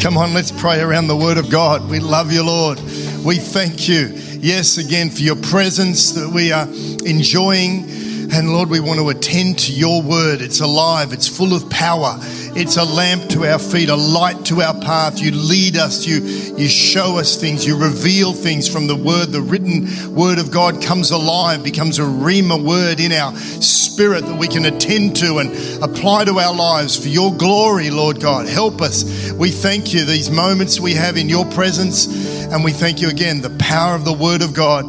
Come 0.00 0.18
on, 0.18 0.34
let's 0.34 0.52
pray 0.52 0.80
around 0.80 1.08
the 1.08 1.16
Word 1.16 1.36
of 1.36 1.50
God. 1.50 1.90
We 1.90 1.98
love 2.00 2.30
you, 2.30 2.44
Lord. 2.44 2.78
We 3.24 3.36
thank 3.36 3.88
you, 3.88 4.12
yes, 4.40 4.78
again, 4.78 5.10
for 5.10 5.20
your 5.20 5.36
presence 5.36 6.12
that 6.12 6.30
we 6.30 6.52
are 6.52 6.68
enjoying. 7.04 7.84
And 8.32 8.52
Lord, 8.52 8.68
we 8.68 8.80
want 8.80 8.98
to 8.98 9.08
attend 9.08 9.58
to 9.60 9.72
your 9.72 10.02
Word. 10.02 10.40
It's 10.40 10.60
alive, 10.60 11.12
it's 11.12 11.28
full 11.28 11.54
of 11.54 11.68
power. 11.70 12.18
It's 12.58 12.76
a 12.76 12.84
lamp 12.84 13.28
to 13.30 13.44
our 13.44 13.58
feet, 13.58 13.88
a 13.88 13.96
light 13.96 14.46
to 14.46 14.62
our 14.62 14.78
path. 14.80 15.20
You 15.20 15.30
lead 15.30 15.76
us, 15.76 16.06
you, 16.06 16.20
you 16.56 16.68
show 16.68 17.18
us 17.18 17.36
things, 17.36 17.66
you 17.66 17.76
reveal 17.76 18.32
things 18.32 18.68
from 18.68 18.86
the 18.86 18.96
Word. 18.96 19.26
The 19.26 19.40
written 19.40 20.14
Word 20.14 20.38
of 20.38 20.50
God 20.50 20.82
comes 20.82 21.10
alive, 21.10 21.62
becomes 21.62 21.98
a 21.98 22.02
Rhema 22.02 22.62
word 22.62 23.00
in 23.00 23.12
our 23.12 23.36
spirit 23.36 24.24
that 24.26 24.38
we 24.38 24.48
can 24.48 24.64
attend 24.64 25.16
to 25.16 25.38
and 25.38 25.50
apply 25.82 26.24
to 26.24 26.38
our 26.38 26.54
lives 26.54 26.96
for 26.96 27.08
your 27.08 27.34
glory, 27.34 27.90
Lord 27.90 28.20
God. 28.20 28.46
Help 28.46 28.80
us. 28.82 29.32
We 29.32 29.50
thank 29.50 29.94
you, 29.94 30.04
these 30.04 30.30
moments 30.30 30.80
we 30.80 30.94
have 30.94 31.16
in 31.16 31.28
your 31.28 31.44
presence, 31.52 32.06
and 32.46 32.64
we 32.64 32.72
thank 32.72 33.00
you 33.00 33.08
again, 33.08 33.40
the 33.40 33.56
power 33.58 33.94
of 33.94 34.04
the 34.04 34.12
Word 34.12 34.42
of 34.42 34.54
God 34.54 34.84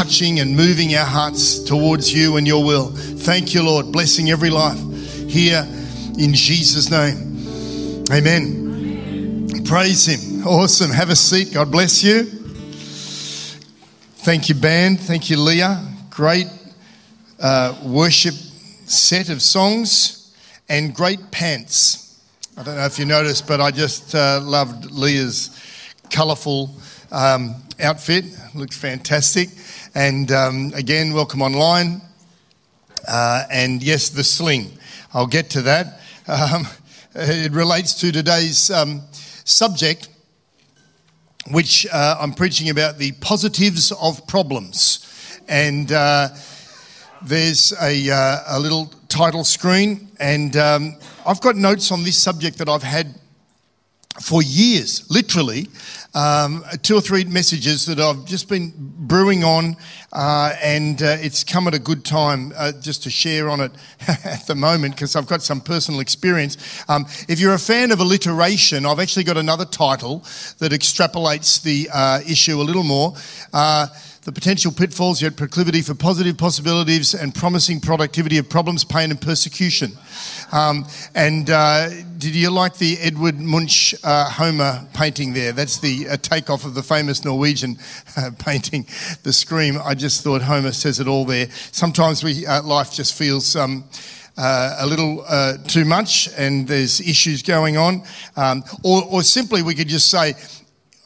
touching 0.00 0.40
and 0.40 0.56
moving 0.56 0.94
our 0.94 1.04
hearts 1.04 1.58
towards 1.58 2.10
you 2.10 2.38
and 2.38 2.46
your 2.46 2.64
will. 2.64 2.86
Thank 2.86 3.52
you, 3.52 3.62
Lord, 3.62 3.92
blessing 3.92 4.30
every 4.30 4.48
life 4.48 4.78
here 5.28 5.62
in 6.18 6.32
Jesus' 6.32 6.90
name. 6.90 8.06
Amen. 8.10 9.62
Praise 9.66 10.06
Him. 10.06 10.46
Awesome. 10.46 10.90
Have 10.90 11.10
a 11.10 11.16
seat. 11.16 11.52
God 11.52 11.70
bless 11.70 12.02
you. 12.02 12.22
Thank 14.24 14.48
you, 14.48 14.54
band. 14.54 15.00
Thank 15.00 15.28
you, 15.28 15.36
Leah. 15.36 15.86
Great 16.08 16.46
uh, 17.38 17.76
worship 17.84 18.32
set 18.86 19.28
of 19.28 19.42
songs 19.42 20.34
and 20.70 20.94
great 20.94 21.30
pants. 21.30 22.18
I 22.56 22.62
don't 22.62 22.76
know 22.76 22.86
if 22.86 22.98
you 22.98 23.04
noticed, 23.04 23.46
but 23.46 23.60
I 23.60 23.70
just 23.70 24.14
uh, 24.14 24.40
loved 24.42 24.92
Leah's 24.92 25.50
colourful 26.08 26.70
um, 27.12 27.56
outfit. 27.78 28.24
Looks 28.54 28.78
fantastic. 28.78 29.50
And 29.94 30.30
um, 30.30 30.72
again, 30.76 31.12
welcome 31.14 31.42
online. 31.42 32.00
Uh, 33.08 33.42
and 33.50 33.82
yes, 33.82 34.08
the 34.10 34.22
sling. 34.22 34.70
I'll 35.12 35.26
get 35.26 35.50
to 35.50 35.62
that. 35.62 36.00
Um, 36.28 36.68
it 37.16 37.50
relates 37.50 37.94
to 37.94 38.12
today's 38.12 38.70
um, 38.70 39.02
subject, 39.12 40.08
which 41.50 41.88
uh, 41.92 42.18
I'm 42.20 42.34
preaching 42.34 42.70
about 42.70 42.98
the 42.98 43.10
positives 43.20 43.90
of 43.90 44.24
problems. 44.28 45.40
And 45.48 45.90
uh, 45.90 46.28
there's 47.20 47.72
a, 47.82 48.10
uh, 48.10 48.36
a 48.46 48.60
little 48.60 48.92
title 49.08 49.42
screen, 49.42 50.08
and 50.20 50.56
um, 50.56 50.96
I've 51.26 51.40
got 51.40 51.56
notes 51.56 51.90
on 51.90 52.04
this 52.04 52.16
subject 52.16 52.58
that 52.58 52.68
I've 52.68 52.84
had 52.84 53.19
for 54.18 54.42
years, 54.42 55.08
literally, 55.08 55.68
um, 56.14 56.64
two 56.82 56.96
or 56.96 57.00
three 57.00 57.24
messages 57.24 57.86
that 57.86 58.00
I've 58.00 58.24
just 58.24 58.48
been 58.48 58.72
brewing 58.76 59.44
on, 59.44 59.76
uh, 60.12 60.52
and 60.60 61.00
uh, 61.00 61.16
it's 61.20 61.44
come 61.44 61.68
at 61.68 61.74
a 61.74 61.78
good 61.78 62.04
time 62.04 62.52
uh, 62.56 62.72
just 62.72 63.04
to 63.04 63.10
share 63.10 63.48
on 63.48 63.60
it 63.60 63.70
at 64.24 64.46
the 64.48 64.56
moment 64.56 64.96
because 64.96 65.14
I've 65.14 65.28
got 65.28 65.42
some 65.42 65.60
personal 65.60 66.00
experience. 66.00 66.84
Um, 66.88 67.06
if 67.28 67.38
you're 67.38 67.54
a 67.54 67.58
fan 67.58 67.92
of 67.92 68.00
alliteration, 68.00 68.84
I've 68.84 68.98
actually 68.98 69.24
got 69.24 69.36
another 69.36 69.64
title 69.64 70.24
that 70.58 70.72
extrapolates 70.72 71.62
the 71.62 71.88
uh, 71.92 72.20
issue 72.28 72.60
a 72.60 72.64
little 72.64 72.82
more. 72.82 73.14
The 74.22 74.32
potential 74.32 74.70
pitfalls, 74.70 75.22
yet 75.22 75.36
proclivity 75.36 75.80
for 75.80 75.94
positive 75.94 76.36
possibilities 76.36 77.14
and 77.14 77.34
promising 77.34 77.80
productivity 77.80 78.36
of 78.36 78.50
problems, 78.50 78.84
pain, 78.84 79.10
and 79.10 79.18
persecution. 79.18 79.92
Um, 80.52 80.86
and 81.14 81.48
uh, 81.48 81.88
did 82.18 82.34
you 82.34 82.50
like 82.50 82.76
the 82.76 82.98
Edward 83.00 83.40
Munch 83.40 83.94
uh, 84.04 84.28
Homer 84.28 84.86
painting 84.92 85.32
there? 85.32 85.52
That's 85.52 85.78
the 85.78 86.06
uh, 86.06 86.16
takeoff 86.18 86.66
of 86.66 86.74
the 86.74 86.82
famous 86.82 87.24
Norwegian 87.24 87.78
uh, 88.14 88.30
painting, 88.38 88.86
The 89.22 89.32
Scream. 89.32 89.78
I 89.82 89.94
just 89.94 90.22
thought 90.22 90.42
Homer 90.42 90.72
says 90.72 91.00
it 91.00 91.08
all 91.08 91.24
there. 91.24 91.46
Sometimes 91.72 92.22
we, 92.22 92.46
uh, 92.46 92.62
life 92.62 92.92
just 92.92 93.14
feels. 93.14 93.56
Um, 93.56 93.84
uh, 94.38 94.76
a 94.78 94.86
little 94.86 95.22
uh, 95.28 95.58
too 95.66 95.84
much, 95.84 96.30
and 96.38 96.66
there's 96.66 97.00
issues 97.00 97.42
going 97.42 97.76
on. 97.76 98.02
Um, 98.36 98.64
or, 98.82 99.02
or 99.04 99.22
simply, 99.22 99.62
we 99.62 99.74
could 99.74 99.88
just 99.88 100.10
say, 100.10 100.34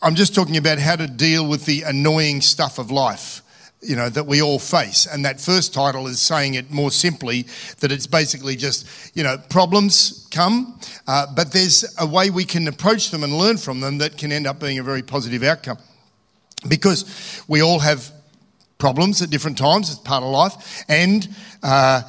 I'm 0.04 0.16
just 0.16 0.34
talking 0.34 0.59
about 0.59 0.78
how 0.78 0.97
to 0.97 1.06
deal 1.06 1.48
with 1.48 1.65
the 1.65 1.81
annoying 1.82 2.42
stuff 2.42 2.78
of 2.78 2.91
life 2.91 3.41
you 3.81 3.97
know 3.97 4.09
that 4.09 4.26
we 4.26 4.42
all 4.42 4.59
face. 4.59 5.06
And 5.06 5.25
that 5.25 5.41
first 5.41 5.75
title 5.75 6.06
is 6.06 6.20
saying 6.20 6.54
it 6.54 6.70
more 6.70 6.91
simply 6.91 7.47
that 7.81 7.92
it's 7.92 8.06
basically 8.06 8.56
just 8.56 8.87
you 9.16 9.22
know 9.22 9.38
problems 9.48 10.26
come 10.31 10.78
uh, 11.06 11.26
but 11.34 11.53
there's 11.53 11.84
a 11.98 12.06
way 12.06 12.31
we 12.31 12.44
can 12.44 12.66
approach 12.69 13.10
them 13.10 13.25
and 13.25 13.37
learn 13.37 13.56
from 13.56 13.81
them 13.81 13.98
that 13.98 14.19
can 14.19 14.32
end 14.32 14.47
up 14.47 14.60
being 14.60 14.78
a 14.78 14.82
very 14.82 15.03
positive 15.03 15.43
outcome. 15.43 15.78
Because 16.69 17.43
we 17.48 17.62
all 17.62 17.78
have 17.78 18.10
problems 18.78 19.22
at 19.22 19.31
different 19.31 19.56
times 19.56 19.91
it's 19.91 19.98
part 20.00 20.22
of 20.22 20.31
life 20.31 20.84
and 20.88 21.28
uh, 21.62 22.03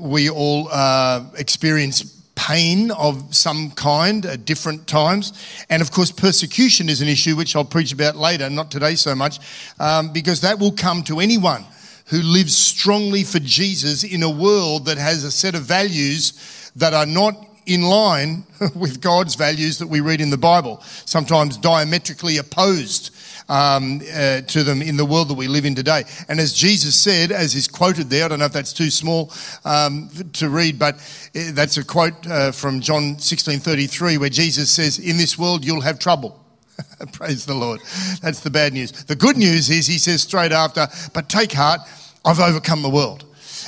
we 0.00 0.30
all 0.30 0.68
uh, 0.70 1.24
experience 1.36 2.17
pain 2.38 2.92
of 2.92 3.34
some 3.34 3.72
kind 3.72 4.24
at 4.24 4.44
different 4.44 4.86
times. 4.86 5.32
And 5.68 5.82
of 5.82 5.90
course, 5.90 6.12
persecution 6.12 6.88
is 6.88 7.02
an 7.02 7.08
issue 7.08 7.34
which 7.34 7.56
I'll 7.56 7.64
preach 7.64 7.92
about 7.92 8.14
later, 8.14 8.48
not 8.48 8.70
today 8.70 8.94
so 8.94 9.16
much, 9.16 9.40
um, 9.80 10.12
because 10.12 10.40
that 10.42 10.60
will 10.60 10.70
come 10.70 11.02
to 11.04 11.18
anyone 11.18 11.64
who 12.06 12.22
lives 12.22 12.56
strongly 12.56 13.24
for 13.24 13.40
Jesus 13.40 14.04
in 14.04 14.22
a 14.22 14.30
world 14.30 14.86
that 14.86 14.98
has 14.98 15.24
a 15.24 15.32
set 15.32 15.56
of 15.56 15.62
values 15.62 16.70
that 16.76 16.94
are 16.94 17.06
not 17.06 17.44
in 17.66 17.82
line 17.82 18.44
with 18.76 19.00
God's 19.00 19.34
values 19.34 19.78
that 19.78 19.88
we 19.88 20.00
read 20.00 20.20
in 20.20 20.30
the 20.30 20.38
Bible, 20.38 20.80
sometimes 21.06 21.56
diametrically 21.56 22.36
opposed 22.36 23.10
um, 23.48 24.00
uh, 24.14 24.42
to 24.42 24.62
them 24.62 24.82
in 24.82 24.96
the 24.96 25.04
world 25.04 25.28
that 25.28 25.34
we 25.34 25.48
live 25.48 25.64
in 25.64 25.74
today. 25.74 26.04
And 26.28 26.38
as 26.40 26.52
Jesus 26.52 26.94
said, 26.94 27.32
as 27.32 27.54
is 27.54 27.66
quoted 27.66 28.10
there, 28.10 28.24
I 28.24 28.28
don't 28.28 28.38
know 28.38 28.44
if 28.44 28.52
that's 28.52 28.72
too 28.72 28.90
small 28.90 29.32
um, 29.64 30.10
to 30.34 30.48
read, 30.48 30.78
but 30.78 30.96
uh, 30.96 31.52
that's 31.52 31.76
a 31.76 31.84
quote 31.84 32.26
uh, 32.26 32.52
from 32.52 32.80
John 32.80 33.16
16:33, 33.16 34.18
where 34.18 34.28
Jesus 34.28 34.70
says, 34.70 34.98
"In 34.98 35.16
this 35.16 35.38
world 35.38 35.64
you'll 35.64 35.80
have 35.80 35.98
trouble." 35.98 36.38
Praise 37.12 37.46
the 37.46 37.54
Lord. 37.54 37.80
That's 38.22 38.40
the 38.40 38.50
bad 38.50 38.72
news. 38.72 38.92
The 38.92 39.16
good 39.16 39.36
news 39.36 39.70
is 39.70 39.86
he 39.86 39.98
says 39.98 40.22
straight 40.22 40.52
after, 40.52 40.86
"But 41.12 41.28
take 41.28 41.52
heart, 41.52 41.80
I've 42.24 42.40
overcome 42.40 42.82
the 42.82 42.90
world." 42.90 43.24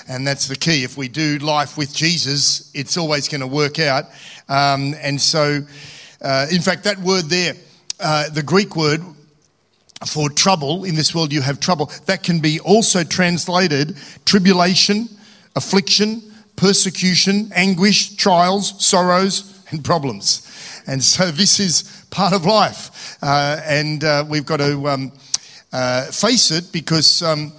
And 0.08 0.26
that's 0.26 0.48
the 0.48 0.56
key. 0.56 0.82
If 0.82 0.96
we 0.96 1.08
do 1.08 1.38
life 1.38 1.76
with 1.78 1.94
Jesus, 1.94 2.70
it's 2.74 2.96
always 2.96 3.28
going 3.28 3.42
to 3.42 3.46
work 3.46 3.78
out. 3.78 4.06
Um, 4.48 4.94
and 5.00 5.20
so, 5.20 5.60
uh, 6.20 6.46
in 6.50 6.60
fact, 6.60 6.84
that 6.84 6.98
word 6.98 7.26
there, 7.26 7.54
uh, 8.00 8.28
the 8.30 8.42
Greek 8.42 8.74
word 8.74 9.02
for 10.06 10.30
trouble, 10.30 10.84
in 10.84 10.94
this 10.94 11.14
world 11.14 11.32
you 11.32 11.42
have 11.42 11.60
trouble, 11.60 11.90
that 12.06 12.22
can 12.22 12.40
be 12.40 12.58
also 12.60 13.04
translated 13.04 13.96
tribulation, 14.24 15.08
affliction, 15.56 16.22
persecution, 16.56 17.50
anguish, 17.54 18.16
trials, 18.16 18.84
sorrows, 18.84 19.62
and 19.70 19.84
problems. 19.84 20.46
And 20.86 21.02
so 21.02 21.30
this 21.30 21.60
is 21.60 22.04
part 22.10 22.32
of 22.32 22.44
life. 22.44 23.18
Uh, 23.22 23.60
and 23.64 24.02
uh, 24.02 24.24
we've 24.28 24.46
got 24.46 24.58
to 24.58 24.88
um, 24.88 25.12
uh, 25.72 26.06
face 26.06 26.50
it 26.50 26.72
because 26.72 27.22
um, 27.22 27.52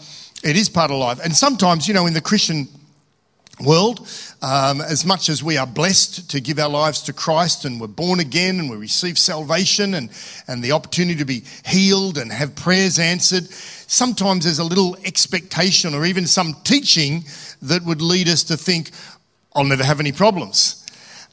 it 0.44 0.56
is 0.56 0.70
part 0.70 0.92
of 0.92 0.98
life. 0.98 1.20
And 1.24 1.36
sometimes, 1.36 1.88
you 1.88 1.94
know, 1.94 2.08
in 2.08 2.14
the 2.14 2.22
Christian 2.22 2.68
world, 3.64 4.08
um, 4.42 4.82
as 4.82 5.06
much 5.06 5.30
as 5.30 5.44
we 5.44 5.58
are 5.58 5.68
blessed 5.68 6.30
to 6.32 6.40
give 6.40 6.60
our 6.60 6.70
lives 6.70 7.02
to 7.04 7.14
Christ 7.14 7.66
and 7.66 7.80
we're 7.80 7.88
born 7.88 8.20
again 8.20 8.60
and 8.60 8.70
we 8.70 8.78
receive 8.78 9.18
salvation 9.18 9.94
and, 9.94 10.10
and 10.48 10.64
the 10.64 10.72
opportunity 10.72 11.18
to 11.20 11.26
be 11.26 11.44
healed 11.66 12.18
and 12.18 12.32
have 12.32 12.56
prayers 12.56 13.00
answered, 13.00 13.46
sometimes 13.50 14.46
there's 14.46 14.60
a 14.60 14.64
little 14.64 14.98
expectation 15.06 15.94
or 15.94 16.06
even 16.06 16.26
some 16.26 16.56
teaching 16.64 17.24
that 17.62 17.84
would 17.84 18.02
lead 18.02 18.28
us 18.28 18.44
to 18.44 18.58
think, 18.58 18.92
I'll 19.54 19.64
never 19.64 19.84
have 19.84 20.00
any 20.00 20.12
problems. 20.12 20.86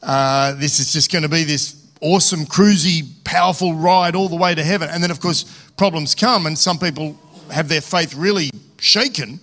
Uh, 0.03 0.55
this 0.55 0.81
is 0.81 0.93
just 0.93 1.11
going 1.11 1.23
to 1.23 1.29
be 1.29 1.45
this 1.45 1.89
awesome, 2.01 2.45
cruisy, 2.45 3.07
powerful 3.25 3.75
ride 3.75 4.15
all 4.15 4.29
the 4.29 4.37
way 4.37 4.55
to 4.55 4.63
heaven. 4.63 4.89
And 4.91 5.03
then, 5.03 5.11
of 5.11 5.21
course, 5.21 5.45
problems 5.77 6.15
come, 6.15 6.47
and 6.47 6.59
some 6.59 6.79
people 6.79 7.19
have 7.51 7.69
their 7.69 7.81
faith 7.81 8.15
really 8.15 8.51
shaken 8.79 9.41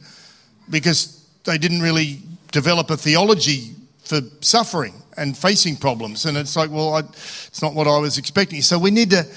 because 0.70 1.26
they 1.44 1.58
didn't 1.58 1.82
really 1.82 2.20
develop 2.56 2.90
a 2.90 2.96
theology 2.96 3.76
for 4.06 4.22
suffering 4.40 4.94
and 5.18 5.38
facing 5.38 5.76
problems. 5.76 6.26
And 6.26 6.38
it's 6.38 6.56
like, 6.56 6.72
well, 6.72 6.94
I, 6.94 7.00
it's 7.00 7.62
not 7.62 7.74
what 7.74 7.86
I 7.86 7.98
was 7.98 8.18
expecting. 8.18 8.62
So 8.62 8.80
we 8.80 8.92
need 8.92 9.10
to 9.10 9.28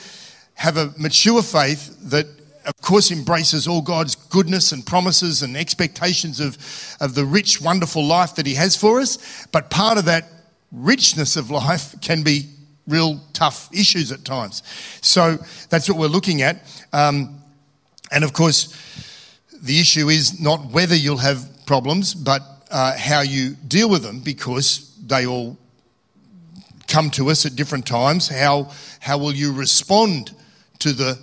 have 0.55 0.77
a 0.77 0.95
mature 0.97 1.43
faith 1.43 1.99
that, 2.11 2.27
of 2.65 2.77
course, 2.81 3.11
embraces 3.11 3.67
all 3.67 3.83
God's 3.83 4.15
goodness 4.15 4.71
and 4.71 4.87
promises 4.87 5.43
and 5.43 5.57
expectations 5.57 6.39
of, 6.39 6.57
of 7.01 7.17
the 7.17 7.25
rich, 7.25 7.61
wonderful 7.61 8.05
life 8.05 8.37
that 8.37 8.47
He 8.47 8.55
has 8.55 8.77
for 8.77 9.01
us. 9.01 9.47
But 9.51 9.69
part 9.69 9.99
of 9.99 10.05
that 10.05 10.25
richness 10.71 11.37
of 11.37 11.51
life 11.51 11.97
can 12.01 12.23
be 12.23 12.51
real 12.87 13.21
tough 13.33 13.69
issues 13.73 14.13
at 14.13 14.25
times. 14.25 14.63
So 15.01 15.39
that's 15.71 15.89
what 15.89 15.99
we're 15.99 16.07
looking 16.07 16.43
at. 16.43 16.63
Um, 16.93 17.43
and 18.13 18.23
of 18.23 18.33
course, 18.33 18.73
the 19.61 19.81
issue 19.81 20.09
is 20.09 20.41
not 20.41 20.67
whether 20.71 20.95
you'll 20.95 21.17
have 21.17 21.67
problems, 21.67 22.15
but 22.15 22.43
uh, 22.71 22.97
how 22.97 23.21
you 23.21 23.57
deal 23.67 23.89
with 23.89 24.03
them 24.03 24.21
because 24.21 24.95
they 25.07 25.27
all 25.27 25.57
come 26.87 27.11
to 27.11 27.31
us 27.31 27.47
at 27.47 27.57
different 27.57 27.87
times. 27.87 28.29
How, 28.29 28.71
how 29.01 29.19
will 29.19 29.33
you 29.33 29.53
respond 29.53 30.35
to 30.81 30.93
the 30.93 31.19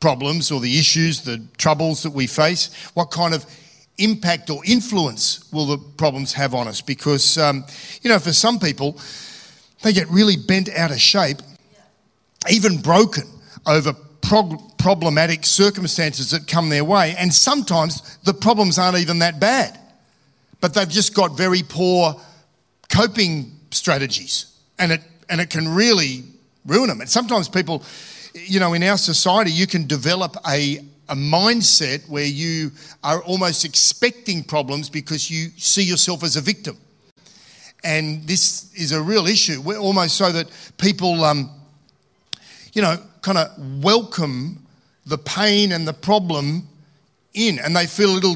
problems 0.00 0.50
or 0.50 0.60
the 0.60 0.78
issues, 0.78 1.22
the 1.22 1.42
troubles 1.56 2.02
that 2.02 2.10
we 2.10 2.26
face? 2.26 2.70
What 2.94 3.10
kind 3.10 3.34
of 3.34 3.44
impact 3.98 4.50
or 4.50 4.62
influence 4.64 5.50
will 5.52 5.66
the 5.66 5.78
problems 5.78 6.32
have 6.34 6.54
on 6.54 6.68
us? 6.68 6.80
Because, 6.80 7.38
um, 7.38 7.64
you 8.02 8.10
know, 8.10 8.18
for 8.18 8.32
some 8.32 8.58
people, 8.58 9.00
they 9.82 9.92
get 9.92 10.08
really 10.10 10.36
bent 10.36 10.68
out 10.70 10.90
of 10.90 11.00
shape, 11.00 11.38
even 12.50 12.80
broken 12.80 13.24
over 13.66 13.94
prog- 14.22 14.78
problematic 14.78 15.44
circumstances 15.44 16.30
that 16.30 16.46
come 16.46 16.68
their 16.68 16.84
way. 16.84 17.14
And 17.18 17.32
sometimes 17.32 18.16
the 18.24 18.34
problems 18.34 18.78
aren't 18.78 18.98
even 18.98 19.18
that 19.20 19.40
bad, 19.40 19.78
but 20.66 20.74
they've 20.74 20.88
just 20.88 21.14
got 21.14 21.36
very 21.36 21.62
poor 21.62 22.20
coping 22.92 23.52
strategies. 23.70 24.58
And 24.80 24.90
it, 24.90 25.00
and 25.28 25.40
it 25.40 25.48
can 25.48 25.68
really 25.68 26.24
ruin 26.64 26.88
them. 26.88 27.00
And 27.00 27.08
sometimes 27.08 27.48
people, 27.48 27.84
you 28.34 28.58
know, 28.58 28.74
in 28.74 28.82
our 28.82 28.98
society, 28.98 29.52
you 29.52 29.68
can 29.68 29.86
develop 29.86 30.34
a, 30.44 30.78
a 31.08 31.14
mindset 31.14 32.08
where 32.08 32.24
you 32.24 32.72
are 33.04 33.22
almost 33.22 33.64
expecting 33.64 34.42
problems 34.42 34.90
because 34.90 35.30
you 35.30 35.50
see 35.56 35.84
yourself 35.84 36.24
as 36.24 36.34
a 36.34 36.40
victim. 36.40 36.76
And 37.84 38.26
this 38.26 38.74
is 38.74 38.90
a 38.90 39.00
real 39.00 39.28
issue. 39.28 39.60
We're 39.60 39.78
almost 39.78 40.16
so 40.16 40.32
that 40.32 40.48
people, 40.78 41.22
um, 41.22 41.48
you 42.72 42.82
know, 42.82 42.96
kind 43.22 43.38
of 43.38 43.84
welcome 43.84 44.66
the 45.06 45.18
pain 45.18 45.70
and 45.70 45.86
the 45.86 45.94
problem 45.94 46.66
in, 47.34 47.60
and 47.60 47.76
they 47.76 47.86
feel 47.86 48.10
a 48.10 48.16
little 48.16 48.34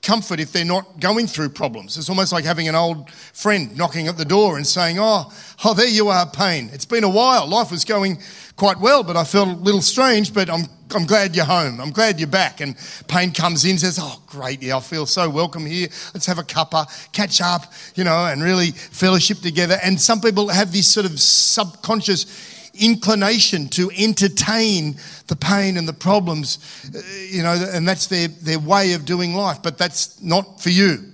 discomfort 0.00 0.40
if 0.40 0.52
they're 0.52 0.64
not 0.64 0.98
going 0.98 1.26
through 1.26 1.50
problems. 1.50 1.96
It's 1.96 2.08
almost 2.08 2.32
like 2.32 2.44
having 2.44 2.68
an 2.68 2.74
old 2.74 3.10
friend 3.10 3.76
knocking 3.76 4.08
at 4.08 4.16
the 4.16 4.24
door 4.24 4.56
and 4.56 4.66
saying, 4.66 4.98
Oh, 4.98 5.32
oh, 5.64 5.74
there 5.74 5.88
you 5.88 6.08
are, 6.08 6.28
pain. 6.28 6.70
It's 6.72 6.84
been 6.84 7.04
a 7.04 7.08
while. 7.08 7.46
Life 7.46 7.70
was 7.70 7.84
going 7.84 8.18
quite 8.56 8.80
well, 8.80 9.02
but 9.02 9.16
I 9.16 9.24
felt 9.24 9.48
a 9.48 9.52
little 9.52 9.82
strange, 9.82 10.32
but 10.32 10.50
I'm, 10.50 10.62
I'm 10.94 11.06
glad 11.06 11.36
you're 11.36 11.44
home. 11.44 11.80
I'm 11.80 11.90
glad 11.90 12.18
you're 12.18 12.28
back. 12.28 12.60
And 12.60 12.76
Pain 13.08 13.32
comes 13.32 13.64
in 13.64 13.78
says, 13.78 13.98
Oh, 14.00 14.22
great. 14.26 14.62
Yeah, 14.62 14.78
I 14.78 14.80
feel 14.80 15.06
so 15.06 15.28
welcome 15.28 15.66
here. 15.66 15.88
Let's 16.14 16.26
have 16.26 16.38
a 16.38 16.44
cuppa, 16.44 16.86
catch 17.12 17.40
up, 17.40 17.72
you 17.94 18.04
know, 18.04 18.26
and 18.26 18.42
really 18.42 18.70
fellowship 18.70 19.38
together. 19.38 19.78
And 19.82 20.00
some 20.00 20.20
people 20.20 20.48
have 20.48 20.72
this 20.72 20.88
sort 20.88 21.06
of 21.06 21.20
subconscious 21.20 22.59
inclination 22.74 23.68
to 23.68 23.90
entertain 23.96 24.96
the 25.26 25.36
pain 25.36 25.76
and 25.76 25.88
the 25.88 25.92
problems, 25.92 26.58
uh, 26.94 27.00
you 27.28 27.42
know, 27.42 27.52
and 27.72 27.86
that's 27.86 28.06
their, 28.06 28.28
their 28.28 28.58
way 28.58 28.92
of 28.94 29.04
doing 29.04 29.34
life. 29.34 29.58
But 29.62 29.78
that's 29.78 30.20
not 30.22 30.60
for 30.60 30.70
you. 30.70 31.04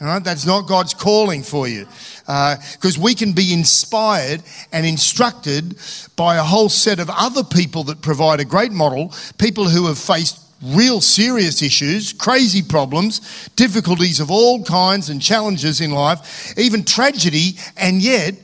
All 0.00 0.06
right? 0.06 0.24
That's 0.24 0.46
not 0.46 0.62
God's 0.66 0.94
calling 0.94 1.42
for 1.42 1.68
you. 1.68 1.86
Because 2.20 2.98
uh, 2.98 3.02
we 3.02 3.14
can 3.14 3.32
be 3.32 3.52
inspired 3.52 4.42
and 4.72 4.86
instructed 4.86 5.76
by 6.16 6.36
a 6.36 6.42
whole 6.42 6.68
set 6.68 7.00
of 7.00 7.10
other 7.10 7.44
people 7.44 7.84
that 7.84 8.00
provide 8.00 8.40
a 8.40 8.44
great 8.44 8.72
model, 8.72 9.12
people 9.38 9.68
who 9.68 9.86
have 9.86 9.98
faced 9.98 10.38
real 10.62 11.00
serious 11.00 11.62
issues, 11.62 12.12
crazy 12.12 12.62
problems, 12.62 13.48
difficulties 13.56 14.20
of 14.20 14.30
all 14.30 14.62
kinds 14.62 15.08
and 15.08 15.20
challenges 15.20 15.80
in 15.80 15.90
life, 15.90 16.54
even 16.58 16.84
tragedy, 16.84 17.56
and 17.76 18.02
yet 18.02 18.34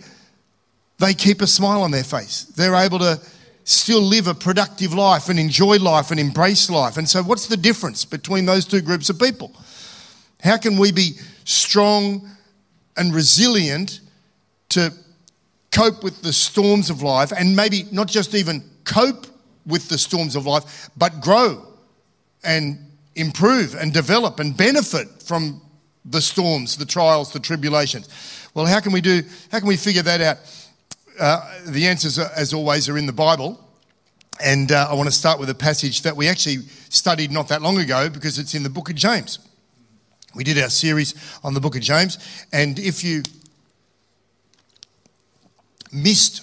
they 0.98 1.14
keep 1.14 1.40
a 1.42 1.46
smile 1.46 1.82
on 1.82 1.90
their 1.90 2.04
face. 2.04 2.44
They're 2.44 2.74
able 2.74 2.98
to 3.00 3.20
still 3.64 4.00
live 4.00 4.28
a 4.28 4.34
productive 4.34 4.94
life 4.94 5.28
and 5.28 5.38
enjoy 5.38 5.78
life 5.78 6.10
and 6.10 6.20
embrace 6.20 6.70
life. 6.70 6.96
And 6.96 7.08
so, 7.08 7.22
what's 7.22 7.46
the 7.46 7.56
difference 7.56 8.04
between 8.04 8.46
those 8.46 8.64
two 8.64 8.80
groups 8.80 9.10
of 9.10 9.18
people? 9.18 9.52
How 10.40 10.56
can 10.56 10.76
we 10.76 10.92
be 10.92 11.12
strong 11.44 12.28
and 12.96 13.14
resilient 13.14 14.00
to 14.70 14.92
cope 15.70 16.02
with 16.02 16.22
the 16.22 16.32
storms 16.32 16.90
of 16.90 17.02
life 17.02 17.32
and 17.32 17.54
maybe 17.54 17.84
not 17.92 18.08
just 18.08 18.34
even 18.34 18.62
cope 18.84 19.26
with 19.66 19.88
the 19.88 19.98
storms 19.98 20.36
of 20.36 20.46
life, 20.46 20.88
but 20.96 21.20
grow 21.20 21.66
and 22.44 22.78
improve 23.16 23.74
and 23.74 23.92
develop 23.92 24.40
and 24.40 24.56
benefit 24.56 25.08
from 25.22 25.60
the 26.04 26.20
storms, 26.20 26.76
the 26.76 26.86
trials, 26.86 27.32
the 27.32 27.40
tribulations. 27.40 28.08
Well, 28.54 28.64
how 28.64 28.80
can 28.80 28.92
we 28.92 29.00
do, 29.00 29.22
how 29.50 29.58
can 29.58 29.68
we 29.68 29.76
figure 29.76 30.02
that 30.02 30.20
out? 30.20 30.38
Uh, 31.18 31.40
the 31.66 31.86
answers, 31.86 32.18
as 32.18 32.52
always, 32.52 32.88
are 32.88 32.98
in 32.98 33.06
the 33.06 33.12
Bible. 33.12 33.62
And 34.42 34.70
uh, 34.70 34.88
I 34.90 34.94
want 34.94 35.08
to 35.08 35.14
start 35.14 35.40
with 35.40 35.48
a 35.48 35.54
passage 35.54 36.02
that 36.02 36.14
we 36.14 36.28
actually 36.28 36.58
studied 36.90 37.30
not 37.30 37.48
that 37.48 37.62
long 37.62 37.78
ago 37.78 38.10
because 38.10 38.38
it's 38.38 38.54
in 38.54 38.62
the 38.62 38.70
book 38.70 38.90
of 38.90 38.96
James. 38.96 39.38
We 40.34 40.44
did 40.44 40.58
our 40.58 40.68
series 40.68 41.14
on 41.42 41.54
the 41.54 41.60
book 41.60 41.74
of 41.74 41.80
James. 41.80 42.18
And 42.52 42.78
if 42.78 43.02
you 43.02 43.22
missed 45.90 46.42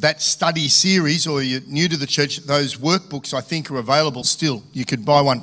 that 0.00 0.22
study 0.22 0.68
series 0.68 1.26
or 1.26 1.42
you're 1.42 1.60
new 1.66 1.88
to 1.88 1.96
the 1.96 2.06
church, 2.06 2.38
those 2.38 2.76
workbooks 2.76 3.34
I 3.34 3.40
think 3.40 3.70
are 3.70 3.78
available 3.78 4.22
still. 4.22 4.62
You 4.72 4.84
could 4.84 5.04
buy 5.04 5.20
one 5.20 5.42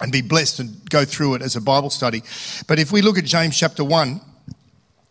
and 0.00 0.10
be 0.10 0.22
blessed 0.22 0.60
and 0.60 0.90
go 0.90 1.04
through 1.04 1.34
it 1.34 1.42
as 1.42 1.54
a 1.54 1.60
Bible 1.60 1.90
study. 1.90 2.22
But 2.66 2.80
if 2.80 2.90
we 2.90 3.02
look 3.02 3.18
at 3.18 3.24
James 3.24 3.56
chapter 3.56 3.84
1, 3.84 4.20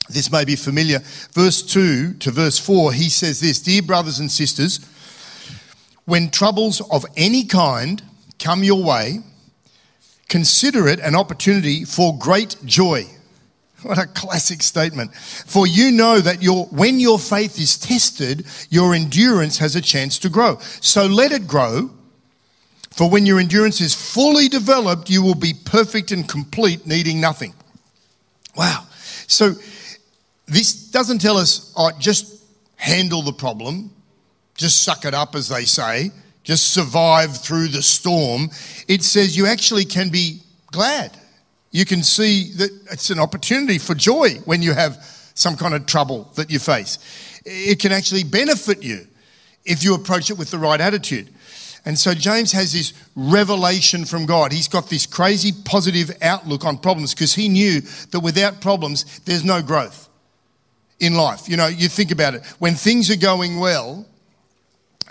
this 0.09 0.31
may 0.31 0.45
be 0.45 0.55
familiar. 0.55 0.99
Verse 1.33 1.61
2 1.61 2.13
to 2.15 2.31
verse 2.31 2.57
4, 2.59 2.93
he 2.93 3.09
says 3.09 3.39
this 3.39 3.59
Dear 3.59 3.81
brothers 3.81 4.19
and 4.19 4.31
sisters, 4.31 4.79
when 6.05 6.29
troubles 6.29 6.81
of 6.91 7.05
any 7.15 7.43
kind 7.43 8.01
come 8.39 8.63
your 8.63 8.83
way, 8.83 9.21
Consider 10.29 10.87
it 10.87 10.99
an 10.99 11.15
opportunity 11.15 11.85
for 11.85 12.17
great 12.17 12.55
joy. 12.65 13.05
What 13.83 13.99
a 13.99 14.07
classic 14.07 14.63
statement. 14.63 15.13
For 15.15 15.67
you 15.67 15.91
know 15.91 16.19
that 16.19 16.41
your, 16.41 16.65
when 16.65 16.99
your 16.99 17.19
faith 17.19 17.59
is 17.59 17.77
tested, 17.77 18.47
your 18.71 18.95
endurance 18.95 19.59
has 19.59 19.75
a 19.75 19.81
chance 19.81 20.17
to 20.19 20.29
grow. 20.29 20.57
So 20.81 21.05
let 21.05 21.31
it 21.31 21.47
grow. 21.47 21.91
For 22.89 23.07
when 23.07 23.27
your 23.27 23.39
endurance 23.39 23.79
is 23.79 23.93
fully 23.93 24.49
developed, 24.49 25.11
you 25.11 25.21
will 25.21 25.35
be 25.35 25.53
perfect 25.53 26.11
and 26.11 26.27
complete, 26.27 26.87
needing 26.87 27.21
nothing. 27.21 27.53
Wow. 28.55 28.87
So 29.27 29.53
this 30.47 30.91
doesn't 30.91 31.19
tell 31.19 31.37
us, 31.37 31.73
oh, 31.75 31.91
just 31.99 32.43
handle 32.75 33.21
the 33.21 33.33
problem, 33.33 33.91
just 34.55 34.83
suck 34.83 35.05
it 35.05 35.13
up, 35.13 35.35
as 35.35 35.49
they 35.49 35.65
say 35.65 36.11
just 36.47 36.73
survive 36.73 37.35
through 37.35 37.67
the 37.67 37.81
storm. 37.81 38.49
It 38.87 39.03
says 39.03 39.35
you 39.35 39.47
actually 39.47 39.83
can 39.83 40.07
be 40.07 40.39
glad. 40.71 41.11
You 41.71 41.83
can 41.83 42.01
see 42.01 42.53
that 42.53 42.69
it's 42.89 43.09
an 43.09 43.19
opportunity 43.19 43.77
for 43.77 43.93
joy 43.93 44.35
when 44.45 44.61
you 44.61 44.71
have 44.71 44.95
some 45.33 45.57
kind 45.57 45.73
of 45.73 45.85
trouble 45.85 46.31
that 46.35 46.49
you 46.49 46.57
face. 46.57 46.99
It 47.43 47.81
can 47.81 47.91
actually 47.91 48.23
benefit 48.23 48.81
you 48.81 49.05
if 49.65 49.83
you 49.83 49.93
approach 49.93 50.29
it 50.29 50.37
with 50.37 50.49
the 50.49 50.57
right 50.57 50.79
attitude. 50.79 51.27
And 51.83 51.99
so 51.99 52.13
James 52.13 52.53
has 52.53 52.71
this 52.71 52.93
revelation 53.17 54.05
from 54.05 54.25
God. 54.25 54.53
He's 54.53 54.69
got 54.69 54.89
this 54.89 55.05
crazy 55.05 55.51
positive 55.65 56.11
outlook 56.21 56.63
on 56.63 56.77
problems 56.77 57.13
because 57.13 57.35
he 57.35 57.49
knew 57.49 57.81
that 58.11 58.21
without 58.21 58.61
problems, 58.61 59.19
there's 59.25 59.43
no 59.43 59.61
growth 59.61 60.06
in 60.99 61.15
life. 61.15 61.47
You 61.47 61.57
know, 61.57 61.67
you 61.67 61.87
think 61.87 62.11
about 62.11 62.35
it. 62.35 62.45
When 62.59 62.75
things 62.75 63.09
are 63.11 63.17
going 63.17 63.59
well, 63.59 64.05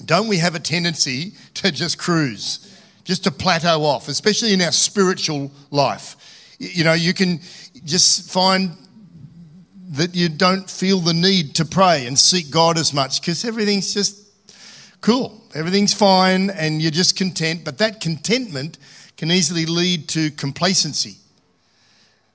don't 0.05 0.28
we 0.28 0.38
have 0.38 0.55
a 0.55 0.61
tendency 0.61 1.33
to 1.55 1.71
just 1.71 1.99
cruise, 1.99 2.81
just 3.05 3.25
to 3.25 3.31
plateau 3.31 3.85
off, 3.85 4.09
especially 4.09 4.52
in 4.52 4.61
our 4.61 4.73
spiritual 4.73 5.50
life? 5.71 6.16
You 6.59 6.85
know, 6.85 6.93
you 6.93 7.14
can 7.14 7.40
just 7.85 8.31
find 8.31 8.76
that 9.90 10.14
you 10.14 10.28
don't 10.28 10.69
feel 10.69 10.99
the 10.99 11.14
need 11.14 11.55
to 11.55 11.64
pray 11.64 12.07
and 12.07 12.19
seek 12.19 12.50
God 12.50 12.76
as 12.76 12.93
much 12.93 13.21
because 13.21 13.45
everything's 13.45 13.95
just 13.95 14.19
cool. 15.00 15.43
Everything's 15.55 15.95
fine 15.95 16.50
and 16.50 16.83
you're 16.83 16.90
just 16.90 17.16
content. 17.16 17.64
But 17.64 17.78
that 17.78 18.00
contentment 18.00 18.78
can 19.16 19.31
easily 19.31 19.64
lead 19.64 20.09
to 20.11 20.31
complacency. 20.33 21.16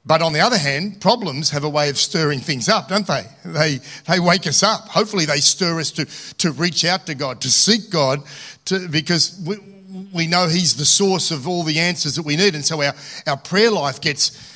But 0.03 0.24
on 0.24 0.34
the 0.34 0.39
other 0.39 0.58
hand, 0.58 1.00
problems 1.00 1.51
have 1.51 1.63
a 1.63 1.70
way 1.70 1.89
of 1.89 1.98
stirring 1.98 2.39
things 2.39 2.67
up, 2.67 2.88
don't 2.88 3.05
they? 3.05 3.24
They, 3.46 3.79
they 4.08 4.20
wake 4.20 4.48
us 4.48 4.63
up. 4.63 4.88
Hopefully, 4.88 5.25
they 5.25 5.38
stir 5.38 5.79
us 5.79 5.91
to, 5.91 6.05
to 6.38 6.51
reach 6.53 6.84
out 6.86 7.05
to 7.05 7.13
God, 7.13 7.41
to 7.41 7.51
seek 7.51 7.91
God, 7.91 8.24
to, 8.65 8.88
because 8.88 9.39
we, 9.46 9.58
we 10.12 10.25
know 10.25 10.48
He's 10.48 10.75
the 10.75 10.86
source 10.86 11.29
of 11.29 11.48
all 11.48 11.63
the 11.63 11.79
answers 11.79 12.15
that 12.15 12.25
we 12.25 12.36
need. 12.36 12.55
And 12.55 12.65
so 12.65 12.81
our, 12.81 12.96
our 13.27 13.38
prayer 13.38 13.70
life 13.70 14.01
gets 14.01 14.51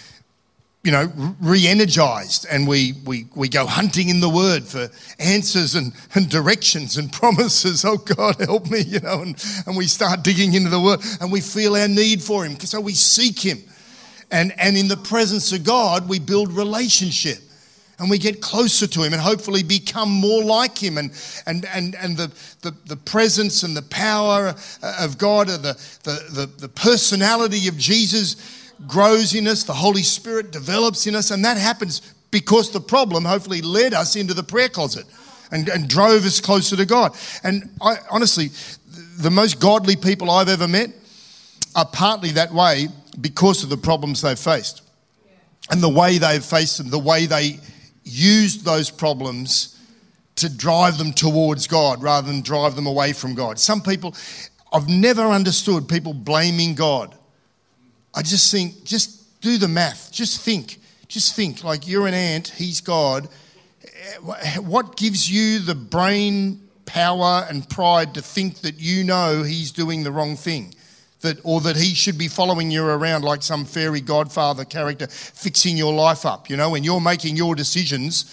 you 0.85 0.91
know, 0.91 1.11
re 1.41 1.67
energized 1.67 2.45
and 2.49 2.67
we, 2.67 2.93
we, 3.05 3.25
we 3.35 3.49
go 3.49 3.65
hunting 3.65 4.09
in 4.09 4.19
the 4.19 4.29
word 4.29 4.63
for 4.63 4.87
answers 5.17 5.73
and, 5.73 5.93
and 6.13 6.29
directions 6.29 6.97
and 6.97 7.11
promises. 7.13 7.83
Oh, 7.83 7.97
God, 7.97 8.39
help 8.39 8.69
me, 8.69 8.81
you 8.81 8.99
know, 8.99 9.23
and, 9.23 9.43
and 9.65 9.75
we 9.75 9.87
start 9.87 10.23
digging 10.23 10.53
into 10.53 10.69
the 10.69 10.79
word 10.79 10.99
and 11.21 11.31
we 11.31 11.41
feel 11.41 11.75
our 11.75 11.87
need 11.87 12.21
for 12.21 12.45
Him. 12.45 12.59
So 12.59 12.79
we 12.79 12.93
seek 12.93 13.39
Him. 13.39 13.63
And, 14.31 14.53
and 14.57 14.75
in 14.75 14.87
the 14.87 14.97
presence 14.97 15.51
of 15.51 15.63
God, 15.63 16.09
we 16.09 16.19
build 16.19 16.51
relationship 16.51 17.37
and 17.99 18.09
we 18.09 18.17
get 18.17 18.41
closer 18.41 18.87
to 18.87 19.03
him 19.03 19.13
and 19.13 19.21
hopefully 19.21 19.63
become 19.63 20.09
more 20.09 20.43
like 20.43 20.77
him 20.77 20.97
and, 20.97 21.11
and, 21.45 21.65
and, 21.73 21.95
and 21.95 22.17
the, 22.17 22.31
the, 22.61 22.75
the 22.87 22.97
presence 22.97 23.63
and 23.63 23.75
the 23.75 23.81
power 23.83 24.53
uh, 24.83 24.97
of 24.99 25.17
God, 25.17 25.49
uh, 25.49 25.57
the, 25.57 25.73
the, 26.03 26.45
the, 26.45 26.45
the 26.57 26.69
personality 26.69 27.67
of 27.67 27.77
Jesus 27.77 28.71
grows 28.87 29.33
in 29.33 29.47
us, 29.47 29.63
the 29.63 29.73
Holy 29.73 30.03
Spirit 30.03 30.51
develops 30.51 31.07
in 31.07 31.15
us, 31.15 31.31
and 31.31 31.45
that 31.45 31.57
happens 31.57 32.01
because 32.31 32.71
the 32.71 32.81
problem 32.81 33.23
hopefully 33.23 33.61
led 33.61 33.93
us 33.93 34.17
into 34.17 34.33
the 34.33 34.43
prayer 34.43 34.67
closet 34.67 35.05
and, 35.51 35.69
and 35.69 35.87
drove 35.87 36.25
us 36.25 36.41
closer 36.41 36.75
to 36.75 36.85
God. 36.85 37.15
And 37.43 37.69
I, 37.81 37.97
honestly, 38.11 38.49
the 39.17 39.31
most 39.31 39.61
godly 39.61 39.95
people 39.95 40.29
I've 40.29 40.49
ever 40.49 40.67
met 40.67 40.91
are 41.75 41.85
partly 41.85 42.31
that 42.31 42.51
way 42.51 42.89
because 43.21 43.63
of 43.63 43.69
the 43.69 43.77
problems 43.77 44.21
they've 44.21 44.39
faced 44.39 44.81
and 45.69 45.81
the 45.81 45.89
way 45.89 46.17
they've 46.17 46.43
faced 46.43 46.77
them, 46.77 46.89
the 46.89 46.99
way 46.99 47.25
they 47.25 47.59
used 48.03 48.65
those 48.65 48.89
problems 48.89 49.79
to 50.35 50.49
drive 50.49 50.97
them 50.97 51.13
towards 51.13 51.67
God 51.67 52.03
rather 52.03 52.27
than 52.27 52.41
drive 52.41 52.75
them 52.75 52.87
away 52.87 53.13
from 53.13 53.35
God. 53.35 53.57
Some 53.57 53.81
people, 53.81 54.13
I've 54.71 54.89
never 54.89 55.23
understood 55.23 55.87
people 55.87 56.13
blaming 56.13 56.75
God 56.75 57.15
I 58.15 58.21
just 58.21 58.49
think, 58.51 58.85
just 58.85 59.41
do 59.41 59.57
the 59.57 59.67
math. 59.67 60.11
Just 60.11 60.41
think. 60.41 60.79
Just 61.07 61.35
think 61.35 61.63
like 61.63 61.87
you're 61.87 62.07
an 62.07 62.13
ant, 62.13 62.47
he's 62.47 62.81
God. 62.81 63.27
What 64.59 64.95
gives 64.95 65.29
you 65.29 65.59
the 65.59 65.75
brain 65.75 66.61
power 66.85 67.45
and 67.49 67.67
pride 67.69 68.13
to 68.13 68.21
think 68.21 68.61
that 68.61 68.79
you 68.79 69.03
know 69.03 69.43
he's 69.43 69.71
doing 69.71 70.03
the 70.03 70.11
wrong 70.11 70.35
thing? 70.35 70.73
That, 71.25 71.39
or 71.43 71.61
that 71.61 71.75
he 71.75 71.93
should 71.93 72.17
be 72.17 72.27
following 72.29 72.71
you 72.71 72.85
around 72.85 73.23
like 73.23 73.43
some 73.43 73.65
fairy 73.65 74.01
godfather 74.01 74.65
character, 74.65 75.07
fixing 75.07 75.77
your 75.77 75.93
life 75.93 76.25
up, 76.25 76.49
you 76.49 76.57
know, 76.57 76.69
when 76.69 76.83
you're 76.83 77.01
making 77.01 77.35
your 77.35 77.55
decisions 77.55 78.25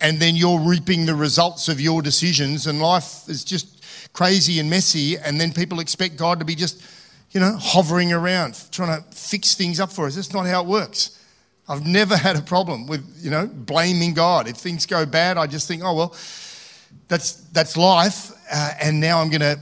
and 0.00 0.18
then 0.18 0.34
you're 0.34 0.60
reaping 0.60 1.06
the 1.06 1.14
results 1.14 1.68
of 1.68 1.80
your 1.80 2.02
decisions, 2.02 2.66
and 2.66 2.80
life 2.80 3.28
is 3.28 3.44
just 3.44 3.66
crazy 4.12 4.60
and 4.60 4.68
messy, 4.68 5.16
and 5.16 5.40
then 5.40 5.52
people 5.52 5.80
expect 5.80 6.16
God 6.16 6.38
to 6.38 6.44
be 6.44 6.54
just 6.54 6.82
you 7.32 7.40
know, 7.40 7.56
hovering 7.60 8.12
around, 8.12 8.58
trying 8.70 8.96
to 8.96 9.16
fix 9.16 9.54
things 9.54 9.78
up 9.78 9.92
for 9.92 10.06
us. 10.06 10.14
That's 10.14 10.32
not 10.32 10.46
how 10.46 10.62
it 10.62 10.66
works. 10.66 11.20
I've 11.68 11.84
never 11.84 12.16
had 12.16 12.36
a 12.36 12.42
problem 12.42 12.86
with, 12.86 13.04
you 13.20 13.30
know, 13.30 13.46
blaming 13.46 14.14
God. 14.14 14.48
If 14.48 14.56
things 14.56 14.86
go 14.86 15.04
bad, 15.04 15.36
I 15.36 15.46
just 15.46 15.68
think, 15.68 15.82
oh, 15.84 15.94
well, 15.94 16.14
that's, 17.08 17.32
that's 17.52 17.76
life. 17.76 18.30
Uh, 18.50 18.72
and 18.80 19.00
now 19.00 19.20
I'm 19.20 19.28
going 19.28 19.40
to 19.40 19.58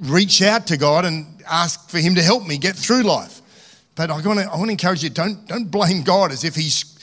reach 0.00 0.42
out 0.42 0.66
to 0.66 0.76
God 0.76 1.04
and 1.04 1.35
ask 1.48 1.88
for 1.90 1.98
Him 1.98 2.14
to 2.16 2.22
help 2.22 2.46
me 2.46 2.58
get 2.58 2.76
through 2.76 3.02
life. 3.02 3.42
But 3.94 4.10
I 4.10 4.20
want 4.20 4.40
to, 4.40 4.70
encourage 4.70 5.02
you 5.02 5.10
don't, 5.10 5.46
don't 5.48 5.70
blame 5.70 6.02
God 6.02 6.30
as 6.30 6.44
if 6.44 6.54
He's 6.54 6.96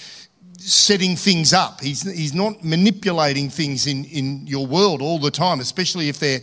setting 0.58 1.16
things 1.16 1.54
up. 1.54 1.82
He's, 1.82 2.04
he's 2.04 2.34
not 2.34 2.64
manipulating 2.64 3.50
things 3.50 3.88
in, 3.88 4.06
in 4.06 4.48
your 4.48 4.66
world 4.66 5.02
all 5.02 5.20
the 5.20 5.32
time, 5.32 5.60
especially 5.60 6.08
if 6.08 6.20
they're 6.20 6.40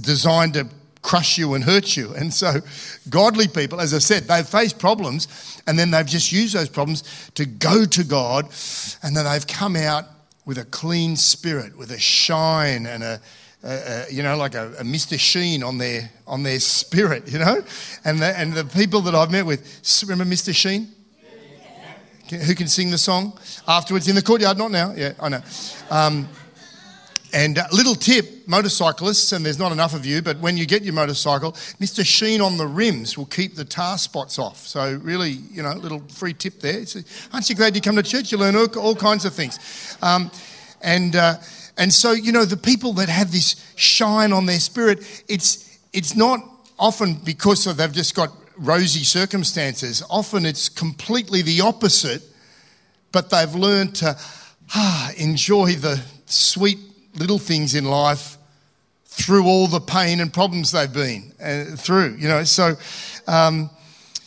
designed 0.00 0.54
to 0.54 0.68
crush 1.02 1.38
you 1.38 1.54
and 1.54 1.62
hurt 1.62 1.96
you. 1.96 2.12
And 2.14 2.32
so, 2.32 2.54
godly 3.08 3.46
people, 3.46 3.80
as 3.80 3.94
I 3.94 3.98
said, 3.98 4.24
they've 4.24 4.46
faced 4.46 4.78
problems 4.78 5.62
and 5.66 5.78
then 5.78 5.90
they've 5.90 6.06
just 6.06 6.32
used 6.32 6.54
those 6.54 6.68
problems 6.68 7.30
to 7.34 7.44
go 7.46 7.84
to 7.84 8.04
God 8.04 8.46
and 9.02 9.16
then 9.16 9.24
they've 9.24 9.46
come 9.46 9.76
out 9.76 10.06
with 10.46 10.58
a 10.58 10.64
clean 10.64 11.16
spirit, 11.16 11.76
with 11.76 11.90
a 11.90 11.98
shine 11.98 12.86
and 12.86 13.02
a, 13.02 13.20
a 13.64 14.06
you 14.10 14.22
know, 14.22 14.36
like 14.36 14.54
a, 14.54 14.72
a, 14.78 14.84
Mr. 14.84 15.18
Sheen 15.18 15.62
on 15.62 15.78
their 15.78 16.10
on 16.26 16.42
their 16.42 16.60
spirit, 16.60 17.28
you 17.28 17.38
know, 17.38 17.62
and 18.04 18.20
the, 18.20 18.38
and 18.38 18.52
the 18.52 18.64
people 18.64 19.00
that 19.02 19.14
I've 19.14 19.30
met 19.30 19.46
with, 19.46 20.02
remember 20.06 20.24
Mr. 20.24 20.54
Sheen? 20.54 20.88
Who 22.30 22.54
can 22.54 22.68
sing 22.68 22.90
the 22.90 22.98
song 22.98 23.38
afterwards 23.68 24.08
in 24.08 24.14
the 24.14 24.22
courtyard? 24.22 24.56
Not 24.56 24.70
now. 24.70 24.94
Yeah, 24.96 25.12
I 25.20 25.28
know. 25.28 25.42
Um, 25.90 26.26
and 27.34 27.58
a 27.58 27.66
little 27.72 27.94
tip, 27.94 28.46
motorcyclists, 28.46 29.32
and 29.32 29.44
there's 29.44 29.58
not 29.58 29.72
enough 29.72 29.92
of 29.92 30.06
you, 30.06 30.22
but 30.22 30.38
when 30.38 30.56
you 30.56 30.66
get 30.66 30.82
your 30.82 30.94
motorcycle, 30.94 31.52
Mr. 31.80 32.06
Sheen 32.06 32.40
on 32.40 32.56
the 32.56 32.66
rims 32.66 33.18
will 33.18 33.26
keep 33.26 33.56
the 33.56 33.64
tar 33.64 33.98
spots 33.98 34.38
off. 34.38 34.58
So 34.66 35.00
really, 35.02 35.30
you 35.30 35.62
know, 35.62 35.72
a 35.72 35.74
little 35.74 36.00
free 36.08 36.32
tip 36.32 36.60
there. 36.60 36.84
aren't 37.32 37.50
you 37.50 37.56
glad 37.56 37.74
you 37.74 37.82
come 37.82 37.96
to 37.96 38.02
church? 38.04 38.30
You 38.30 38.38
learn 38.38 38.54
all, 38.54 38.68
all 38.78 38.94
kinds 38.94 39.24
of 39.24 39.34
things. 39.34 39.98
Um, 40.00 40.30
and, 40.80 41.16
uh, 41.16 41.38
and 41.76 41.92
so, 41.92 42.12
you 42.12 42.32
know, 42.32 42.44
the 42.44 42.56
people 42.56 42.92
that 42.94 43.08
have 43.08 43.32
this 43.32 43.56
shine 43.76 44.32
on 44.32 44.46
their 44.46 44.60
spirit, 44.60 45.24
it's, 45.28 45.78
it's 45.92 46.14
not 46.14 46.40
often 46.78 47.14
because 47.24 47.66
of 47.66 47.76
they've 47.76 47.92
just 47.92 48.14
got 48.14 48.30
rosy 48.56 49.04
circumstances. 49.04 50.02
Often 50.08 50.46
it's 50.46 50.68
completely 50.68 51.42
the 51.42 51.60
opposite, 51.60 52.22
but 53.10 53.30
they've 53.30 53.54
learned 53.54 53.96
to 53.96 54.16
ah, 54.74 55.12
enjoy 55.16 55.72
the 55.72 56.00
sweet 56.26 56.78
little 57.16 57.38
things 57.38 57.74
in 57.74 57.84
life 57.84 58.38
through 59.04 59.46
all 59.46 59.66
the 59.66 59.80
pain 59.80 60.20
and 60.20 60.32
problems 60.32 60.72
they've 60.72 60.92
been 60.92 61.32
uh, 61.40 61.76
through, 61.76 62.16
you 62.16 62.28
know. 62.28 62.44
So, 62.44 62.76
um, 63.26 63.70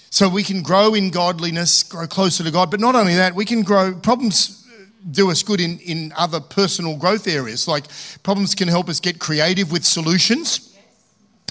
so 0.10 0.30
we 0.30 0.44
can 0.44 0.62
grow 0.62 0.94
in 0.94 1.12
godliness, 1.12 1.84
grow 1.84 2.08
closer 2.08 2.44
to 2.44 2.52
God. 2.52 2.72
But 2.72 2.80
not 2.80 2.96
only 2.96 3.16
that, 3.16 3.36
we 3.36 3.46
can 3.46 3.64
grow. 3.64 3.94
Problems 3.94 4.67
do 5.12 5.32
us 5.32 5.44
good 5.44 5.62
in, 5.62 5.80
in 5.80 6.14
other 6.18 6.40
personal 6.40 6.98
growth 6.98 7.28
areas. 7.28 7.68
Like 7.68 7.86
problems 8.24 8.56
can 8.56 8.68
help 8.68 8.90
us 8.90 9.00
get 9.00 9.20
creative 9.20 9.72
with 9.72 9.86
solutions, 9.86 10.78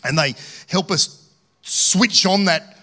and 0.04 0.18
they 0.18 0.34
help 0.68 0.90
us 0.90 1.30
switch 1.62 2.26
on 2.26 2.44
that 2.44 2.78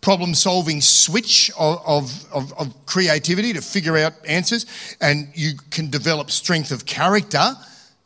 problem 0.00 0.34
solving 0.34 0.80
switch 0.80 1.50
of, 1.58 1.80
of, 1.86 2.32
of, 2.32 2.52
of 2.58 2.86
creativity 2.86 3.52
to 3.52 3.62
figure 3.62 3.96
out 3.96 4.14
answers. 4.26 4.66
And 5.00 5.28
you 5.34 5.52
can 5.70 5.90
develop 5.90 6.30
strength 6.30 6.72
of 6.72 6.86
character 6.86 7.54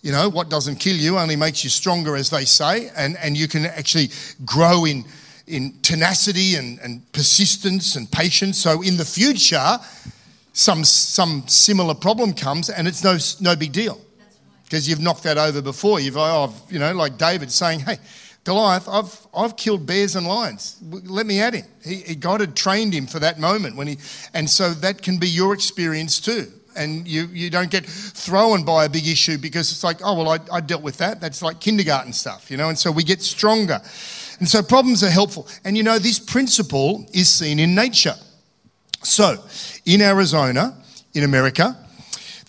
you 0.07 0.13
know, 0.13 0.29
what 0.29 0.49
doesn't 0.49 0.77
kill 0.77 0.95
you 0.95 1.19
only 1.19 1.35
makes 1.35 1.65
you 1.65 1.71
stronger, 1.71 2.15
as 2.15 2.31
they 2.31 2.45
say, 2.45 2.91
and, 2.97 3.17
and 3.17 3.37
you 3.37 3.49
can 3.49 3.67
actually 3.67 4.11
grow 4.45 4.85
in, 4.85 5.05
in 5.49 5.75
tenacity 5.83 6.55
and, 6.55 6.79
and 6.79 7.11
persistence 7.11 7.97
and 7.97 8.09
patience. 8.13 8.57
So 8.57 8.83
in 8.83 8.99
the 8.99 9.05
future, 9.05 9.79
some, 10.57 10.85
some 10.85 11.47
similar 11.47 11.95
problem 11.95 12.33
comes 12.33 12.71
and 12.71 12.89
it's 12.89 13.05
no, 13.05 13.19
no 13.41 13.55
big 13.55 13.73
deal 13.73 14.01
because 14.65 14.89
you've 14.89 15.01
knocked 15.01 15.23
that 15.25 15.37
over 15.37 15.61
before. 15.61 16.01
You've, 16.01 16.17
oh, 16.17 16.53
you 16.71 16.79
know, 16.79 16.95
like 16.95 17.19
David 17.19 17.53
saying, 17.53 17.81
hey, 17.81 17.99
Goliath, 18.43 18.89
I've, 18.89 19.27
I've 19.37 19.57
killed 19.59 19.85
bears 19.85 20.17
and 20.17 20.27
lions. 20.27 20.79
Let 20.83 21.27
me 21.27 21.41
at 21.41 21.53
him. 21.53 21.67
He, 21.85 22.15
God 22.15 22.41
had 22.41 22.57
trained 22.57 22.95
him 22.95 23.07
for 23.07 23.19
that 23.19 23.39
moment 23.39 23.77
when 23.77 23.87
he, 23.87 23.99
and 24.33 24.49
so 24.49 24.73
that 24.73 25.03
can 25.03 25.19
be 25.19 25.29
your 25.29 25.53
experience 25.53 26.21
too 26.21 26.51
and 26.75 27.07
you, 27.07 27.27
you 27.33 27.51
don't 27.51 27.71
get 27.71 27.85
thrown 27.87 28.63
by 28.63 28.85
a 28.85 28.89
big 28.89 29.09
issue 29.09 29.39
because 29.39 29.73
it's 29.73 29.83
like, 29.83 29.99
oh, 30.03 30.15
well, 30.15 30.29
I, 30.29 30.39
I 30.57 30.61
dealt 30.61 30.83
with 30.83 30.99
that. 30.99 31.21
That's 31.21 31.43
like 31.43 31.61
kindergarten 31.61 32.13
stuff, 32.13 32.51
you 32.51 32.57
know, 32.57 32.69
and 32.69 32.79
so 32.79 32.91
we 32.91 33.03
get 33.03 33.23
stronger. 33.23 33.81
And 34.39 34.49
so 34.49 34.63
problems 34.63 35.03
are 35.03 35.11
helpful. 35.11 35.49
And 35.65 35.77
you 35.77 35.83
know, 35.83 35.99
this 35.99 36.19
principle 36.19 37.07
is 37.13 37.33
seen 37.33 37.59
in 37.59 37.75
nature. 37.75 38.15
So, 39.07 39.39
in 39.85 40.03
Arizona, 40.03 40.77
in 41.15 41.23
America, 41.23 41.77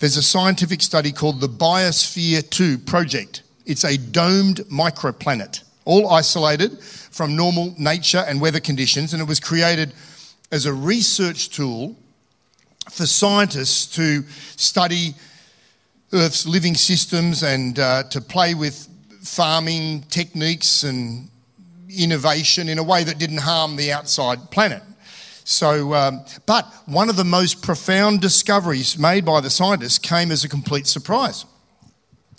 there's 0.00 0.16
a 0.16 0.22
scientific 0.22 0.82
study 0.82 1.12
called 1.12 1.40
the 1.40 1.48
Biosphere 1.48 2.50
2 2.50 2.78
Project. 2.78 3.44
It's 3.64 3.84
a 3.84 3.96
domed 3.96 4.56
microplanet, 4.68 5.62
all 5.84 6.10
isolated 6.10 6.82
from 6.82 7.36
normal 7.36 7.76
nature 7.78 8.24
and 8.26 8.40
weather 8.40 8.58
conditions, 8.58 9.12
and 9.12 9.22
it 9.22 9.28
was 9.28 9.38
created 9.38 9.92
as 10.50 10.66
a 10.66 10.72
research 10.72 11.50
tool 11.50 11.94
for 12.90 13.06
scientists 13.06 13.86
to 13.94 14.24
study 14.56 15.14
Earth's 16.12 16.44
living 16.44 16.74
systems 16.74 17.44
and 17.44 17.78
uh, 17.78 18.02
to 18.10 18.20
play 18.20 18.54
with 18.54 18.88
farming 19.22 20.02
techniques 20.10 20.82
and 20.82 21.28
innovation 21.88 22.68
in 22.68 22.78
a 22.78 22.82
way 22.82 23.04
that 23.04 23.18
didn't 23.18 23.42
harm 23.42 23.76
the 23.76 23.92
outside 23.92 24.50
planet. 24.50 24.82
So, 25.50 25.94
um, 25.94 26.26
but 26.44 26.66
one 26.84 27.08
of 27.08 27.16
the 27.16 27.24
most 27.24 27.62
profound 27.62 28.20
discoveries 28.20 28.98
made 28.98 29.24
by 29.24 29.40
the 29.40 29.48
scientists 29.48 29.98
came 29.98 30.30
as 30.30 30.44
a 30.44 30.48
complete 30.48 30.86
surprise. 30.86 31.46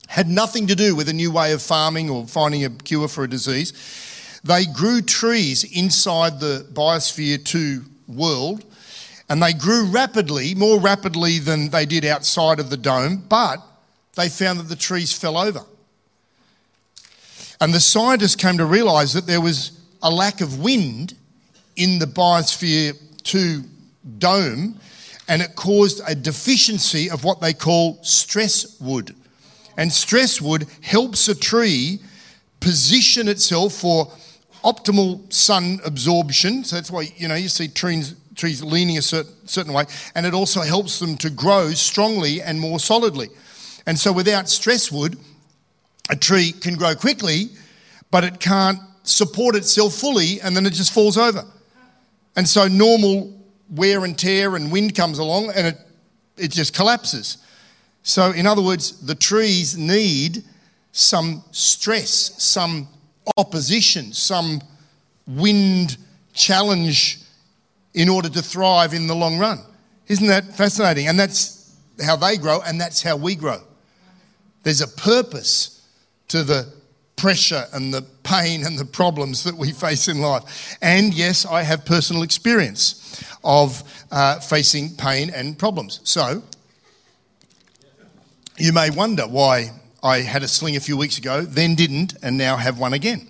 Had 0.07 0.27
nothing 0.27 0.67
to 0.67 0.75
do 0.75 0.95
with 0.95 1.09
a 1.09 1.13
new 1.13 1.31
way 1.31 1.51
of 1.53 1.63
farming 1.63 2.11
or 2.11 2.27
finding 2.27 2.65
a 2.65 2.69
cure 2.69 3.07
for 3.07 3.23
a 3.23 3.27
disease. 3.27 3.73
They 4.43 4.67
grew 4.67 5.01
trees 5.01 5.63
inside 5.63 6.39
the 6.39 6.67
Biosphere 6.71 7.43
2 7.43 7.83
world 8.09 8.63
and 9.27 9.41
they 9.41 9.53
grew 9.53 9.85
rapidly, 9.85 10.53
more 10.53 10.79
rapidly 10.79 11.39
than 11.39 11.69
they 11.69 11.87
did 11.87 12.05
outside 12.05 12.59
of 12.59 12.69
the 12.69 12.77
dome, 12.77 13.25
but 13.27 13.57
they 14.17 14.29
found 14.29 14.59
that 14.59 14.69
the 14.69 14.75
trees 14.75 15.17
fell 15.17 15.35
over. 15.35 15.61
And 17.59 17.73
the 17.73 17.79
scientists 17.79 18.35
came 18.35 18.59
to 18.59 18.65
realize 18.65 19.13
that 19.13 19.25
there 19.25 19.41
was 19.41 19.71
a 20.03 20.11
lack 20.11 20.41
of 20.41 20.59
wind 20.59 21.15
in 21.79 21.97
the 21.97 22.05
biosphere 22.05 22.95
2 23.23 23.63
dome 24.17 24.79
and 25.27 25.41
it 25.41 25.55
caused 25.55 26.01
a 26.07 26.13
deficiency 26.13 27.09
of 27.09 27.23
what 27.23 27.39
they 27.39 27.53
call 27.53 28.03
stress 28.03 28.79
wood. 28.81 29.15
And 29.77 29.91
stress 29.91 30.41
wood 30.41 30.67
helps 30.81 31.27
a 31.27 31.35
tree 31.35 31.99
position 32.59 33.27
itself 33.27 33.73
for 33.73 34.11
optimal 34.63 35.31
sun 35.31 35.79
absorption. 35.85 36.63
So 36.65 36.75
that's 36.75 36.91
why, 36.91 37.13
you 37.15 37.27
know, 37.27 37.35
you 37.35 37.47
see 37.47 37.69
trees, 37.69 38.15
trees 38.35 38.61
leaning 38.61 38.97
a 38.97 39.01
certain, 39.01 39.31
certain 39.47 39.71
way. 39.71 39.85
And 40.15 40.25
it 40.25 40.33
also 40.33 40.61
helps 40.61 40.99
them 40.99 41.15
to 41.17 41.29
grow 41.29 41.71
strongly 41.71 42.41
and 42.41 42.59
more 42.59 42.79
solidly. 42.79 43.29
And 43.85 43.97
so 43.97 44.11
without 44.11 44.49
stress 44.49 44.91
wood, 44.91 45.17
a 46.09 46.15
tree 46.15 46.51
can 46.51 46.75
grow 46.75 46.95
quickly, 46.95 47.49
but 48.11 48.23
it 48.23 48.39
can't 48.39 48.79
support 49.03 49.55
itself 49.55 49.93
fully 49.93 50.41
and 50.41 50.55
then 50.55 50.65
it 50.65 50.73
just 50.73 50.91
falls 50.91 51.17
over. 51.17 51.45
And 52.39 52.47
so 52.47 52.69
normal 52.69 53.37
wear 53.69 54.05
and 54.05 54.17
tear 54.17 54.55
and 54.55 54.71
wind 54.71 54.95
comes 54.95 55.19
along 55.19 55.51
and 55.57 55.67
it, 55.67 55.77
it 56.37 56.51
just 56.51 56.73
collapses. 56.73 57.39
So, 58.01 58.31
in 58.31 58.47
other 58.47 58.61
words, 58.61 59.05
the 59.05 59.13
trees 59.13 59.77
need 59.77 60.45
some 60.93 61.43
stress, 61.51 62.41
some 62.41 62.87
opposition, 63.35 64.13
some 64.13 64.61
wind 65.27 65.97
challenge 66.31 67.19
in 67.93 68.07
order 68.07 68.29
to 68.29 68.41
thrive 68.41 68.93
in 68.93 69.07
the 69.07 69.15
long 69.15 69.37
run. 69.37 69.59
Isn't 70.07 70.27
that 70.27 70.45
fascinating? 70.55 71.09
And 71.09 71.19
that's 71.19 71.75
how 72.01 72.15
they 72.15 72.37
grow, 72.37 72.61
and 72.61 72.79
that's 72.79 73.03
how 73.03 73.17
we 73.17 73.35
grow. 73.35 73.59
There's 74.63 74.79
a 74.79 74.87
purpose 74.87 75.85
to 76.29 76.43
the 76.43 76.71
pressure 77.19 77.65
and 77.73 77.93
the 77.93 78.01
pain 78.23 78.65
and 78.65 78.79
the 78.79 78.85
problems 78.85 79.43
that 79.43 79.55
we 79.55 79.71
face 79.73 80.07
in 80.07 80.21
life. 80.21 80.77
And 80.81 81.13
yes, 81.13 81.45
I 81.45 81.63
have 81.63 81.83
personal 81.83 82.23
experience 82.23 83.21
of 83.43 83.83
uh, 84.09 84.39
facing 84.39 84.95
pain 84.95 85.29
and 85.29 85.59
problems. 85.59 85.99
So, 86.03 86.41
you 88.57 88.71
may 88.71 88.89
wonder 88.89 89.23
why 89.23 89.71
I 90.01 90.19
had 90.19 90.43
a 90.43 90.47
sling 90.47 90.77
a 90.77 90.79
few 90.79 90.95
weeks 90.95 91.17
ago, 91.17 91.41
then 91.41 91.75
didn't, 91.75 92.15
and 92.23 92.37
now 92.37 92.55
have 92.55 92.79
one 92.79 92.93
again. 92.93 93.29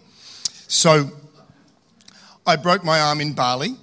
So, 0.67 1.09
I 2.45 2.55
broke 2.55 2.83
my 2.83 2.99
arm 2.99 3.21
in 3.21 3.33
Bali, 3.33 3.75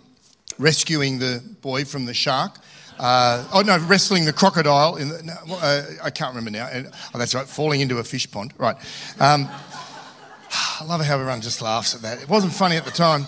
rescuing 0.58 1.18
the 1.18 1.42
boy 1.62 1.84
from 1.84 2.04
the 2.06 2.14
shark. 2.14 2.58
Uh, 2.98 3.46
oh 3.52 3.60
no, 3.60 3.78
wrestling 3.86 4.24
the 4.24 4.32
crocodile. 4.32 4.96
In 4.96 5.08
the, 5.08 5.22
no, 5.22 5.34
uh, 5.60 5.82
I 6.02 6.10
can't 6.10 6.34
remember 6.34 6.50
now. 6.50 6.68
Oh, 7.14 7.18
that's 7.18 7.34
right, 7.34 7.46
falling 7.46 7.80
into 7.80 7.98
a 7.98 8.04
fish 8.04 8.30
pond. 8.30 8.54
Right. 8.56 8.76
Um, 9.20 9.48
I 10.80 10.84
love 10.84 11.04
how 11.04 11.14
everyone 11.14 11.40
just 11.40 11.62
laughs 11.62 11.94
at 11.94 12.02
that. 12.02 12.22
It 12.22 12.28
wasn't 12.28 12.52
funny 12.52 12.76
at 12.76 12.84
the 12.84 12.90
time. 12.90 13.26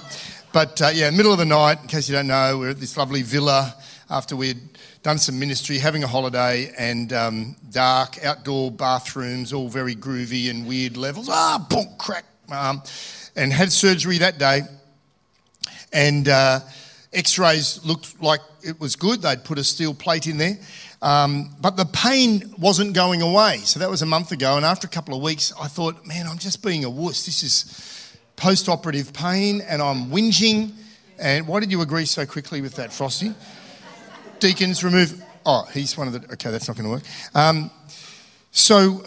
But 0.53 0.81
uh, 0.81 0.91
yeah, 0.95 1.11
middle 1.11 1.33
of 1.33 1.39
the 1.39 1.45
night, 1.45 1.81
in 1.83 1.89
case 1.89 2.09
you 2.09 2.15
don't 2.15 2.27
know, 2.27 2.59
we're 2.59 2.71
at 2.71 2.81
this 2.81 2.97
lovely 2.97 3.23
villa 3.23 3.75
after 4.09 4.35
we'd 4.35 4.61
done 5.03 5.19
some 5.19 5.39
ministry, 5.39 5.79
having 5.79 6.03
a 6.03 6.07
holiday, 6.07 6.73
and 6.79 7.13
um, 7.13 7.57
dark 7.71 8.25
outdoor 8.25 8.71
bathrooms, 8.71 9.53
all 9.53 9.69
very 9.69 9.95
groovy 9.95 10.51
and 10.51 10.67
weird 10.67 10.97
levels. 10.97 11.29
Ah, 11.31 11.65
boom, 11.69 11.87
crack. 11.99 12.25
Um, 12.51 12.83
and 13.37 13.53
had 13.53 13.71
surgery 13.71 14.19
that 14.19 14.39
day. 14.39 14.63
And 15.93 16.29
uh, 16.29 16.61
x 17.13 17.39
rays 17.39 17.85
looked 17.85 18.21
like 18.23 18.41
it 18.63 18.81
was 18.81 18.97
good. 18.97 19.23
They'd 19.23 19.45
put 19.45 19.59
a 19.59 19.65
steel 19.65 19.93
plate 19.93 20.27
in 20.27 20.39
there. 20.39 20.59
Um, 21.01 21.55
but 21.61 21.77
the 21.77 21.85
pain 21.85 22.53
wasn't 22.59 22.95
going 22.95 23.23
away. 23.23 23.59
So 23.59 23.79
that 23.81 23.89
was 23.89 24.03
a 24.03 24.07
month 24.07 24.33
ago. 24.33 24.57
And 24.57 24.65
after 24.67 24.87
a 24.87 24.91
couple 24.91 25.15
of 25.15 25.23
weeks, 25.23 25.53
I 25.61 25.69
thought, 25.69 26.05
man, 26.07 26.27
I'm 26.27 26.39
just 26.39 26.63
being 26.63 26.85
a 26.85 26.91
wuss. 26.91 27.25
This 27.25 27.43
is 27.43 28.17
post 28.37 28.69
operative 28.69 29.13
pain 29.13 29.61
and 29.61 29.81
I'm 29.81 30.11
whinging. 30.11 30.73
And 31.19 31.47
why 31.47 31.61
did 31.61 31.71
you 31.71 31.83
agree 31.83 32.05
so 32.05 32.27
quickly 32.27 32.61
with 32.61 32.75
that, 32.77 32.93
Frosty? 32.93 33.33
Deacons, 34.41 34.83
remove. 34.83 35.23
Oh, 35.47 35.65
he's 35.73 35.97
one 35.97 36.09
of 36.09 36.13
the. 36.13 36.33
Okay, 36.35 36.51
that's 36.51 36.69
not 36.69 36.77
going 36.77 36.85
to 36.85 36.91
work. 36.91 37.03
Um, 37.35 37.71
so, 38.51 39.05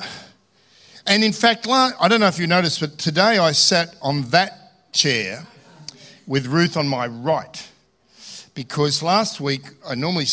and 1.08 1.24
in 1.24 1.34
fact, 1.34 1.68
I 1.70 2.08
don't 2.08 2.20
know 2.20 2.28
if 2.28 2.40
you 2.40 2.48
noticed, 2.48 2.80
but 2.80 2.98
today 2.98 3.38
I 3.38 3.52
sat 3.54 3.96
on 4.02 4.24
that 4.30 4.92
chair 4.94 5.46
with 6.28 6.48
Ruth 6.48 6.78
on 6.78 6.88
my 6.88 7.08
right 7.08 7.70
because 8.54 9.02
last 9.02 9.40
week 9.40 9.62
I 9.88 9.96
normally 9.96 10.26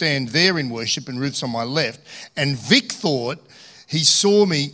stand 0.00 0.30
there 0.30 0.58
in 0.58 0.70
worship 0.70 1.10
and 1.10 1.20
Ruth's 1.20 1.42
on 1.42 1.50
my 1.50 1.62
left. 1.62 2.00
And 2.34 2.56
Vic 2.56 2.90
thought 2.90 3.38
he 3.86 3.98
saw 3.98 4.46
me, 4.46 4.70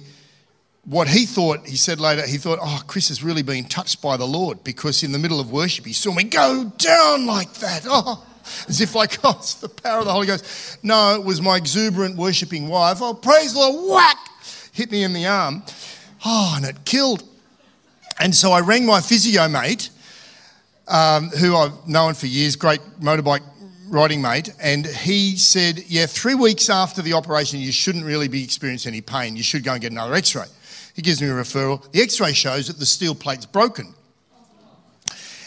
what 0.84 1.08
he 1.08 1.26
thought, 1.26 1.66
he 1.66 1.74
said 1.74 1.98
later, 1.98 2.24
he 2.24 2.36
thought, 2.36 2.60
oh, 2.62 2.80
Chris 2.86 3.08
has 3.08 3.24
really 3.24 3.42
been 3.42 3.64
touched 3.64 4.00
by 4.00 4.16
the 4.16 4.24
Lord 4.24 4.62
because 4.62 5.02
in 5.02 5.10
the 5.10 5.18
middle 5.18 5.40
of 5.40 5.50
worship 5.50 5.84
he 5.84 5.92
saw 5.92 6.14
me 6.14 6.22
go 6.22 6.70
down 6.78 7.26
like 7.26 7.52
that. 7.54 7.84
Oh, 7.88 8.24
as 8.68 8.80
if 8.80 8.94
like, 8.94 9.18
oh, 9.24 9.34
it's 9.40 9.54
the 9.54 9.68
power 9.68 9.98
of 9.98 10.04
the 10.04 10.12
Holy 10.12 10.28
Ghost. 10.28 10.78
No, 10.84 11.16
it 11.16 11.24
was 11.24 11.42
my 11.42 11.56
exuberant 11.56 12.16
worshipping 12.16 12.68
wife. 12.68 12.98
Oh, 13.00 13.12
praise 13.12 13.52
the 13.52 13.58
Lord, 13.58 13.96
whack, 13.96 14.18
hit 14.70 14.92
me 14.92 15.02
in 15.02 15.12
the 15.12 15.26
arm. 15.26 15.64
Oh, 16.24 16.54
and 16.56 16.64
it 16.64 16.84
killed. 16.84 17.24
And 18.20 18.32
so 18.32 18.52
I 18.52 18.60
rang 18.60 18.86
my 18.86 19.00
physio 19.00 19.48
mate, 19.48 19.90
um, 20.86 21.30
who 21.30 21.56
I've 21.56 21.88
known 21.88 22.14
for 22.14 22.28
years, 22.28 22.54
great 22.54 22.80
motorbike 23.00 23.42
riding 23.88 24.20
mate, 24.20 24.52
and 24.60 24.86
he 24.86 25.36
said, 25.36 25.84
Yeah, 25.86 26.06
three 26.06 26.34
weeks 26.34 26.68
after 26.68 27.02
the 27.02 27.12
operation, 27.12 27.60
you 27.60 27.72
shouldn't 27.72 28.04
really 28.04 28.28
be 28.28 28.42
experiencing 28.42 28.92
any 28.92 29.00
pain. 29.00 29.36
You 29.36 29.42
should 29.42 29.64
go 29.64 29.72
and 29.72 29.80
get 29.80 29.92
another 29.92 30.14
x 30.14 30.34
ray. 30.34 30.44
He 30.94 31.02
gives 31.02 31.20
me 31.20 31.28
a 31.28 31.32
referral. 31.32 31.90
The 31.92 32.02
x 32.02 32.20
ray 32.20 32.32
shows 32.32 32.68
that 32.68 32.78
the 32.78 32.86
steel 32.86 33.14
plate's 33.14 33.46
broken. 33.46 33.94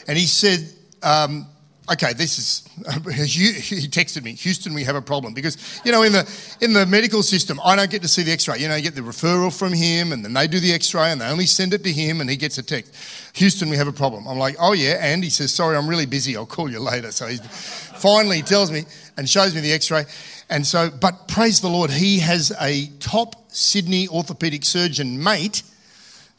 And 0.07 0.17
he 0.17 0.25
said, 0.25 0.67
um, 1.03 1.47
okay, 1.91 2.13
this 2.13 2.37
is, 2.37 2.67
he 3.15 3.87
texted 3.87 4.23
me, 4.23 4.33
Houston, 4.33 4.73
we 4.73 4.83
have 4.83 4.95
a 4.95 5.01
problem. 5.01 5.33
Because, 5.33 5.81
you 5.83 5.91
know, 5.91 6.03
in 6.03 6.13
the, 6.13 6.55
in 6.61 6.73
the 6.73 6.85
medical 6.85 7.23
system, 7.23 7.59
I 7.63 7.75
don't 7.75 7.89
get 7.89 8.01
to 8.01 8.07
see 8.07 8.23
the 8.23 8.31
x 8.31 8.47
ray. 8.47 8.59
You 8.59 8.67
know, 8.67 8.75
you 8.75 8.83
get 8.83 8.95
the 8.95 9.01
referral 9.01 9.57
from 9.57 9.73
him, 9.73 10.11
and 10.11 10.23
then 10.23 10.33
they 10.33 10.47
do 10.47 10.59
the 10.59 10.73
x 10.73 10.93
ray, 10.93 11.11
and 11.11 11.21
they 11.21 11.25
only 11.27 11.45
send 11.45 11.73
it 11.73 11.83
to 11.83 11.91
him, 11.91 12.21
and 12.21 12.29
he 12.29 12.35
gets 12.35 12.57
a 12.57 12.63
text. 12.63 12.95
Houston, 13.33 13.69
we 13.69 13.77
have 13.77 13.87
a 13.87 13.93
problem. 13.93 14.27
I'm 14.27 14.37
like, 14.37 14.55
oh, 14.59 14.73
yeah. 14.73 14.97
And 14.99 15.23
he 15.23 15.29
says, 15.29 15.53
sorry, 15.53 15.75
I'm 15.77 15.87
really 15.87 16.05
busy. 16.05 16.35
I'll 16.35 16.45
call 16.45 16.69
you 16.69 16.79
later. 16.79 17.11
So 17.11 17.27
he 17.27 17.37
finally 17.37 18.41
tells 18.41 18.71
me 18.71 18.85
and 19.17 19.29
shows 19.29 19.53
me 19.55 19.61
the 19.61 19.73
x 19.73 19.91
ray. 19.91 20.05
And 20.49 20.65
so, 20.65 20.89
but 20.89 21.27
praise 21.27 21.61
the 21.61 21.69
Lord, 21.69 21.91
he 21.91 22.19
has 22.19 22.51
a 22.59 22.87
top 22.99 23.35
Sydney 23.51 24.07
orthopedic 24.07 24.65
surgeon 24.65 25.21
mate 25.21 25.63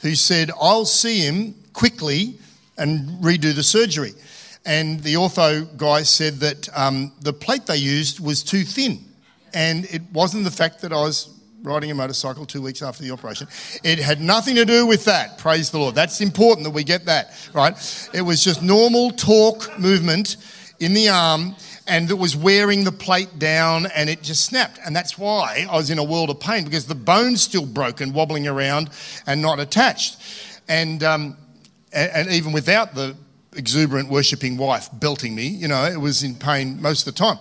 who 0.00 0.14
said, 0.14 0.50
I'll 0.60 0.86
see 0.86 1.20
him 1.20 1.54
quickly 1.72 2.38
and 2.76 3.22
redo 3.22 3.54
the 3.54 3.62
surgery. 3.62 4.12
And 4.64 5.00
the 5.00 5.14
ortho 5.14 5.76
guy 5.76 6.02
said 6.02 6.34
that 6.40 6.68
um, 6.76 7.12
the 7.20 7.32
plate 7.32 7.66
they 7.66 7.76
used 7.76 8.20
was 8.20 8.42
too 8.42 8.62
thin. 8.62 9.04
And 9.54 9.84
it 9.86 10.02
wasn't 10.12 10.44
the 10.44 10.50
fact 10.50 10.82
that 10.82 10.92
I 10.92 11.00
was 11.00 11.28
riding 11.62 11.90
a 11.90 11.94
motorcycle 11.94 12.46
two 12.46 12.62
weeks 12.62 12.82
after 12.82 13.02
the 13.02 13.10
operation. 13.10 13.48
It 13.82 13.98
had 13.98 14.20
nothing 14.20 14.56
to 14.56 14.64
do 14.64 14.86
with 14.86 15.04
that. 15.06 15.38
Praise 15.38 15.70
the 15.70 15.78
Lord. 15.78 15.94
That's 15.94 16.20
important 16.20 16.64
that 16.64 16.70
we 16.70 16.84
get 16.84 17.06
that, 17.06 17.34
right? 17.52 17.74
It 18.14 18.22
was 18.22 18.42
just 18.42 18.62
normal 18.62 19.10
torque 19.12 19.78
movement 19.78 20.36
in 20.78 20.94
the 20.94 21.08
arm 21.08 21.54
and 21.86 22.10
it 22.10 22.14
was 22.18 22.36
wearing 22.36 22.84
the 22.84 22.92
plate 22.92 23.38
down 23.38 23.86
and 23.94 24.08
it 24.08 24.22
just 24.22 24.44
snapped. 24.44 24.78
And 24.84 24.94
that's 24.94 25.18
why 25.18 25.66
I 25.68 25.76
was 25.76 25.90
in 25.90 25.98
a 25.98 26.04
world 26.04 26.30
of 26.30 26.40
pain 26.40 26.64
because 26.64 26.86
the 26.86 26.94
bone's 26.94 27.42
still 27.42 27.66
broken, 27.66 28.12
wobbling 28.12 28.46
around 28.46 28.90
and 29.26 29.42
not 29.42 29.58
attached. 29.58 30.18
And, 30.68 31.02
um, 31.02 31.36
and, 31.92 32.10
and 32.12 32.30
even 32.30 32.52
without 32.52 32.94
the 32.94 33.16
exuberant 33.54 34.08
worshipping 34.08 34.56
wife 34.56 34.88
belting 34.92 35.34
me, 35.34 35.46
you 35.46 35.68
know, 35.68 35.84
it 35.84 35.98
was 36.00 36.22
in 36.22 36.34
pain 36.34 36.80
most 36.80 37.06
of 37.06 37.14
the 37.14 37.18
time. 37.18 37.38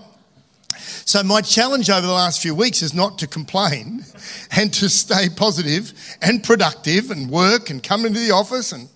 So, 1.05 1.23
my 1.23 1.41
challenge 1.41 1.89
over 1.89 2.05
the 2.05 2.13
last 2.13 2.41
few 2.41 2.55
weeks 2.55 2.81
is 2.81 2.93
not 2.93 3.17
to 3.19 3.27
complain 3.27 4.05
and 4.51 4.73
to 4.75 4.89
stay 4.89 5.27
positive 5.29 5.93
and 6.21 6.43
productive 6.43 7.11
and 7.11 7.29
work 7.29 7.69
and 7.69 7.81
come 7.81 8.05
into 8.05 8.19
the 8.19 8.31
office 8.31 8.71
and, 8.71 8.87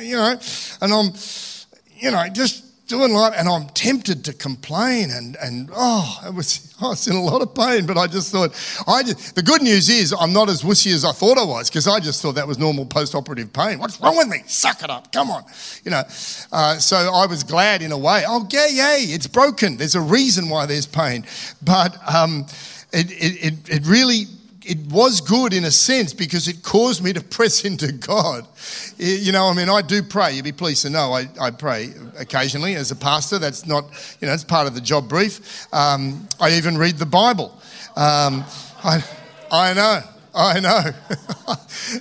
you 0.00 0.16
know, 0.16 0.38
and 0.80 0.92
I'm, 0.92 1.12
you 1.96 2.10
know, 2.10 2.28
just 2.28 2.64
doing 2.86 3.12
life, 3.12 3.34
and 3.36 3.48
I'm 3.48 3.68
tempted 3.68 4.24
to 4.26 4.32
complain, 4.32 5.10
and 5.10 5.36
and 5.36 5.70
oh, 5.72 6.20
it 6.26 6.34
was 6.34 6.74
I 6.80 6.88
was 6.88 7.06
in 7.06 7.16
a 7.16 7.22
lot 7.22 7.42
of 7.42 7.54
pain, 7.54 7.86
but 7.86 7.96
I 7.96 8.06
just 8.06 8.32
thought 8.32 8.50
I 8.86 9.02
just, 9.02 9.34
the 9.34 9.42
good 9.42 9.62
news 9.62 9.88
is 9.88 10.14
I'm 10.18 10.32
not 10.32 10.48
as 10.48 10.62
wussy 10.62 10.92
as 10.92 11.04
I 11.04 11.12
thought 11.12 11.38
I 11.38 11.44
was 11.44 11.70
because 11.70 11.86
I 11.86 12.00
just 12.00 12.22
thought 12.22 12.34
that 12.34 12.46
was 12.46 12.58
normal 12.58 12.86
post-operative 12.86 13.52
pain. 13.52 13.78
What's 13.78 14.00
wrong 14.00 14.16
with 14.16 14.28
me? 14.28 14.42
Suck 14.46 14.82
it 14.82 14.90
up, 14.90 15.12
come 15.12 15.30
on, 15.30 15.44
you 15.84 15.90
know. 15.90 16.02
Uh, 16.50 16.78
so 16.78 16.96
I 16.96 17.26
was 17.26 17.44
glad 17.44 17.82
in 17.82 17.92
a 17.92 17.98
way. 17.98 18.24
Oh, 18.26 18.46
yeah, 18.50 18.66
yay, 18.66 19.04
it's 19.04 19.26
broken. 19.26 19.76
There's 19.76 19.94
a 19.94 20.00
reason 20.00 20.48
why 20.48 20.66
there's 20.66 20.86
pain, 20.86 21.24
but 21.62 21.96
um, 22.12 22.46
it, 22.92 23.10
it, 23.10 23.68
it 23.70 23.86
really 23.86 24.26
it 24.64 24.78
was 24.90 25.20
good 25.20 25.52
in 25.52 25.64
a 25.64 25.70
sense 25.70 26.14
because 26.14 26.48
it 26.48 26.62
caused 26.62 27.02
me 27.02 27.12
to 27.12 27.22
press 27.36 27.64
into 27.64 27.92
God. 27.92 28.46
You 28.98 29.32
know, 29.32 29.46
I 29.46 29.54
mean, 29.54 29.68
I 29.68 29.82
do 29.82 30.02
pray. 30.02 30.32
You'd 30.32 30.44
be 30.44 30.52
pleased 30.52 30.82
to 30.82 30.90
know 30.90 31.12
I, 31.12 31.28
I 31.40 31.50
pray 31.50 31.92
occasionally 32.18 32.74
as 32.74 32.90
a 32.90 32.96
pastor. 32.96 33.38
That's 33.38 33.66
not, 33.66 33.84
you 34.20 34.28
know, 34.28 34.34
it's 34.34 34.44
part 34.44 34.66
of 34.66 34.74
the 34.74 34.80
job 34.80 35.08
brief. 35.08 35.66
Um, 35.72 36.28
I 36.40 36.52
even 36.56 36.78
read 36.78 36.96
the 36.96 37.06
Bible. 37.06 37.50
Um, 37.96 38.44
I, 38.84 39.04
I 39.50 39.74
know. 39.74 40.02
I 40.34 40.60
know. 40.60 40.82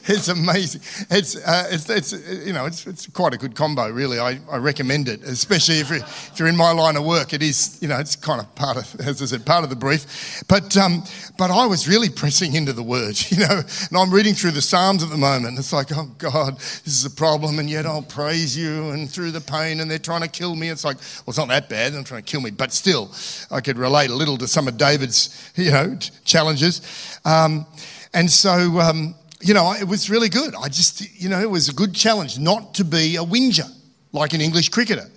it's 0.08 0.30
amazing. 0.30 0.82
It's, 1.10 1.36
uh, 1.36 1.68
it's, 1.70 1.90
it's, 1.90 2.46
you 2.46 2.54
know, 2.54 2.66
it's, 2.66 2.88
it's 2.88 3.08
quite 3.08 3.34
a 3.34 3.38
good 3.38 3.56
combo, 3.56 3.90
really. 3.90 4.20
I, 4.20 4.40
I 4.50 4.58
recommend 4.58 5.10
it, 5.10 5.24
especially 5.24 5.80
if 5.80 5.90
you're, 5.90 6.00
if 6.00 6.40
you're 6.40 6.48
in 6.48 6.56
my 6.56 6.72
line 6.72 6.96
of 6.96 7.06
work. 7.06 7.34
It 7.34 7.42
is, 7.42 7.78
you 7.82 7.88
know, 7.88 8.00
it's 8.00 8.16
kind 8.16 8.40
of 8.40 8.54
part 8.56 8.78
of, 8.78 9.00
as 9.02 9.22
I 9.22 9.26
said, 9.26 9.46
part 9.46 9.64
of 9.64 9.70
the 9.70 9.76
brief. 9.76 10.44
But, 10.48 10.78
um, 10.78 11.04
but 11.38 11.52
I 11.52 11.66
was 11.66 11.90
really 11.90 12.10
pressing 12.10 12.56
into 12.56 12.74
the 12.74 12.84
word, 12.84 13.20
you 13.30 13.40
know, 13.40 13.62
and 13.90 13.98
I'm 13.98 14.12
reading 14.12 14.34
through 14.34 14.52
the 14.52 14.62
Psalms 14.62 15.04
at 15.04 15.10
the 15.10 15.18
moment. 15.18 15.60
It's 15.60 15.74
like, 15.74 15.88
oh 15.94 16.10
God, 16.18 16.58
this 16.58 16.88
is 16.88 17.06
a 17.06 17.10
problem, 17.10 17.60
and 17.60 17.70
yet 17.70 17.86
I'll 17.86 18.02
praise 18.02 18.58
you, 18.58 18.92
and 18.92 19.10
through 19.10 19.32
the 19.32 19.42
pain, 19.42 19.82
and 19.82 19.92
they're 19.92 20.00
trying 20.00 20.22
to 20.22 20.30
kill 20.30 20.56
me. 20.56 20.70
It's 20.70 20.86
like, 20.86 20.98
well, 20.98 21.30
it's 21.30 21.38
not 21.38 21.50
that 21.50 21.70
bad. 21.70 21.94
They're 21.94 22.04
trying 22.04 22.24
to 22.24 22.32
kill 22.32 22.42
me, 22.42 22.52
but 22.52 22.72
still, 22.72 23.12
I 23.50 23.60
could 23.60 23.78
relate 23.78 24.10
a 24.10 24.16
little 24.16 24.38
to 24.38 24.48
some 24.48 24.68
of 24.68 24.78
David's, 24.78 25.52
you 25.56 25.72
know, 25.72 25.98
challenges. 26.24 26.82
Um, 27.26 27.66
and 28.14 28.30
so, 28.30 28.80
um, 28.80 29.16
you 29.42 29.54
know, 29.54 29.74
it 29.74 29.88
was 29.88 30.10
really 30.10 30.30
good. 30.30 30.54
I 30.56 30.68
just, 30.68 31.02
you 31.20 31.30
know, 31.30 31.40
it 31.40 31.50
was 31.50 31.70
a 31.70 31.74
good 31.74 31.94
challenge 31.94 32.40
not 32.40 32.76
to 32.76 32.84
be 32.84 33.16
a 33.16 33.24
whinger 33.24 33.68
like 34.12 34.34
an 34.34 34.42
English 34.42 34.70
cricketer. 34.70 35.10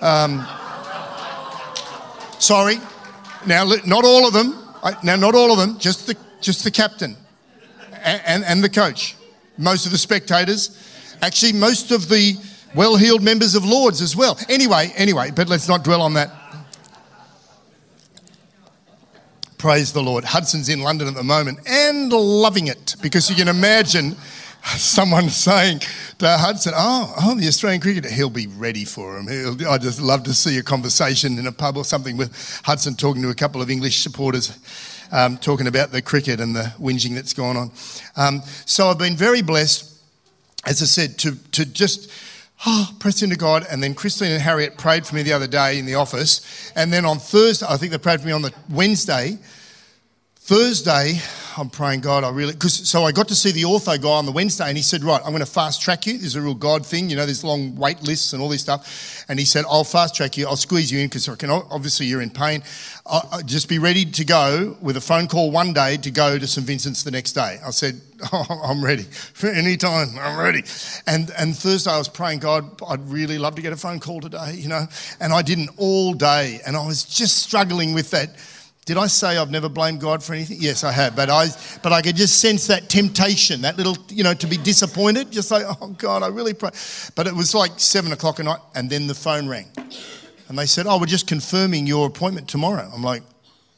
Um, 0.00 0.46
sorry. 2.38 2.76
Now, 3.46 3.64
not 3.86 4.04
all 4.04 4.26
of 4.26 4.32
them. 4.32 4.56
Now, 5.02 5.16
not 5.16 5.34
all 5.34 5.52
of 5.52 5.58
them. 5.58 5.78
Just 5.78 6.06
the 6.06 6.16
just 6.40 6.64
the 6.64 6.70
captain 6.70 7.16
and, 8.02 8.22
and, 8.24 8.44
and 8.44 8.64
the 8.64 8.68
coach. 8.68 9.16
Most 9.58 9.84
of 9.84 9.92
the 9.92 9.98
spectators. 9.98 10.76
Actually, 11.22 11.52
most 11.52 11.90
of 11.90 12.08
the 12.08 12.34
well-heeled 12.74 13.22
members 13.22 13.54
of 13.54 13.64
Lords 13.64 14.00
as 14.00 14.16
well. 14.16 14.38
Anyway, 14.48 14.90
anyway, 14.96 15.30
but 15.30 15.48
let's 15.48 15.68
not 15.68 15.84
dwell 15.84 16.00
on 16.00 16.14
that. 16.14 16.30
Praise 19.60 19.92
the 19.92 20.02
Lord. 20.02 20.24
Hudson's 20.24 20.70
in 20.70 20.80
London 20.80 21.06
at 21.06 21.12
the 21.12 21.22
moment 21.22 21.58
and 21.66 22.10
loving 22.10 22.68
it 22.68 22.96
because 23.02 23.28
you 23.28 23.36
can 23.36 23.46
imagine 23.46 24.12
someone 24.64 25.28
saying 25.28 25.80
to 26.16 26.28
Hudson, 26.38 26.72
Oh, 26.74 27.14
oh 27.20 27.34
the 27.34 27.46
Australian 27.46 27.82
cricketer, 27.82 28.08
he'll 28.08 28.30
be 28.30 28.46
ready 28.46 28.86
for 28.86 29.18
him. 29.18 29.28
He'll, 29.28 29.68
I 29.68 29.76
just 29.76 30.00
love 30.00 30.22
to 30.22 30.32
see 30.32 30.56
a 30.56 30.62
conversation 30.62 31.38
in 31.38 31.46
a 31.46 31.52
pub 31.52 31.76
or 31.76 31.84
something 31.84 32.16
with 32.16 32.62
Hudson 32.64 32.94
talking 32.94 33.20
to 33.20 33.28
a 33.28 33.34
couple 33.34 33.60
of 33.60 33.68
English 33.68 34.00
supporters. 34.00 34.58
Um, 35.12 35.36
talking 35.36 35.66
about 35.66 35.92
the 35.92 36.00
cricket 36.00 36.40
and 36.40 36.56
the 36.56 36.72
whinging 36.78 37.14
that's 37.14 37.34
gone 37.34 37.58
on. 37.58 37.70
Um, 38.16 38.40
so 38.64 38.88
I've 38.88 38.98
been 38.98 39.16
very 39.16 39.42
blessed, 39.42 39.94
as 40.64 40.80
I 40.80 40.86
said, 40.86 41.18
to, 41.18 41.34
to 41.50 41.66
just 41.66 42.10
oh, 42.66 42.90
press 42.98 43.22
into 43.22 43.36
God. 43.36 43.66
And 43.70 43.82
then 43.82 43.94
Christine 43.94 44.32
and 44.32 44.42
Harriet 44.42 44.78
prayed 44.78 45.06
for 45.06 45.14
me 45.14 45.22
the 45.22 45.32
other 45.32 45.46
day 45.46 45.78
in 45.78 45.86
the 45.86 45.94
office. 45.94 46.72
And 46.74 46.92
then 46.92 47.04
on 47.04 47.18
Thursday, 47.18 47.66
I 47.68 47.76
think 47.76 47.92
they 47.92 47.98
prayed 47.98 48.20
for 48.20 48.26
me 48.26 48.32
on 48.32 48.42
the 48.42 48.52
Wednesday. 48.68 49.38
Thursday, 50.50 51.20
I'm 51.56 51.70
praying, 51.70 52.00
God, 52.00 52.24
I 52.24 52.30
really, 52.30 52.54
because 52.54 52.88
so 52.88 53.04
I 53.04 53.12
got 53.12 53.28
to 53.28 53.36
see 53.36 53.52
the 53.52 53.62
ortho 53.62 54.02
guy 54.02 54.08
on 54.08 54.26
the 54.26 54.32
Wednesday 54.32 54.66
and 54.66 54.76
he 54.76 54.82
said, 54.82 55.04
Right, 55.04 55.20
I'm 55.24 55.30
going 55.30 55.38
to 55.38 55.46
fast 55.46 55.80
track 55.80 56.08
you. 56.08 56.18
There's 56.18 56.34
a 56.34 56.40
real 56.40 56.54
God 56.54 56.84
thing, 56.84 57.08
you 57.08 57.14
know, 57.14 57.24
there's 57.24 57.44
long 57.44 57.76
wait 57.76 58.02
lists 58.02 58.32
and 58.32 58.42
all 58.42 58.48
this 58.48 58.62
stuff. 58.62 59.24
And 59.28 59.38
he 59.38 59.44
said, 59.44 59.64
I'll 59.70 59.84
fast 59.84 60.16
track 60.16 60.36
you, 60.36 60.48
I'll 60.48 60.56
squeeze 60.56 60.90
you 60.90 60.98
in 60.98 61.06
because 61.06 61.28
obviously 61.28 62.06
you're 62.06 62.20
in 62.20 62.30
pain. 62.30 62.64
I'll, 63.06 63.42
just 63.44 63.68
be 63.68 63.78
ready 63.78 64.04
to 64.04 64.24
go 64.24 64.76
with 64.80 64.96
a 64.96 65.00
phone 65.00 65.28
call 65.28 65.52
one 65.52 65.72
day 65.72 65.98
to 65.98 66.10
go 66.10 66.36
to 66.36 66.46
St. 66.48 66.66
Vincent's 66.66 67.04
the 67.04 67.12
next 67.12 67.34
day. 67.34 67.60
I 67.64 67.70
said, 67.70 68.00
oh, 68.32 68.60
I'm 68.64 68.84
ready 68.84 69.04
for 69.34 69.50
any 69.50 69.76
time. 69.76 70.18
I'm 70.18 70.36
ready. 70.36 70.64
And, 71.06 71.30
and 71.38 71.56
Thursday 71.56 71.92
I 71.92 71.98
was 71.98 72.08
praying, 72.08 72.40
God, 72.40 72.82
I'd 72.88 73.08
really 73.08 73.38
love 73.38 73.54
to 73.54 73.62
get 73.62 73.72
a 73.72 73.76
phone 73.76 74.00
call 74.00 74.20
today, 74.20 74.54
you 74.54 74.66
know. 74.66 74.88
And 75.20 75.32
I 75.32 75.42
didn't 75.42 75.70
all 75.76 76.12
day. 76.12 76.58
And 76.66 76.76
I 76.76 76.84
was 76.84 77.04
just 77.04 77.38
struggling 77.38 77.94
with 77.94 78.10
that 78.10 78.30
did 78.86 78.96
I 78.96 79.06
say 79.06 79.36
I've 79.36 79.50
never 79.50 79.68
blamed 79.68 80.00
God 80.00 80.22
for 80.22 80.32
anything? 80.32 80.56
Yes, 80.60 80.84
I 80.84 80.92
have. 80.92 81.14
But 81.14 81.30
I, 81.30 81.48
but 81.82 81.92
I 81.92 82.02
could 82.02 82.16
just 82.16 82.40
sense 82.40 82.66
that 82.68 82.88
temptation, 82.88 83.62
that 83.62 83.76
little, 83.76 83.96
you 84.08 84.24
know, 84.24 84.34
to 84.34 84.46
be 84.46 84.56
disappointed. 84.56 85.30
Just 85.30 85.50
like, 85.50 85.64
oh 85.66 85.88
God, 85.98 86.22
I 86.22 86.28
really 86.28 86.54
pray. 86.54 86.70
But 87.14 87.26
it 87.26 87.34
was 87.34 87.54
like 87.54 87.78
seven 87.78 88.12
o'clock 88.12 88.40
at 88.40 88.46
night, 88.46 88.60
and 88.74 88.88
then 88.90 89.06
the 89.06 89.14
phone 89.14 89.48
rang, 89.48 89.68
and 90.48 90.58
they 90.58 90.66
said, 90.66 90.86
"Oh, 90.86 90.98
we're 90.98 91.06
just 91.06 91.26
confirming 91.26 91.86
your 91.86 92.06
appointment 92.06 92.48
tomorrow." 92.48 92.90
I'm 92.92 93.02
like, 93.02 93.22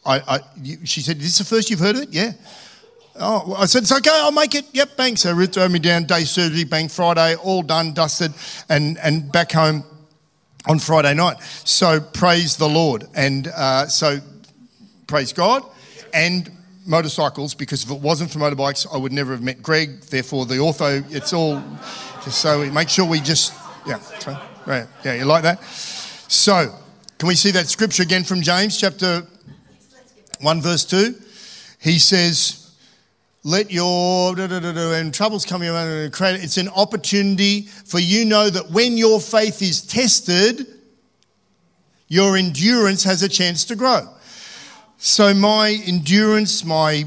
I, 0.06 0.20
I 0.20 0.40
she 0.84 1.00
said, 1.00 1.18
"Is 1.18 1.24
this 1.24 1.38
the 1.38 1.44
first 1.44 1.68
you've 1.68 1.80
heard 1.80 1.96
of 1.96 2.02
it?" 2.02 2.10
Yeah. 2.10 2.32
Oh, 3.16 3.54
I 3.58 3.66
said, 3.66 3.82
it's 3.82 3.92
okay, 3.92 4.10
I'll 4.10 4.32
make 4.32 4.54
it. 4.54 4.64
Yep, 4.72 4.96
bang. 4.96 5.16
So 5.16 5.34
Ruth 5.34 5.52
drove 5.52 5.70
me 5.70 5.78
down, 5.78 6.04
day 6.04 6.24
surgery, 6.24 6.64
bang, 6.64 6.88
Friday, 6.88 7.36
all 7.36 7.62
done, 7.62 7.92
dusted, 7.92 8.32
and, 8.70 8.96
and 9.00 9.30
back 9.30 9.52
home 9.52 9.84
on 10.66 10.78
Friday 10.78 11.12
night. 11.12 11.36
So 11.64 12.00
praise 12.00 12.56
the 12.56 12.68
Lord. 12.68 13.04
And 13.14 13.48
uh, 13.48 13.86
so 13.88 14.18
praise 15.12 15.34
God, 15.34 15.62
and 16.14 16.50
motorcycles, 16.86 17.52
because 17.52 17.84
if 17.84 17.90
it 17.90 18.00
wasn't 18.00 18.30
for 18.30 18.38
motorbikes, 18.38 18.86
I 18.90 18.96
would 18.96 19.12
never 19.12 19.32
have 19.32 19.42
met 19.42 19.62
Greg. 19.62 20.00
Therefore, 20.00 20.46
the 20.46 20.54
ortho, 20.54 21.04
it's 21.14 21.34
all 21.34 21.62
so 22.30 22.64
make 22.70 22.88
sure 22.88 23.04
we 23.04 23.20
just, 23.20 23.52
yeah, 23.86 24.00
right, 24.66 24.86
yeah, 25.04 25.12
you 25.12 25.26
like 25.26 25.42
that? 25.42 25.62
So, 25.64 26.74
can 27.18 27.28
we 27.28 27.34
see 27.34 27.50
that 27.50 27.66
scripture 27.66 28.02
again 28.02 28.24
from 28.24 28.40
James 28.40 28.80
chapter 28.80 29.26
1, 30.40 30.62
verse 30.62 30.86
2? 30.86 31.14
He 31.78 31.98
says, 31.98 32.74
let 33.44 33.70
your 33.70 34.34
da, 34.34 34.46
da, 34.46 34.60
da, 34.60 34.92
and 34.92 35.12
troubles 35.12 35.44
come 35.44 35.62
your 35.62 35.74
way. 35.74 36.06
It's 36.06 36.56
an 36.56 36.70
opportunity 36.70 37.62
for 37.62 37.98
you 37.98 38.24
know 38.24 38.48
that 38.48 38.70
when 38.70 38.96
your 38.96 39.20
faith 39.20 39.60
is 39.60 39.82
tested, 39.82 40.66
your 42.08 42.38
endurance 42.38 43.04
has 43.04 43.22
a 43.22 43.28
chance 43.28 43.66
to 43.66 43.76
grow. 43.76 44.08
So 45.04 45.34
my 45.34 45.82
endurance, 45.84 46.64
my 46.64 47.04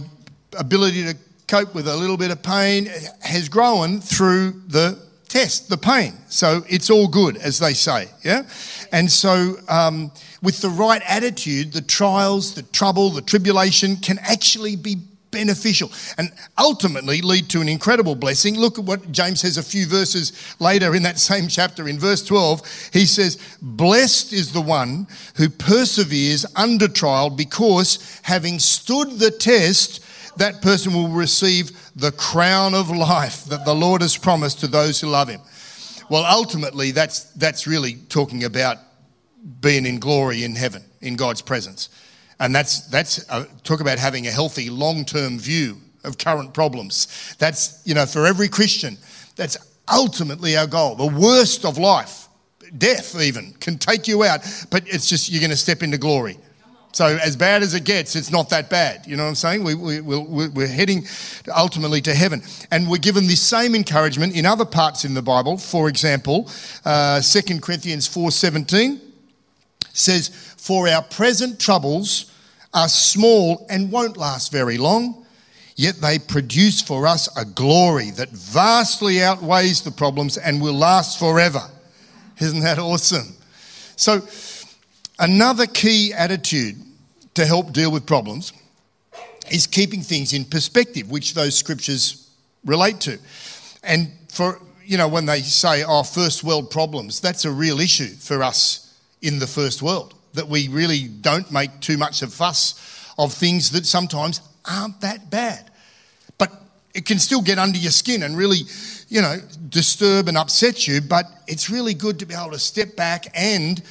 ability 0.60 1.06
to 1.06 1.16
cope 1.48 1.74
with 1.74 1.88
a 1.88 1.96
little 1.96 2.18
bit 2.18 2.30
of 2.30 2.44
pain 2.44 2.92
has 3.22 3.48
grown 3.48 4.02
through 4.02 4.64
the 4.68 5.00
test, 5.30 5.70
the 5.70 5.78
pain. 5.78 6.14
So 6.28 6.66
it's 6.68 6.90
all 6.90 7.08
good, 7.08 7.38
as 7.38 7.58
they 7.58 7.74
say. 7.74 8.10
Yeah. 8.22 8.44
And 8.92 9.10
so, 9.10 9.56
um, 9.70 10.12
with 10.44 10.60
the 10.60 10.68
right 10.68 11.02
attitude, 11.08 11.72
the 11.72 11.82
trials, 11.82 12.54
the 12.54 12.64
trouble, 12.64 13.12
the 13.12 13.22
tribulation 13.22 13.96
can 13.96 14.20
actually 14.20 14.76
be 14.76 14.98
beneficial 15.36 15.91
and 16.17 16.32
ultimately 16.58 17.21
lead 17.21 17.50
to 17.50 17.62
an 17.62 17.69
incredible 17.69 18.15
blessing. 18.15 18.58
Look 18.58 18.80
at 18.80 18.86
what 18.86 19.12
James 19.12 19.41
says 19.41 19.58
a 19.58 19.63
few 19.63 19.86
verses 19.86 20.56
later 20.60 20.95
in 20.95 21.04
that 21.04 21.19
same 21.32 21.48
chapter. 21.48 21.88
In 21.88 22.00
verse 22.00 22.24
12, 22.24 22.89
he 22.93 23.06
says, 23.06 23.38
Blessed 23.62 24.34
is 24.34 24.52
the 24.52 24.62
one 24.62 25.08
who 25.36 25.50
perseveres 25.50 26.45
under 26.56 26.88
trial 26.88 27.30
because 27.30 28.19
having 28.24 28.60
stood 28.60 29.19
the 29.19 29.32
test, 29.32 30.04
that 30.38 30.62
person 30.62 30.93
will 30.93 31.10
receive 31.10 31.71
the 31.95 32.12
crown 32.12 32.74
of 32.74 32.89
life 32.89 33.45
that 33.45 33.65
the 33.65 33.76
Lord 33.76 34.02
has 34.02 34.17
promised 34.17 34.60
to 34.62 34.67
those 34.67 35.00
who 35.00 35.08
love 35.08 35.30
him. 35.30 35.41
Well, 36.10 36.26
ultimately, 36.26 36.91
that's, 36.91 37.26
that's 37.34 37.67
really 37.67 37.95
talking 38.10 38.43
about 38.43 38.78
being 39.62 39.86
in 39.86 40.00
glory 40.00 40.43
in 40.43 40.56
heaven, 40.56 40.84
in 41.02 41.15
God's 41.15 41.41
presence. 41.41 41.89
And 42.39 42.54
that's, 42.54 42.88
that's 42.88 43.30
uh, 43.30 43.45
talk 43.63 43.80
about 43.80 43.98
having 43.98 44.28
a 44.28 44.32
healthy 44.32 44.69
long 44.69 45.06
term 45.06 45.39
view 45.39 45.78
of 46.04 46.17
current 46.17 46.54
problems. 46.54 47.36
That's, 47.39 47.82
you 47.86 47.93
know, 47.93 48.06
for 48.06 48.26
every 48.26 48.48
Christian, 48.48 48.98
that's 49.36 49.58
ultimately 49.91 50.58
our 50.58 50.67
goal. 50.67 50.95
The 50.95 51.08
worst 51.08 51.65
of 51.65 51.78
life, 51.78 52.28
death 52.78 53.19
even, 53.19 53.54
can 53.54 53.78
take 53.78 54.08
you 54.08 54.24
out, 54.24 54.41
but 54.69 54.84
it's 54.88 55.08
just 55.08 55.30
you're 55.30 55.41
going 55.41 55.52
to 55.52 55.58
step 55.58 55.84
into 55.84 55.98
glory. 55.98 56.38
So, 56.95 57.08
as 57.21 57.36
bad 57.36 57.62
as 57.62 57.74
it 57.74 57.84
gets, 57.84 58.15
it's 58.15 58.32
not 58.32 58.50
that 58.52 58.69
bad. 58.69 59.06
You 59.06 59.17
know 59.17 59.24
what 59.24 59.30
I'm 59.30 59.36
saying? 59.36 59.65
We, 59.65 59.76
we, 59.76 60.00
we're 60.00 60.65
heading 60.65 61.06
ultimately 61.54 62.00
to 62.00 62.13
heaven. 62.13 62.41
And 62.71 62.89
we're 62.89 63.00
given 63.00 63.28
the 63.28 63.36
same 63.36 63.76
encouragement 63.76 64.34
in 64.34 64.45
other 64.45 64.63
parts 64.63 65.04
in 65.04 65.13
the 65.13 65.21
Bible. 65.21 65.58
For 65.58 65.89
example, 65.89 66.50
uh, 66.86 67.19
2 67.19 67.60
Corinthians 67.60 68.08
4.17 68.08 69.02
says, 69.91 70.45
For 70.65 70.88
our 70.88 71.04
present 71.04 71.60
troubles 71.60 72.32
are 72.73 72.89
small 72.89 73.67
and 73.69 73.91
won't 73.91 74.17
last 74.17 74.51
very 74.51 74.80
long, 74.80 75.23
yet 75.75 76.01
they 76.01 76.17
produce 76.17 76.82
for 76.82 77.06
us 77.06 77.30
a 77.38 77.45
glory 77.45 78.10
that 78.10 78.30
vastly 78.32 79.21
outweighs 79.21 79.84
the 79.84 79.91
problems 79.91 80.39
and 80.39 80.60
will 80.60 80.73
last 80.73 81.19
forever. 81.19 81.62
Isn't 82.39 82.62
that 82.62 82.80
awesome? 82.80 83.36
So, 83.95 84.28
another 85.19 85.67
key 85.67 86.12
attitude 86.13 86.78
to 87.36 87.45
help 87.45 87.71
deal 87.71 87.91
with 87.91 88.08
problems 88.08 88.51
is 89.51 89.67
keeping 89.67 90.01
things 90.01 90.34
in 90.34 90.45
perspective, 90.45 91.12
which 91.12 91.36
those 91.36 91.56
scriptures 91.56 92.28
relate 92.65 92.99
to. 93.01 93.19
And 93.84 94.12
for, 94.30 94.60
you 94.84 94.97
know, 94.97 95.10
when 95.10 95.28
they 95.28 95.41
say, 95.41 95.84
oh, 95.84 96.01
first 96.01 96.43
world 96.43 96.71
problems, 96.71 97.21
that's 97.21 97.45
a 97.45 97.51
real 97.51 97.80
issue 97.80 98.15
for 98.15 98.41
us 98.41 98.99
in 99.21 99.38
the 99.38 99.45
first 99.45 99.84
world 99.84 100.14
that 100.36 100.48
we 100.48 100.67
really 100.67 101.08
don't 101.08 101.52
make 101.52 101.80
too 101.80 101.98
much 101.98 102.21
of 102.21 102.34
fuss 102.34 103.13
of 103.17 103.34
things 103.34 103.71
that 103.71 103.86
sometimes 103.86 104.41
aren't 104.65 105.02
that 105.02 105.30
bad. 105.30 105.71
But 106.38 106.52
it 106.93 107.06
can 107.06 107.19
still 107.19 107.41
get 107.41 107.60
under 107.60 107.78
your 107.78 107.91
skin 107.91 108.24
and 108.24 108.38
really, 108.38 108.60
you 109.10 109.21
know, 109.21 109.38
disturb 109.69 110.28
and 110.28 110.38
upset 110.38 110.88
you. 110.88 111.02
But 111.02 111.26
it's 111.48 111.69
really 111.69 111.93
good 111.93 112.19
to 112.19 112.26
be 112.26 112.34
able 112.34 112.52
to 112.52 112.60
step 112.60 112.95
back 112.95 113.28
and 113.34 113.82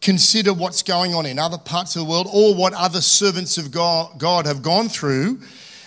consider 0.00 0.52
what's 0.52 0.82
going 0.82 1.14
on 1.14 1.26
in 1.26 1.38
other 1.38 1.58
parts 1.58 1.94
of 1.96 2.02
the 2.02 2.10
world 2.10 2.28
or 2.32 2.54
what 2.54 2.72
other 2.74 3.00
servants 3.00 3.56
of 3.56 3.70
God, 3.70 4.46
have 4.46 4.62
gone 4.62 4.88
through 4.88 5.40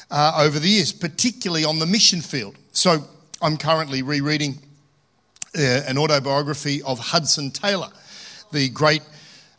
uh, 0.10 0.42
over 0.42 0.58
the 0.58 0.70
years, 0.70 0.94
particularly 0.94 1.66
on 1.66 1.80
the 1.80 1.86
mission 1.86 2.22
field. 2.22 2.56
So 2.72 3.04
I'm 3.42 3.58
currently 3.58 4.02
rereading 4.02 4.58
uh, 5.58 5.62
an 5.88 5.98
autobiography 5.98 6.82
of 6.84 6.98
Hudson 6.98 7.52
Taylor, 7.52 7.90
the 8.52 8.70
great 8.70 9.02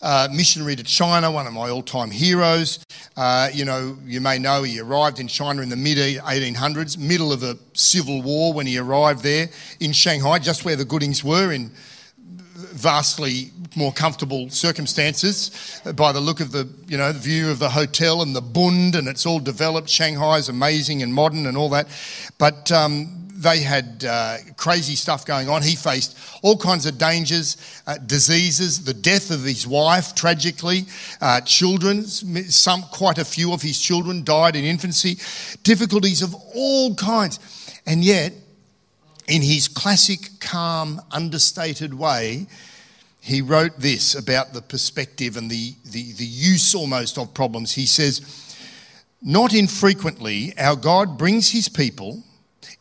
uh, 0.03 0.29
missionary 0.33 0.77
to 0.77 0.83
China, 0.83 1.31
one 1.31 1.47
of 1.47 1.53
my 1.53 1.69
all 1.71 1.83
time 1.83 2.11
heroes. 2.11 2.85
Uh, 3.17 3.49
you 3.53 3.65
know, 3.65 3.97
you 4.05 4.21
may 4.21 4.39
know 4.39 4.63
he 4.63 4.81
arrived 4.81 5.19
in 5.19 5.29
China 5.29 5.63
in 5.63 5.69
the 5.69 5.77
mid 5.77 5.99
1800s, 5.99 6.99
middle 6.99 7.33
of 7.33 7.43
a 7.43 7.57
civil 7.73 8.23
war 8.23 8.53
when 8.53 8.67
he 8.67 8.79
arrived 8.79 9.23
there 9.23 9.49
in 9.81 9.93
Shanghai, 9.93 10.39
just 10.39 10.65
where 10.65 10.77
the 10.77 10.85
Goodings 10.85 11.25
were 11.25 11.53
in 11.53 11.71
vastly 12.77 13.51
more 13.75 13.93
comfortable 13.93 14.49
circumstances. 14.51 15.81
By 15.95 16.13
the 16.13 16.21
look 16.21 16.41
of 16.41 16.53
the 16.53 16.69
you 16.87 16.97
know 16.97 17.13
the 17.13 17.19
view 17.19 17.51
of 17.51 17.59
the 17.59 17.71
hotel 17.71 18.23
and 18.23 18.35
the 18.35 18.41
bund 18.41 18.95
and 18.95 19.09
it's 19.09 19.27
all 19.27 19.41
developed. 19.41 19.89
Shanghai 19.89 20.39
is 20.39 20.49
amazing 20.49 21.03
and 21.03 21.13
modern 21.13 21.47
and 21.47 21.57
all 21.57 21.69
that. 21.71 21.89
But 22.39 22.71
um, 22.73 23.26
they 23.37 23.61
had 23.61 24.05
uh, 24.09 24.37
crazy 24.57 24.97
stuff 24.97 25.27
going 25.27 25.49
on. 25.49 25.63
He 25.63 25.77
faced 25.77 26.19
all 26.43 26.57
kinds 26.57 26.87
of 26.87 26.99
dangers, 26.99 27.57
uh, 27.87 27.99
diseases, 27.99 28.85
the 28.85 28.95
death 28.95 29.31
of 29.31 29.45
his 29.45 29.67
wife, 29.67 30.15
tragically, 30.15 30.87
uh, 31.21 31.41
children, 31.43 32.05
some, 32.05 32.83
quite 32.85 33.19
a 33.19 33.25
few 33.25 33.53
of 33.53 33.63
his 33.63 33.79
children 33.81 34.25
died 34.25 34.57
in 34.57 34.65
infancy, 34.65 35.19
difficulties 35.63 36.23
of 36.23 36.35
all 36.55 36.95
kinds. 36.95 37.39
And 37.87 38.03
yet, 38.03 38.33
in 39.29 39.43
his 39.43 39.69
classic, 39.69 40.31
calm, 40.41 41.01
understated 41.11 41.93
way, 41.93 42.47
he 43.21 43.43
wrote 43.43 43.81
this 43.81 44.15
about 44.15 44.53
the 44.53 44.63
perspective 44.63 45.37
and 45.37 45.51
the, 45.51 45.75
the, 45.85 46.13
the 46.13 46.25
use 46.25 46.75
almost 46.75 47.19
of 47.19 47.35
problems. 47.35 47.73
He 47.73 47.87
says, 47.87 48.55
Not 49.21 49.53
infrequently, 49.53 50.55
our 50.57 50.77
God 50.77 51.19
brings 51.19 51.51
his 51.51 51.69
people 51.69 52.23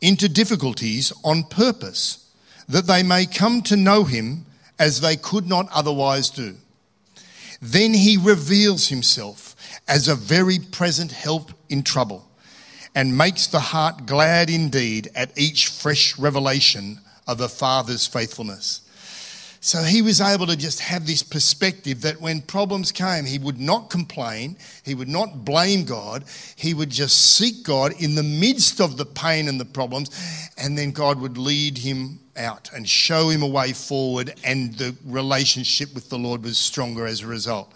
into 0.01 0.29
difficulties 0.29 1.11
on 1.23 1.43
purpose, 1.43 2.31
that 2.67 2.87
they 2.87 3.03
may 3.03 3.25
come 3.25 3.61
to 3.63 3.75
know 3.75 4.03
him 4.03 4.45
as 4.79 5.01
they 5.01 5.15
could 5.15 5.47
not 5.47 5.67
otherwise 5.73 6.29
do. 6.29 6.55
Then 7.61 7.93
he 7.93 8.17
reveals 8.17 8.89
himself 8.89 9.55
as 9.87 10.07
a 10.07 10.15
very 10.15 10.59
present 10.59 11.11
help 11.11 11.51
in 11.69 11.83
trouble 11.83 12.27
and 12.93 13.17
makes 13.17 13.47
the 13.47 13.59
heart 13.59 14.05
glad 14.05 14.49
indeed 14.49 15.09
at 15.15 15.37
each 15.37 15.67
fresh 15.67 16.17
revelation 16.17 16.99
of 17.27 17.41
a 17.41 17.49
father's 17.49 18.07
faithfulness. 18.07 18.81
So 19.65 19.81
he 19.81 20.03
was 20.03 20.21
able 20.21 20.45
to 20.45 20.55
just 20.55 20.79
have 20.81 21.07
this 21.07 21.23
perspective 21.23 22.01
that 22.01 22.21
when 22.21 22.41
problems 22.43 22.91
came, 22.91 23.25
he 23.25 23.39
would 23.39 23.59
not 23.59 23.89
complain, 23.89 24.57
he 24.83 24.93
would 24.93 25.07
not 25.07 25.43
blame 25.43 25.85
God, 25.85 26.23
he 26.55 26.75
would 26.75 26.91
just 26.91 27.35
seek 27.35 27.63
God 27.63 27.91
in 27.99 28.13
the 28.13 28.21
midst 28.21 28.79
of 28.79 28.95
the 28.95 29.07
pain 29.07 29.47
and 29.47 29.59
the 29.59 29.65
problems, 29.65 30.11
and 30.59 30.77
then 30.77 30.91
God 30.91 31.19
would 31.19 31.39
lead 31.39 31.79
him 31.79 32.19
out 32.37 32.69
and 32.75 32.87
show 32.87 33.29
him 33.29 33.41
a 33.41 33.47
way 33.47 33.73
forward, 33.73 34.35
and 34.43 34.75
the 34.75 34.95
relationship 35.03 35.95
with 35.95 36.09
the 36.09 36.19
Lord 36.19 36.43
was 36.43 36.59
stronger 36.59 37.07
as 37.07 37.21
a 37.21 37.27
result. 37.27 37.73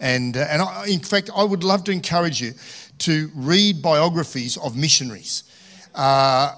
And, 0.00 0.36
uh, 0.36 0.44
and 0.50 0.60
I, 0.60 0.88
in 0.88 0.98
fact, 0.98 1.30
I 1.36 1.44
would 1.44 1.62
love 1.62 1.84
to 1.84 1.92
encourage 1.92 2.42
you 2.42 2.54
to 2.98 3.30
read 3.36 3.80
biographies 3.80 4.56
of 4.56 4.76
missionaries. 4.76 5.44
Uh, 5.94 6.56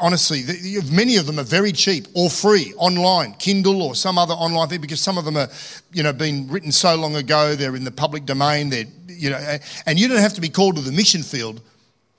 honestly, 0.00 0.42
the, 0.42 0.88
many 0.92 1.16
of 1.16 1.26
them 1.26 1.38
are 1.38 1.44
very 1.44 1.72
cheap 1.72 2.06
or 2.14 2.30
free 2.30 2.72
online, 2.76 3.34
Kindle 3.34 3.82
or 3.82 3.94
some 3.94 4.18
other 4.18 4.34
online 4.34 4.68
thing, 4.68 4.80
because 4.80 5.00
some 5.00 5.18
of 5.18 5.24
them 5.24 5.36
are, 5.36 5.48
you 5.92 6.02
know, 6.02 6.12
been 6.12 6.48
written 6.48 6.72
so 6.72 6.94
long 6.96 7.16
ago. 7.16 7.54
They're 7.54 7.76
in 7.76 7.84
the 7.84 7.90
public 7.90 8.24
domain. 8.24 8.70
They're, 8.70 8.86
you 9.08 9.30
know, 9.30 9.58
and 9.86 9.98
you 9.98 10.08
don't 10.08 10.18
have 10.18 10.34
to 10.34 10.40
be 10.40 10.48
called 10.48 10.76
to 10.76 10.82
the 10.82 10.92
mission 10.92 11.22
field 11.22 11.60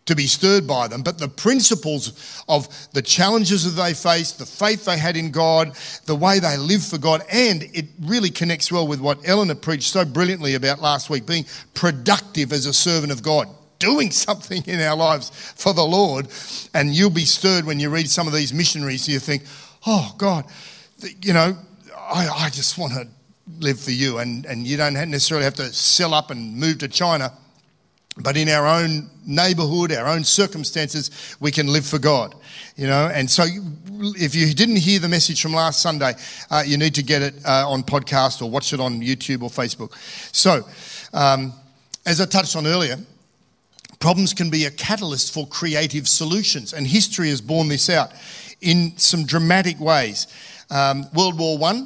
to 0.06 0.16
be 0.16 0.26
stirred 0.26 0.66
by 0.66 0.88
them, 0.88 1.04
but 1.04 1.20
the 1.20 1.28
principles 1.28 2.44
of 2.50 2.68
the 2.92 3.02
challenges 3.04 3.64
that 3.64 3.82
they 3.82 3.94
faced, 3.94 4.40
the 4.40 4.46
faith 4.46 4.86
they 4.86 4.98
had 4.98 5.16
in 5.16 5.30
God, 5.30 5.76
the 6.06 6.16
way 6.16 6.40
they 6.40 6.58
live 6.58 6.84
for 6.84 6.98
God, 6.98 7.24
and 7.32 7.64
it 7.74 7.86
really 8.02 8.32
connects 8.32 8.72
well 8.72 8.88
with 8.88 9.00
what 9.00 9.20
Eleanor 9.26 9.54
preached 9.54 9.94
so 9.94 10.04
brilliantly 10.04 10.56
about 10.56 10.82
last 10.82 11.10
week 11.10 11.28
being 11.28 11.46
productive 11.76 12.52
as 12.52 12.66
a 12.66 12.74
servant 12.74 13.12
of 13.12 13.22
God 13.22 13.48
doing 13.82 14.12
something 14.28 14.64
in 14.66 14.80
our 14.80 14.96
lives 14.96 15.30
for 15.56 15.74
the 15.74 15.84
Lord. 15.84 16.28
And 16.74 16.96
you'll 16.96 17.10
be 17.10 17.26
stirred 17.26 17.66
when 17.66 17.80
you 17.80 17.90
read 17.90 18.10
some 18.10 18.28
of 18.28 18.34
these 18.34 18.54
missionaries. 18.54 19.08
You 19.08 19.20
think, 19.20 19.44
oh, 19.86 20.14
God, 20.18 20.46
you 21.22 21.34
know, 21.34 21.58
I, 21.98 22.30
I 22.30 22.50
just 22.50 22.78
want 22.78 22.94
to 22.94 23.08
live 23.60 23.80
for 23.80 23.92
you. 23.92 24.20
And, 24.20 24.46
and 24.46 24.66
you 24.66 24.78
don't 24.78 24.94
necessarily 24.94 25.44
have 25.44 25.56
to 25.56 25.74
sell 25.74 26.14
up 26.14 26.32
and 26.32 26.56
move 26.56 26.78
to 26.80 26.88
China. 26.88 27.34
But 28.18 28.36
in 28.36 28.50
our 28.50 28.68
own 28.68 29.10
neighborhood, 29.26 29.94
our 29.94 30.08
own 30.08 30.26
circumstances, 30.26 31.38
we 31.40 31.50
can 31.50 31.68
live 31.68 31.86
for 31.86 31.98
God, 31.98 32.36
you 32.76 32.86
know. 32.86 33.08
And 33.08 33.30
so, 33.30 33.46
if 34.18 34.36
you 34.36 34.54
didn't 34.54 34.78
hear 34.78 35.00
the 35.00 35.08
message 35.08 35.42
from 35.42 35.54
last 35.54 35.82
Sunday, 35.82 36.14
uh, 36.50 36.64
you 36.66 36.78
need 36.78 36.94
to 36.96 37.04
get 37.04 37.22
it 37.22 37.36
uh, 37.46 37.70
on 37.70 37.84
podcast 37.84 38.42
or 38.42 38.50
watch 38.50 38.74
it 38.74 38.82
on 38.82 39.00
YouTube 39.00 39.44
or 39.44 39.50
Facebook. 39.50 39.94
So, 40.34 40.68
um, 41.14 41.54
as 42.06 42.20
I 42.20 42.26
touched 42.26 42.58
on 42.58 42.68
earlier, 42.68 42.98
Problems 44.02 44.34
can 44.34 44.50
be 44.50 44.66
a 44.66 44.72
catalyst 44.72 45.32
for 45.32 45.46
creative 45.46 46.08
solutions, 46.08 46.74
and 46.74 46.88
history 46.88 47.30
has 47.30 47.40
borne 47.40 47.68
this 47.68 47.88
out 47.88 48.12
in 48.60 48.98
some 48.98 49.26
dramatic 49.26 49.80
ways. 49.80 50.26
Um, 50.72 51.06
World 51.14 51.38
War 51.38 51.60
I 51.64 51.86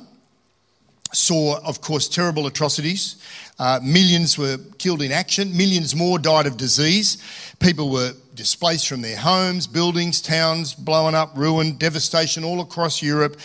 saw, 1.12 1.60
of 1.60 1.82
course, 1.82 2.08
terrible 2.08 2.48
atrocities. 2.48 3.18
Uh, 3.60 3.82
millions 3.84 4.38
were 4.38 4.58
killed 4.78 5.02
in 5.02 5.12
action, 5.12 5.56
millions 5.58 5.94
more 5.94 6.18
died 6.18 6.48
of 6.48 6.56
disease. 6.56 7.18
People 7.60 7.90
were 7.92 8.14
displaced 8.34 8.88
from 8.88 9.02
their 9.02 9.18
homes, 9.18 9.68
buildings, 9.68 10.22
towns 10.22 10.74
blown 10.74 11.16
up, 11.16 11.32
ruined, 11.36 11.80
devastation 11.80 12.46
all 12.46 12.62
across 12.62 13.02
Europe. 13.02 13.38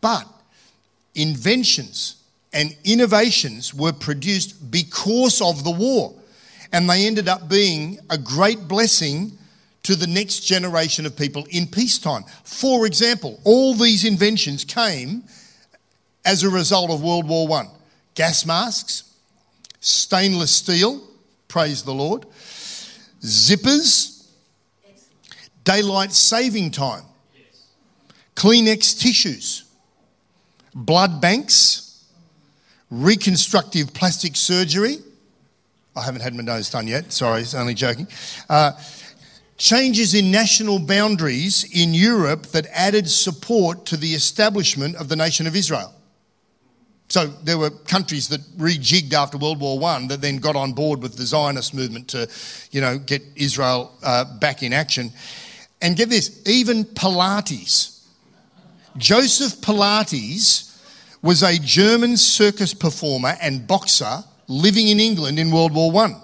But 0.00 0.26
inventions 1.14 2.22
and 2.54 2.74
innovations 2.84 3.74
were 3.74 3.92
produced 3.92 4.70
because 4.70 5.42
of 5.42 5.62
the 5.62 5.70
war 5.70 6.14
and 6.72 6.88
they 6.88 7.06
ended 7.06 7.28
up 7.28 7.48
being 7.48 7.98
a 8.10 8.18
great 8.18 8.68
blessing 8.68 9.38
to 9.84 9.94
the 9.94 10.06
next 10.06 10.40
generation 10.40 11.06
of 11.06 11.16
people 11.16 11.46
in 11.50 11.66
peacetime. 11.66 12.24
For 12.42 12.86
example, 12.86 13.38
all 13.44 13.74
these 13.74 14.04
inventions 14.04 14.64
came 14.64 15.24
as 16.24 16.42
a 16.42 16.48
result 16.48 16.90
of 16.90 17.02
World 17.02 17.28
War 17.28 17.50
I 17.52 17.68
gas 18.14 18.46
masks, 18.46 19.14
stainless 19.80 20.50
steel, 20.50 21.02
praise 21.48 21.82
the 21.82 21.92
Lord, 21.92 22.26
zippers, 23.20 24.26
daylight 25.64 26.12
saving 26.12 26.70
time, 26.70 27.02
Kleenex 28.36 28.98
tissues, 29.00 29.64
blood 30.74 31.20
banks, 31.20 32.04
reconstructive 32.90 33.92
plastic 33.92 34.36
surgery 34.36 34.98
I 35.96 36.02
haven't 36.02 36.22
had 36.22 36.34
my 36.34 36.42
nose 36.42 36.70
done 36.70 36.86
yet. 36.86 37.12
Sorry, 37.12 37.42
it's 37.42 37.54
only 37.54 37.74
joking. 37.74 38.08
Uh, 38.48 38.72
changes 39.56 40.14
in 40.14 40.30
national 40.30 40.80
boundaries 40.80 41.64
in 41.72 41.94
Europe 41.94 42.46
that 42.46 42.66
added 42.72 43.08
support 43.08 43.86
to 43.86 43.96
the 43.96 44.14
establishment 44.14 44.96
of 44.96 45.08
the 45.08 45.16
nation 45.16 45.46
of 45.46 45.54
Israel. 45.54 45.94
So 47.08 47.26
there 47.26 47.58
were 47.58 47.70
countries 47.70 48.28
that 48.28 48.40
rejigged 48.58 49.12
after 49.12 49.38
World 49.38 49.60
War 49.60 49.80
I 49.84 50.06
that 50.08 50.20
then 50.20 50.38
got 50.38 50.56
on 50.56 50.72
board 50.72 51.00
with 51.00 51.16
the 51.16 51.24
Zionist 51.24 51.74
movement 51.74 52.08
to, 52.08 52.28
you 52.72 52.80
know, 52.80 52.98
get 52.98 53.22
Israel 53.36 53.92
uh, 54.02 54.24
back 54.38 54.62
in 54.62 54.72
action. 54.72 55.12
And 55.80 55.96
get 55.96 56.08
this, 56.08 56.42
even 56.46 56.84
Pilates. 56.84 58.04
Joseph 58.96 59.60
Pilates 59.60 60.76
was 61.22 61.42
a 61.42 61.58
German 61.58 62.16
circus 62.16 62.74
performer 62.74 63.34
and 63.40 63.66
boxer 63.66 64.24
living 64.48 64.88
in 64.88 65.00
England 65.00 65.38
in 65.38 65.50
World 65.50 65.74
War 65.74 65.94
I. 66.04 66.20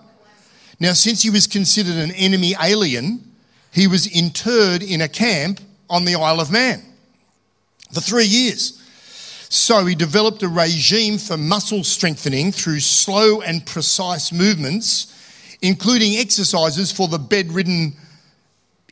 Now, 0.78 0.92
since 0.92 1.22
he 1.22 1.30
was 1.30 1.46
considered 1.46 1.96
an 1.96 2.11
enemy 2.12 2.54
alien, 2.62 3.24
he 3.72 3.87
was 3.87 4.06
interred 4.06 4.83
in 4.83 5.00
a 5.00 5.09
camp 5.09 5.61
on 5.88 6.04
the 6.04 6.14
Isle 6.14 6.40
of 6.40 6.50
Man 6.50 6.83
for 7.92 8.00
three 8.00 8.24
years. 8.24 8.76
So 9.48 9.85
he 9.85 9.94
developed 9.94 10.42
a 10.42 10.48
regime 10.48 11.18
for 11.18 11.37
muscle 11.37 11.83
strengthening 11.83 12.52
through 12.52 12.80
slow 12.80 13.40
and 13.40 13.66
precise 13.66 14.33
movements, 14.33 15.12
including 15.61 16.16
exercises 16.16 16.92
for 16.92 17.09
the 17.09 17.18
bedridden 17.18 17.94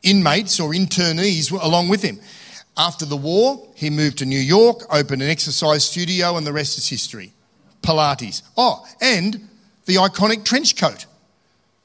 inmates 0.03 0.59
or 0.59 0.71
internees 0.71 1.51
along 1.51 1.87
with 1.87 2.01
him. 2.01 2.19
After 2.77 3.05
the 3.05 3.17
war, 3.17 3.67
he 3.75 3.89
moved 3.89 4.17
to 4.19 4.25
New 4.25 4.39
York, 4.39 4.83
opened 4.93 5.21
an 5.21 5.29
exercise 5.29 5.83
studio, 5.83 6.37
and 6.37 6.45
the 6.45 6.53
rest 6.53 6.77
is 6.77 6.87
history. 6.87 7.33
Pilates. 7.81 8.41
Oh, 8.57 8.85
and 9.01 9.47
the 9.85 9.95
iconic 9.95 10.43
trench 10.43 10.75
coat. 10.75 11.05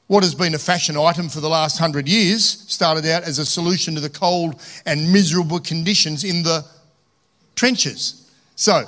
What 0.07 0.23
has 0.23 0.35
been 0.35 0.53
a 0.53 0.59
fashion 0.59 0.97
item 0.97 1.29
for 1.29 1.39
the 1.39 1.49
last 1.49 1.79
hundred 1.79 2.07
years 2.07 2.45
started 2.45 3.07
out 3.07 3.23
as 3.23 3.39
a 3.39 3.45
solution 3.45 3.95
to 3.95 4.01
the 4.01 4.09
cold 4.09 4.61
and 4.85 5.11
miserable 5.11 5.59
conditions 5.59 6.23
in 6.23 6.43
the 6.43 6.63
trenches. 7.55 8.29
So, 8.55 8.83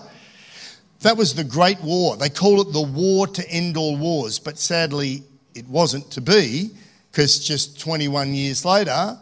that 1.02 1.18
was 1.18 1.34
the 1.34 1.44
Great 1.44 1.82
War. 1.82 2.18
They 2.18 2.30
call 2.30 2.62
it 2.62 2.72
the 2.72 2.82
war 2.82 3.28
to 3.28 3.50
end 3.50 3.78
all 3.78 3.98
wars, 3.98 4.40
but 4.40 4.60
sadly, 4.60 5.24
it 5.56 5.68
wasn't 5.68 6.10
to 6.12 6.22
be. 6.22 6.72
because 7.12 7.40
just 7.40 7.80
21 7.80 8.36
years 8.36 8.64
later, 8.64 9.18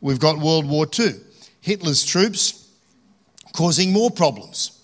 we've 0.00 0.18
got 0.18 0.38
World 0.38 0.66
War 0.66 0.86
II. 0.98 1.12
Hitler's 1.60 2.04
troops 2.04 2.70
causing 3.52 3.92
more 3.92 4.10
problems. 4.10 4.80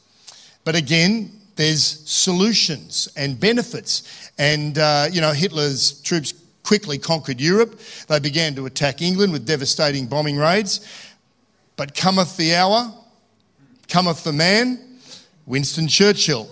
But 0.65 0.77
again, 0.77 1.40
there's 1.61 1.85
solutions 2.09 3.09
and 3.17 3.39
benefits. 3.39 4.31
And, 4.39 4.79
uh, 4.79 5.09
you 5.13 5.21
know, 5.21 5.33
Hitler's 5.33 6.01
troops 6.03 6.33
quickly 6.63 6.99
conquered 6.99 7.41
Europe. 7.41 7.79
They 8.09 8.19
began 8.19 8.55
to 8.55 8.67
attack 8.67 9.03
England 9.03 9.33
with 9.33 9.47
devastating 9.47 10.07
bombing 10.07 10.37
raids. 10.37 10.81
But 11.77 11.95
cometh 11.95 12.37
the 12.37 12.55
hour, 12.55 12.93
cometh 13.89 14.25
the 14.25 14.33
man, 14.33 14.99
Winston 15.47 15.89
Churchill, 15.89 16.49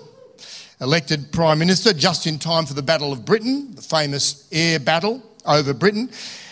elected 0.80 1.32
Prime 1.32 1.58
Minister 1.58 1.92
just 1.92 2.26
in 2.26 2.38
time 2.38 2.66
for 2.66 2.74
the 2.74 2.82
Battle 2.82 3.12
of 3.12 3.24
Britain, 3.24 3.74
the 3.74 3.82
famous 3.82 4.48
air 4.52 4.78
battle 4.78 5.22
over 5.46 5.72
Britain. 5.72 6.10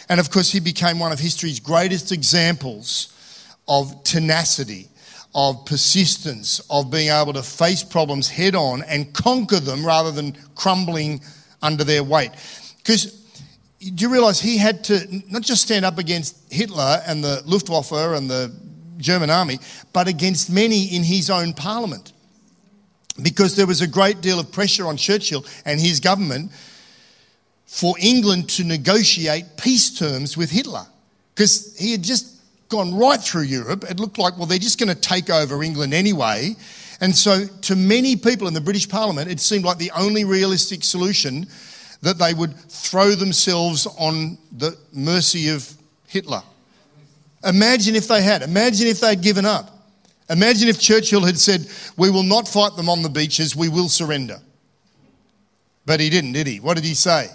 And 0.09 0.21
of 0.21 0.31
course, 0.31 0.51
he 0.53 0.61
became 0.61 0.99
one 0.99 1.12
of 1.12 1.19
history's 1.19 1.61
greatest 1.61 2.12
examples 2.12 3.12
of 3.69 4.03
tenacity, 4.05 4.88
of 5.37 5.66
persistence, 5.66 6.61
of 6.70 6.90
being 6.90 7.11
able 7.11 7.35
to 7.35 7.42
face 7.42 7.83
problems 7.83 8.27
head 8.27 8.55
on 8.55 8.83
and 8.85 9.12
conquer 9.12 9.61
them 9.61 9.85
rather 9.85 10.11
than 10.11 10.35
crumbling 10.55 11.20
under 11.61 11.85
their 11.85 12.03
weight. 12.03 12.31
Because 12.79 13.12
do 13.79 14.03
you 14.03 14.11
realize 14.11 14.40
he 14.40 14.57
had 14.57 14.83
to 14.85 15.22
not 15.29 15.42
just 15.42 15.61
stand 15.61 15.85
up 15.85 15.99
against 15.99 16.51
Hitler 16.51 17.03
and 17.07 17.22
the 17.22 17.42
Luftwaffe 17.44 17.92
and 17.92 18.31
the 18.31 18.51
German 18.96 19.29
army, 19.29 19.59
but 19.92 20.09
against 20.09 20.49
many 20.49 20.87
in 20.87 21.03
his 21.03 21.29
own 21.29 21.53
parliament? 21.53 22.14
Because 23.20 23.57
there 23.57 23.66
was 23.66 23.83
a 23.83 23.87
great 23.87 24.22
deal 24.22 24.40
of 24.40 24.51
pressure 24.51 24.87
on 24.87 24.96
Churchill 24.96 25.44
and 25.66 25.79
his 25.79 26.01
government 26.01 26.51
for 27.66 27.94
England 28.01 28.49
to 28.49 28.64
negotiate 28.64 29.44
peace 29.59 29.99
terms 29.99 30.35
with 30.35 30.51
Hitler. 30.51 30.87
Because 31.35 31.77
he 31.79 31.92
had 31.92 32.03
just 32.03 32.36
gone 32.69 32.97
right 32.97 33.21
through 33.21 33.43
Europe. 33.43 33.85
It 33.89 34.01
looked 34.01 34.19
like, 34.19 34.37
well, 34.37 34.47
they're 34.47 34.59
just 34.59 34.79
going 34.79 34.89
to 34.89 35.01
take 35.01 35.31
over 35.31 35.63
England 35.63 35.95
anyway. 35.95 36.57
And 37.01 37.15
so, 37.15 37.47
to 37.63 37.77
many 37.77 38.17
people 38.17 38.49
in 38.49 38.55
the 38.55 38.61
British 38.61 38.89
Parliament, 38.89 39.31
it 39.31 39.41
seemed 39.41 39.65
like 39.65 39.79
the 39.79 39.91
only 39.93 40.25
realistic 40.25 40.83
solution 40.83 41.47
that 42.03 42.19
they 42.19 42.35
would 42.35 42.55
throw 42.55 43.11
themselves 43.11 43.87
on 43.99 44.39
the 44.53 44.77
mercy 44.93 45.49
of 45.51 45.71
Hitler. 46.07 46.43
Imagine 47.45 47.95
if 47.95 48.09
they 48.09 48.23
had. 48.23 48.43
Imagine 48.43 48.87
if 48.87 49.01
they'd 49.01 49.21
given 49.21 49.45
up. 49.45 49.71
Imagine 50.29 50.69
if 50.69 50.81
Churchill 50.81 51.25
had 51.25 51.39
said, 51.39 51.69
We 51.97 52.11
will 52.11 52.23
not 52.23 52.49
fight 52.49 52.77
them 52.77 52.89
on 52.89 53.03
the 53.03 53.09
beaches, 53.09 53.55
we 53.55 53.69
will 53.69 53.89
surrender. 53.89 54.41
But 55.85 56.01
he 56.01 56.11
didn't, 56.11 56.33
did 56.33 56.47
he? 56.47 56.59
What 56.59 56.75
did 56.75 56.85
he 56.85 56.95
say? 56.95 57.29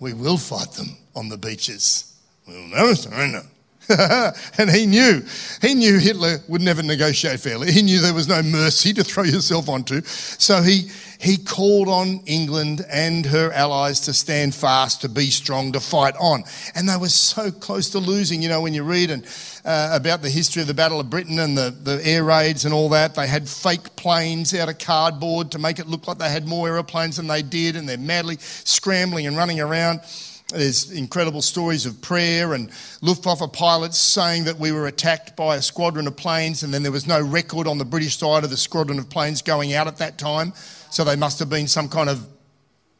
We 0.00 0.12
will 0.12 0.38
fight 0.38 0.72
them 0.72 0.96
on 1.14 1.28
the 1.28 1.38
beaches. 1.38 2.16
We 2.46 2.54
will 2.54 2.68
never 2.68 2.94
surrender. 2.94 3.42
and 4.58 4.70
he 4.70 4.86
knew, 4.86 5.22
he 5.62 5.74
knew 5.74 5.98
Hitler 5.98 6.38
would 6.48 6.60
never 6.60 6.82
negotiate 6.82 7.40
fairly. 7.40 7.70
He 7.70 7.82
knew 7.82 8.00
there 8.00 8.14
was 8.14 8.28
no 8.28 8.42
mercy 8.42 8.92
to 8.94 9.04
throw 9.04 9.24
yourself 9.24 9.68
onto. 9.68 10.02
So 10.04 10.60
he, 10.62 10.90
he 11.18 11.36
called 11.36 11.88
on 11.88 12.20
England 12.26 12.84
and 12.90 13.24
her 13.26 13.52
allies 13.52 14.00
to 14.02 14.12
stand 14.12 14.54
fast, 14.54 15.02
to 15.02 15.08
be 15.08 15.30
strong, 15.30 15.72
to 15.72 15.80
fight 15.80 16.14
on. 16.18 16.44
And 16.74 16.88
they 16.88 16.96
were 16.96 17.08
so 17.08 17.50
close 17.50 17.90
to 17.90 17.98
losing. 17.98 18.42
You 18.42 18.48
know, 18.48 18.60
when 18.60 18.74
you 18.74 18.82
read 18.82 19.10
and, 19.10 19.24
uh, 19.64 19.90
about 19.92 20.22
the 20.22 20.30
history 20.30 20.62
of 20.62 20.68
the 20.68 20.74
Battle 20.74 20.98
of 20.98 21.08
Britain 21.08 21.38
and 21.38 21.56
the, 21.56 21.70
the 21.70 22.00
air 22.04 22.24
raids 22.24 22.64
and 22.64 22.74
all 22.74 22.88
that, 22.90 23.14
they 23.14 23.26
had 23.26 23.48
fake 23.48 23.94
planes 23.96 24.52
out 24.54 24.68
of 24.68 24.78
cardboard 24.78 25.52
to 25.52 25.58
make 25.58 25.78
it 25.78 25.86
look 25.86 26.08
like 26.08 26.18
they 26.18 26.30
had 26.30 26.46
more 26.46 26.68
aeroplanes 26.68 27.16
than 27.16 27.26
they 27.26 27.42
did, 27.42 27.76
and 27.76 27.88
they're 27.88 27.98
madly 27.98 28.36
scrambling 28.40 29.26
and 29.26 29.36
running 29.36 29.60
around. 29.60 30.00
There's 30.48 30.92
incredible 30.92 31.42
stories 31.42 31.86
of 31.86 32.00
prayer 32.00 32.54
and 32.54 32.70
Luftwaffe 33.02 33.52
pilots 33.52 33.98
saying 33.98 34.44
that 34.44 34.58
we 34.58 34.70
were 34.70 34.86
attacked 34.86 35.36
by 35.36 35.56
a 35.56 35.62
squadron 35.62 36.06
of 36.06 36.16
planes, 36.16 36.62
and 36.62 36.72
then 36.72 36.84
there 36.84 36.92
was 36.92 37.06
no 37.06 37.20
record 37.20 37.66
on 37.66 37.78
the 37.78 37.84
British 37.84 38.18
side 38.18 38.44
of 38.44 38.50
the 38.50 38.56
squadron 38.56 38.98
of 38.98 39.10
planes 39.10 39.42
going 39.42 39.74
out 39.74 39.88
at 39.88 39.96
that 39.96 40.18
time. 40.18 40.52
So 40.90 41.02
they 41.02 41.16
must 41.16 41.40
have 41.40 41.50
been 41.50 41.66
some 41.66 41.88
kind 41.88 42.08
of 42.08 42.26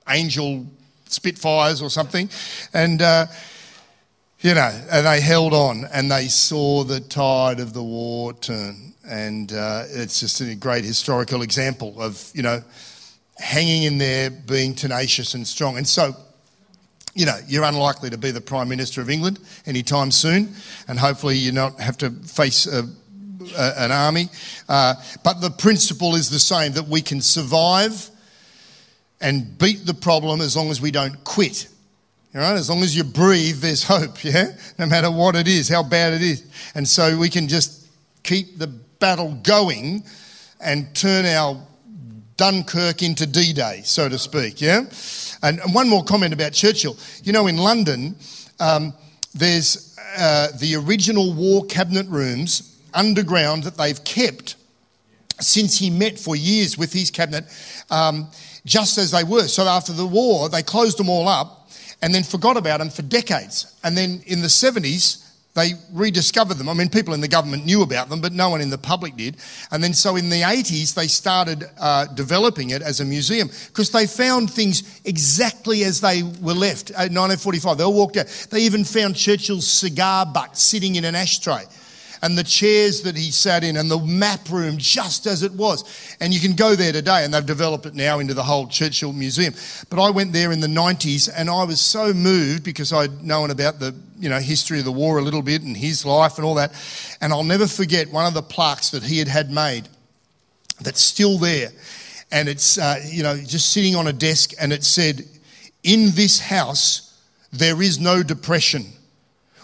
angel 0.08 0.66
Spitfires 1.08 1.82
or 1.82 1.90
something. 1.90 2.28
And, 2.74 3.00
uh, 3.00 3.26
you 4.40 4.54
know, 4.54 4.70
and 4.90 5.06
they 5.06 5.20
held 5.20 5.54
on 5.54 5.84
and 5.92 6.10
they 6.10 6.26
saw 6.28 6.84
the 6.84 7.00
tide 7.00 7.60
of 7.60 7.72
the 7.72 7.82
war 7.82 8.32
turn. 8.32 8.94
And 9.08 9.52
uh, 9.52 9.84
it's 9.88 10.18
just 10.18 10.40
a 10.40 10.54
great 10.56 10.84
historical 10.84 11.42
example 11.42 12.00
of, 12.02 12.30
you 12.34 12.42
know, 12.42 12.62
hanging 13.38 13.84
in 13.84 13.98
there, 13.98 14.30
being 14.30 14.74
tenacious 14.74 15.34
and 15.34 15.46
strong. 15.46 15.76
And 15.76 15.86
so, 15.86 16.16
you 17.16 17.24
know, 17.24 17.38
you're 17.48 17.64
unlikely 17.64 18.10
to 18.10 18.18
be 18.18 18.30
the 18.30 18.42
Prime 18.42 18.68
Minister 18.68 19.00
of 19.00 19.08
England 19.08 19.40
anytime 19.64 20.10
soon, 20.10 20.54
and 20.86 20.98
hopefully 20.98 21.36
you 21.36 21.50
don't 21.50 21.80
have 21.80 21.96
to 21.98 22.10
face 22.10 22.66
a, 22.66 22.84
a, 23.56 23.72
an 23.78 23.90
army. 23.90 24.28
Uh, 24.68 24.94
but 25.24 25.40
the 25.40 25.50
principle 25.50 26.14
is 26.14 26.28
the 26.28 26.38
same 26.38 26.72
that 26.72 26.86
we 26.86 27.00
can 27.00 27.22
survive 27.22 28.10
and 29.22 29.56
beat 29.58 29.86
the 29.86 29.94
problem 29.94 30.42
as 30.42 30.54
long 30.54 30.70
as 30.70 30.82
we 30.82 30.90
don't 30.90 31.24
quit. 31.24 31.68
All 32.34 32.42
right, 32.42 32.52
as 32.52 32.68
long 32.68 32.82
as 32.82 32.94
you 32.94 33.02
breathe, 33.02 33.60
there's 33.60 33.82
hope, 33.82 34.22
yeah? 34.22 34.48
No 34.78 34.84
matter 34.84 35.10
what 35.10 35.36
it 35.36 35.48
is, 35.48 35.70
how 35.70 35.82
bad 35.82 36.12
it 36.12 36.20
is. 36.20 36.44
And 36.74 36.86
so 36.86 37.16
we 37.16 37.30
can 37.30 37.48
just 37.48 37.88
keep 38.24 38.58
the 38.58 38.66
battle 38.66 39.40
going 39.42 40.04
and 40.60 40.94
turn 40.94 41.24
our 41.24 41.58
Dunkirk 42.36 43.02
into 43.02 43.26
D 43.26 43.52
Day, 43.52 43.82
so 43.84 44.08
to 44.08 44.18
speak, 44.18 44.60
yeah? 44.60 44.84
And, 45.42 45.60
and, 45.60 45.74
one 45.74 45.88
more 45.88 46.04
comment 46.04 46.32
about 46.32 46.52
Churchill. 46.52 46.96
You 47.22 47.32
know, 47.32 47.46
in 47.46 47.56
London, 47.56 48.16
um, 48.60 48.92
there's 49.34 49.96
uh, 50.18 50.48
the 50.58 50.76
original 50.76 51.32
war 51.34 51.64
cabinet 51.66 52.06
rooms 52.08 52.78
underground 52.94 53.64
that 53.64 53.76
they've 53.76 54.02
kept 54.04 54.56
since 55.40 55.78
he 55.78 55.90
met 55.90 56.18
for 56.18 56.34
years 56.34 56.78
with 56.78 56.92
his 56.92 57.10
cabinet, 57.10 57.44
um, 57.90 58.28
just 58.64 58.96
as 58.98 59.10
they 59.10 59.24
were. 59.24 59.48
So 59.48 59.64
after 59.64 59.92
the 59.92 60.06
war, 60.06 60.48
they 60.48 60.62
closed 60.62 60.98
them 60.98 61.10
all 61.10 61.28
up 61.28 61.68
and 62.02 62.14
then 62.14 62.22
forgot 62.22 62.56
about 62.56 62.78
them 62.78 62.90
for 62.90 63.02
decades. 63.02 63.74
And 63.84 63.96
then 63.96 64.22
in 64.26 64.40
the 64.40 64.48
70s, 64.48 65.25
they 65.56 65.72
rediscovered 65.92 66.58
them. 66.58 66.68
I 66.68 66.74
mean, 66.74 66.90
people 66.90 67.14
in 67.14 67.22
the 67.22 67.28
government 67.28 67.64
knew 67.64 67.82
about 67.82 68.10
them, 68.10 68.20
but 68.20 68.32
no 68.32 68.50
one 68.50 68.60
in 68.60 68.68
the 68.68 68.78
public 68.78 69.16
did. 69.16 69.38
And 69.72 69.82
then, 69.82 69.94
so 69.94 70.14
in 70.14 70.28
the 70.28 70.42
80s, 70.42 70.94
they 70.94 71.08
started 71.08 71.64
uh, 71.80 72.06
developing 72.08 72.70
it 72.70 72.82
as 72.82 73.00
a 73.00 73.04
museum 73.04 73.48
because 73.68 73.90
they 73.90 74.06
found 74.06 74.50
things 74.50 75.00
exactly 75.04 75.82
as 75.82 76.02
they 76.02 76.22
were 76.22 76.54
left. 76.54 76.90
In 76.90 77.14
1945, 77.14 77.78
they 77.78 77.84
all 77.84 77.94
walked 77.94 78.18
out. 78.18 78.26
They 78.50 78.60
even 78.60 78.84
found 78.84 79.16
Churchill's 79.16 79.66
cigar 79.66 80.26
butt 80.26 80.58
sitting 80.58 80.96
in 80.96 81.06
an 81.06 81.14
ashtray 81.14 81.64
and 82.22 82.36
the 82.36 82.44
chairs 82.44 83.02
that 83.02 83.16
he 83.16 83.30
sat 83.30 83.64
in 83.64 83.76
and 83.76 83.90
the 83.90 83.98
map 83.98 84.48
room 84.50 84.76
just 84.78 85.26
as 85.26 85.42
it 85.42 85.52
was. 85.52 86.16
And 86.20 86.32
you 86.32 86.40
can 86.40 86.54
go 86.54 86.74
there 86.74 86.92
today, 86.92 87.24
and 87.24 87.32
they've 87.32 87.44
developed 87.44 87.86
it 87.86 87.94
now 87.94 88.18
into 88.18 88.34
the 88.34 88.42
whole 88.42 88.66
Churchill 88.66 89.12
Museum. 89.12 89.54
But 89.90 90.02
I 90.02 90.10
went 90.10 90.32
there 90.32 90.52
in 90.52 90.60
the 90.60 90.66
90s 90.66 91.30
and 91.34 91.50
I 91.50 91.64
was 91.64 91.80
so 91.80 92.12
moved 92.12 92.64
because 92.64 92.92
I'd 92.92 93.22
known 93.22 93.50
about 93.50 93.78
the 93.78 93.94
you 94.18 94.28
know 94.28 94.38
history 94.38 94.78
of 94.78 94.84
the 94.84 94.92
war 94.92 95.18
a 95.18 95.22
little 95.22 95.42
bit 95.42 95.62
and 95.62 95.76
his 95.76 96.04
life 96.04 96.36
and 96.36 96.44
all 96.44 96.54
that. 96.54 96.72
And 97.20 97.32
I'll 97.32 97.44
never 97.44 97.66
forget 97.66 98.10
one 98.10 98.26
of 98.26 98.34
the 98.34 98.42
plaques 98.42 98.90
that 98.90 99.02
he 99.02 99.18
had 99.18 99.28
had 99.28 99.50
made 99.50 99.88
that's 100.80 101.00
still 101.00 101.38
there. 101.38 101.70
And 102.32 102.48
it's, 102.48 102.78
uh, 102.78 103.00
you 103.06 103.22
know, 103.22 103.36
just 103.36 103.72
sitting 103.72 103.94
on 103.94 104.08
a 104.08 104.12
desk 104.12 104.52
and 104.60 104.72
it 104.72 104.84
said, 104.84 105.24
In 105.84 106.10
this 106.14 106.40
house, 106.40 107.20
there 107.52 107.80
is 107.80 108.00
no 108.00 108.22
depression. 108.22 108.86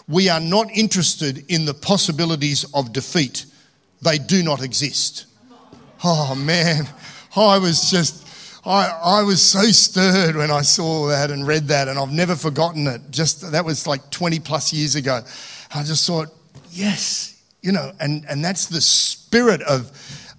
We 0.07 0.29
are 0.29 0.39
not 0.39 0.69
interested 0.71 1.45
in 1.49 1.65
the 1.65 1.73
possibilities 1.73 2.65
of 2.73 2.93
defeat, 2.93 3.45
they 4.01 4.17
do 4.17 4.43
not 4.43 4.61
exist. 4.61 5.25
Oh 6.03 6.35
man, 6.35 6.87
I 7.35 7.57
was 7.57 7.89
just, 7.89 8.27
I, 8.65 8.87
I 9.03 9.23
was 9.23 9.41
so 9.41 9.61
stirred 9.61 10.35
when 10.35 10.51
I 10.51 10.61
saw 10.61 11.07
that 11.07 11.31
and 11.31 11.47
read 11.47 11.69
that, 11.69 11.87
and 11.87 11.97
I've 11.97 12.11
never 12.11 12.35
forgotten 12.35 12.87
it. 12.87 13.01
Just 13.09 13.49
that 13.51 13.63
was 13.63 13.87
like 13.87 14.09
20 14.09 14.39
plus 14.39 14.73
years 14.73 14.95
ago. 14.95 15.21
I 15.73 15.83
just 15.83 16.05
thought, 16.05 16.27
yes, 16.71 17.41
you 17.61 17.71
know, 17.71 17.93
and, 17.99 18.25
and 18.29 18.43
that's 18.43 18.67
the 18.67 18.81
spirit 18.81 19.61
of, 19.61 19.91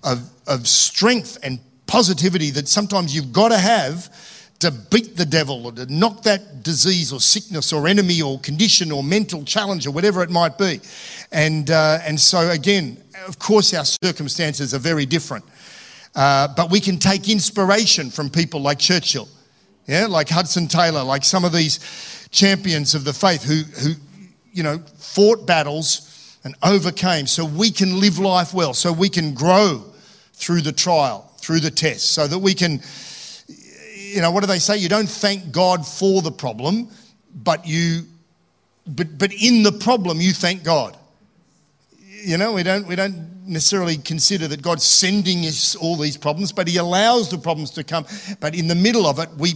of, 0.03 0.31
of 0.47 0.69
strength 0.69 1.39
and 1.43 1.59
positivity 1.87 2.51
that 2.51 2.69
sometimes 2.69 3.15
you've 3.15 3.33
got 3.33 3.49
to 3.49 3.59
have 3.59 4.15
to 4.65 4.71
beat 4.71 5.17
the 5.17 5.27
devil 5.27 5.67
or 5.67 5.73
to 5.73 5.93
knock 5.93 6.23
that 6.23 6.63
disease 6.63 7.13
or 7.13 7.21
sickness 7.21 7.71
or 7.71 7.87
enemy 7.87 8.23
or 8.23 8.39
condition 8.41 8.91
or 8.91 9.05
mental 9.05 9.45
challenge 9.45 9.87
or 9.87 9.91
whatever 9.91 10.23
it 10.23 10.31
might 10.31 10.57
be. 10.57 10.81
And, 11.33 11.71
uh, 11.71 11.99
and 12.03 12.19
so, 12.19 12.49
again, 12.51 12.97
of 13.27 13.39
course, 13.39 13.75
our 13.75 13.85
circumstances 13.85 14.73
are 14.73 14.79
very 14.79 15.05
different. 15.05 15.45
Uh, 16.15 16.49
but 16.57 16.71
we 16.71 16.81
can 16.81 16.99
take 16.99 17.29
inspiration 17.29 18.09
from 18.09 18.31
people 18.31 18.61
like 18.61 18.79
Churchill, 18.79 19.29
yeah, 19.87 20.07
like 20.07 20.31
Hudson 20.31 20.67
Taylor, 20.67 21.03
like 21.03 21.25
some 21.25 21.45
of 21.45 21.53
these 21.53 21.79
champions 22.31 22.95
of 22.95 23.05
the 23.05 23.13
faith 23.13 23.43
who, 23.43 23.63
who 23.83 23.95
you 24.53 24.63
know, 24.63 24.79
fought 24.97 25.47
battles 25.47 26.39
and 26.45 26.55
overcame 26.63 27.27
so 27.27 27.45
we 27.45 27.71
can 27.71 28.01
live 28.01 28.19
life 28.19 28.55
well, 28.55 28.73
so 28.73 28.93
we 28.93 29.11
can 29.11 29.35
grow 29.35 29.85
through 30.33 30.63
the 30.63 30.73
trial, 30.73 31.31
through 31.39 31.61
the 31.61 31.71
test, 31.71 32.13
so 32.13 32.27
that 32.27 32.39
we 32.39 32.55
can 32.55 32.81
you 34.15 34.23
know, 34.23 34.31
what 34.31 34.41
do 34.41 34.47
they 34.47 34.59
say? 34.59 34.77
You 34.77 34.89
don't 34.89 35.09
thank 35.09 35.51
God 35.51 35.87
for 35.87 36.23
the 36.23 36.31
problem, 36.31 36.89
but 37.35 37.67
you 37.67 38.03
but, 38.87 39.17
but 39.19 39.33
in 39.33 39.63
the 39.63 39.73
problem, 39.73 40.21
you 40.21 40.33
thank 40.33 40.63
God. 40.63 40.97
You 42.23 42.37
know, 42.37 42.53
we 42.53 42.63
don't, 42.63 42.87
we 42.87 42.97
don't 42.97 43.47
necessarily 43.47 43.97
consider 43.97 44.49
that 44.49 44.63
God's 44.63 44.85
sending 44.85 45.41
us 45.47 45.75
all 45.77 45.97
these 45.97 46.17
problems, 46.17 46.53
but 46.53 46.69
He 46.69 46.77
allows 46.77 47.31
the 47.31 47.39
problems 47.39 47.71
to 47.73 47.85
come. 47.85 48.07
But 48.41 48.55
in 48.55 48.69
the 48.69 48.75
middle 48.75 49.07
of 49.07 49.19
it, 49.19 49.31
we 49.39 49.55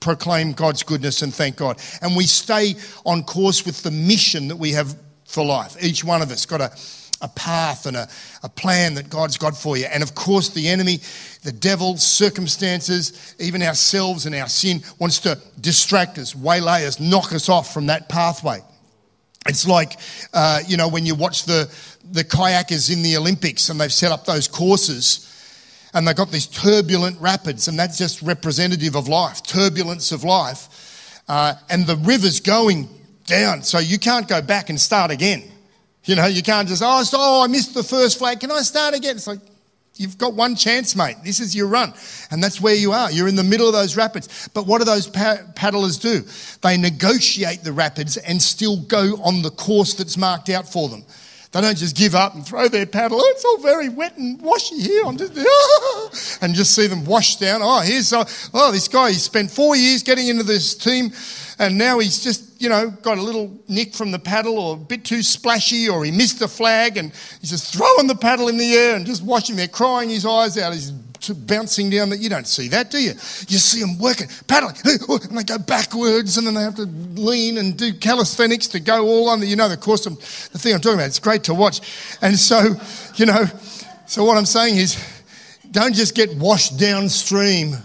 proclaim 0.00 0.52
God's 0.52 0.82
goodness 0.82 1.22
and 1.22 1.34
thank 1.34 1.56
God. 1.56 1.80
And 2.00 2.16
we 2.16 2.24
stay 2.24 2.74
on 3.04 3.22
course 3.24 3.66
with 3.66 3.82
the 3.82 3.90
mission 3.90 4.48
that 4.48 4.56
we 4.56 4.72
have 4.72 4.96
for 5.26 5.44
life. 5.44 5.76
Each 5.82 6.04
one 6.04 6.22
of 6.22 6.30
us 6.30 6.46
got 6.46 6.60
a, 6.60 6.70
a 7.22 7.28
path 7.28 7.86
and 7.86 7.96
a, 7.96 8.08
a 8.42 8.48
plan 8.48 8.94
that 8.94 9.10
God's 9.10 9.36
got 9.36 9.56
for 9.56 9.76
you. 9.76 9.86
And 9.86 10.02
of 10.02 10.14
course, 10.14 10.48
the 10.50 10.68
enemy, 10.68 11.00
the 11.42 11.52
devil, 11.52 11.96
circumstances, 11.96 13.34
even 13.38 13.62
ourselves 13.62 14.26
and 14.26 14.34
our 14.34 14.48
sin 14.48 14.82
wants 14.98 15.18
to 15.20 15.38
distract 15.60 16.18
us, 16.18 16.34
waylay 16.34 16.86
us, 16.86 16.98
knock 16.98 17.32
us 17.32 17.48
off 17.48 17.74
from 17.74 17.86
that 17.86 18.08
pathway. 18.08 18.60
It's 19.46 19.66
like, 19.66 19.98
uh, 20.34 20.60
you 20.66 20.76
know, 20.76 20.88
when 20.88 21.06
you 21.06 21.14
watch 21.14 21.44
the, 21.44 21.72
the 22.12 22.24
kayakers 22.24 22.92
in 22.92 23.02
the 23.02 23.16
Olympics 23.16 23.68
and 23.68 23.80
they've 23.80 23.92
set 23.92 24.12
up 24.12 24.24
those 24.24 24.48
courses 24.48 25.26
and 25.92 26.06
they've 26.06 26.16
got 26.16 26.30
these 26.30 26.46
turbulent 26.46 27.20
rapids, 27.20 27.66
and 27.66 27.78
that's 27.78 27.98
just 27.98 28.22
representative 28.22 28.94
of 28.94 29.08
life, 29.08 29.42
turbulence 29.42 30.12
of 30.12 30.22
life. 30.22 31.22
Uh, 31.28 31.54
and 31.68 31.86
the 31.86 31.96
river's 31.96 32.40
going 32.40 32.88
down, 33.26 33.62
so 33.62 33.78
you 33.78 33.98
can't 33.98 34.28
go 34.28 34.40
back 34.40 34.70
and 34.70 34.80
start 34.80 35.10
again. 35.10 35.49
You 36.10 36.16
know, 36.16 36.26
you 36.26 36.42
can't 36.42 36.66
just, 36.66 36.82
oh, 36.84 37.04
oh, 37.12 37.44
I 37.44 37.46
missed 37.46 37.72
the 37.72 37.84
first 37.84 38.18
flag. 38.18 38.40
Can 38.40 38.50
I 38.50 38.62
start 38.62 38.96
again? 38.96 39.14
It's 39.14 39.28
like, 39.28 39.38
you've 39.94 40.18
got 40.18 40.34
one 40.34 40.56
chance, 40.56 40.96
mate. 40.96 41.14
This 41.22 41.38
is 41.38 41.54
your 41.54 41.68
run. 41.68 41.94
And 42.32 42.42
that's 42.42 42.60
where 42.60 42.74
you 42.74 42.90
are. 42.90 43.12
You're 43.12 43.28
in 43.28 43.36
the 43.36 43.44
middle 43.44 43.68
of 43.68 43.74
those 43.74 43.96
rapids. 43.96 44.48
But 44.52 44.66
what 44.66 44.78
do 44.78 44.84
those 44.84 45.06
paddlers 45.06 45.98
do? 45.98 46.24
They 46.62 46.76
negotiate 46.78 47.62
the 47.62 47.70
rapids 47.72 48.16
and 48.16 48.42
still 48.42 48.78
go 48.78 49.22
on 49.22 49.42
the 49.42 49.52
course 49.52 49.94
that's 49.94 50.16
marked 50.16 50.48
out 50.48 50.68
for 50.68 50.88
them. 50.88 51.04
They 51.52 51.60
don't 51.60 51.78
just 51.78 51.94
give 51.94 52.16
up 52.16 52.34
and 52.34 52.44
throw 52.44 52.66
their 52.66 52.86
paddle. 52.86 53.20
Oh, 53.20 53.32
it's 53.32 53.44
all 53.44 53.58
very 53.58 53.88
wet 53.88 54.18
and 54.18 54.42
washy 54.42 54.80
here. 54.80 55.04
I'm 55.06 55.16
just, 55.16 55.32
and 56.42 56.56
just 56.56 56.74
see 56.74 56.88
them 56.88 57.04
wash 57.04 57.36
down. 57.36 57.60
Oh, 57.62 57.82
here's, 57.82 58.12
uh, 58.12 58.24
oh, 58.52 58.72
this 58.72 58.88
guy, 58.88 59.10
he 59.10 59.14
spent 59.14 59.48
four 59.48 59.76
years 59.76 60.02
getting 60.02 60.26
into 60.26 60.42
this 60.42 60.74
team 60.74 61.12
and 61.60 61.78
now 61.78 62.00
he's 62.00 62.20
just, 62.24 62.49
you 62.60 62.68
know, 62.68 62.90
got 62.90 63.16
a 63.16 63.22
little 63.22 63.58
nick 63.68 63.94
from 63.94 64.10
the 64.10 64.18
paddle 64.18 64.58
or 64.58 64.74
a 64.74 64.78
bit 64.78 65.02
too 65.02 65.22
splashy 65.22 65.88
or 65.88 66.04
he 66.04 66.10
missed 66.10 66.42
a 66.42 66.48
flag 66.48 66.98
and 66.98 67.10
he's 67.40 67.48
just 67.50 67.74
throwing 67.74 68.06
the 68.06 68.14
paddle 68.14 68.48
in 68.48 68.58
the 68.58 68.74
air 68.74 68.96
and 68.96 69.06
just 69.06 69.24
watching 69.24 69.56
there, 69.56 69.66
crying 69.66 70.10
his 70.10 70.26
eyes 70.26 70.58
out. 70.58 70.74
He's 70.74 70.92
bouncing 71.46 71.90
down. 71.90 72.10
That 72.10 72.18
you 72.18 72.28
don't 72.28 72.46
see 72.46 72.68
that, 72.68 72.90
do 72.90 72.98
you? 72.98 73.10
You 73.10 73.58
see 73.58 73.80
them 73.80 73.98
working, 73.98 74.28
paddling, 74.46 74.76
oh, 75.08 75.18
and 75.22 75.38
they 75.38 75.42
go 75.42 75.58
backwards, 75.58 76.38
and 76.38 76.46
then 76.46 76.54
they 76.54 76.62
have 76.62 76.74
to 76.76 76.84
lean 76.84 77.58
and 77.58 77.76
do 77.76 77.92
calisthenics 77.92 78.66
to 78.68 78.80
go 78.80 79.06
all 79.06 79.28
on 79.28 79.40
the, 79.40 79.46
you 79.46 79.56
know, 79.56 79.68
the 79.68 79.76
course, 79.76 80.06
of, 80.06 80.18
the 80.52 80.58
thing 80.58 80.74
I'm 80.74 80.80
talking 80.80 80.98
about. 80.98 81.08
It's 81.08 81.18
great 81.18 81.44
to 81.44 81.54
watch. 81.54 81.80
And 82.22 82.36
so, 82.38 82.76
you 83.16 83.26
know, 83.26 83.44
so 84.06 84.24
what 84.24 84.36
I'm 84.36 84.46
saying 84.46 84.76
is 84.76 85.02
don't 85.70 85.94
just 85.94 86.14
get 86.14 86.34
washed 86.36 86.78
downstream 86.78 87.76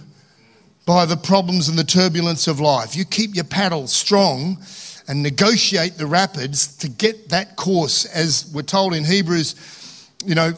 by 0.86 1.06
the 1.06 1.18
problems 1.18 1.68
and 1.68 1.78
the 1.78 1.84
turbulence 1.84 2.48
of 2.48 2.60
life. 2.60 2.96
You 2.96 3.06
keep 3.06 3.36
your 3.36 3.44
paddle 3.44 3.88
strong 3.88 4.58
and 5.08 5.22
negotiate 5.22 5.98
the 5.98 6.06
rapids 6.06 6.78
to 6.78 6.90
get 6.90 7.30
that 7.30 7.56
course, 7.56 8.06
as 8.06 8.52
we're 8.54 8.62
told 8.64 8.94
in 8.94 9.04
Hebrews, 9.04 10.10
you 10.26 10.36
know, 10.36 10.54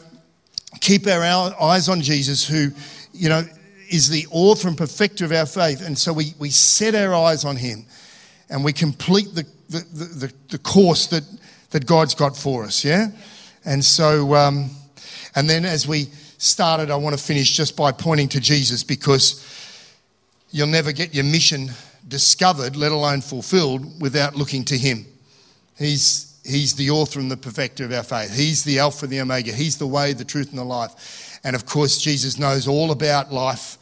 keep 0.80 1.06
our 1.06 1.22
eyes 1.22 1.88
on 1.88 2.00
Jesus, 2.00 2.46
who, 2.46 2.70
you 3.12 3.28
know, 3.28 3.42
is 3.90 4.08
the 4.08 4.26
author 4.30 4.68
and 4.68 4.76
perfecter 4.76 5.24
of 5.24 5.32
our 5.32 5.46
faith. 5.46 5.84
And 5.84 5.98
so 5.98 6.12
we, 6.12 6.34
we 6.38 6.50
set 6.50 6.94
our 6.94 7.14
eyes 7.14 7.44
on 7.44 7.56
him 7.56 7.86
and 8.50 8.64
we 8.64 8.72
complete 8.72 9.34
the, 9.34 9.46
the, 9.68 9.80
the, 9.92 10.32
the 10.50 10.58
course 10.58 11.06
that, 11.08 11.24
that 11.70 11.86
God's 11.86 12.14
got 12.14 12.36
for 12.36 12.64
us, 12.64 12.84
yeah? 12.84 13.08
And 13.64 13.84
so, 13.84 14.34
um, 14.34 14.70
and 15.34 15.48
then 15.48 15.64
as 15.64 15.86
we 15.86 16.06
started, 16.38 16.90
I 16.90 16.96
want 16.96 17.18
to 17.18 17.22
finish 17.22 17.54
just 17.54 17.76
by 17.76 17.92
pointing 17.92 18.28
to 18.30 18.40
Jesus 18.40 18.84
because 18.84 19.44
you'll 20.50 20.66
never 20.66 20.92
get 20.92 21.14
your 21.14 21.24
mission 21.24 21.70
discovered, 22.06 22.76
let 22.76 22.92
alone 22.92 23.20
fulfilled, 23.20 24.00
without 24.00 24.34
looking 24.34 24.64
to 24.66 24.78
him. 24.78 25.06
He's 25.78 26.28
He's 26.48 26.74
the 26.74 26.90
author 26.90 27.20
and 27.20 27.30
the 27.30 27.36
perfecter 27.36 27.84
of 27.84 27.92
our 27.92 28.02
faith. 28.02 28.34
He's 28.34 28.64
the 28.64 28.78
Alpha 28.78 29.04
and 29.04 29.12
the 29.12 29.20
Omega. 29.20 29.52
He's 29.52 29.76
the 29.76 29.86
way, 29.86 30.14
the 30.14 30.24
truth, 30.24 30.48
and 30.48 30.58
the 30.58 30.64
life. 30.64 31.38
And 31.44 31.54
of 31.54 31.66
course, 31.66 31.98
Jesus 31.98 32.38
knows 32.38 32.66
all 32.66 32.90
about 32.90 33.30
life 33.30 33.76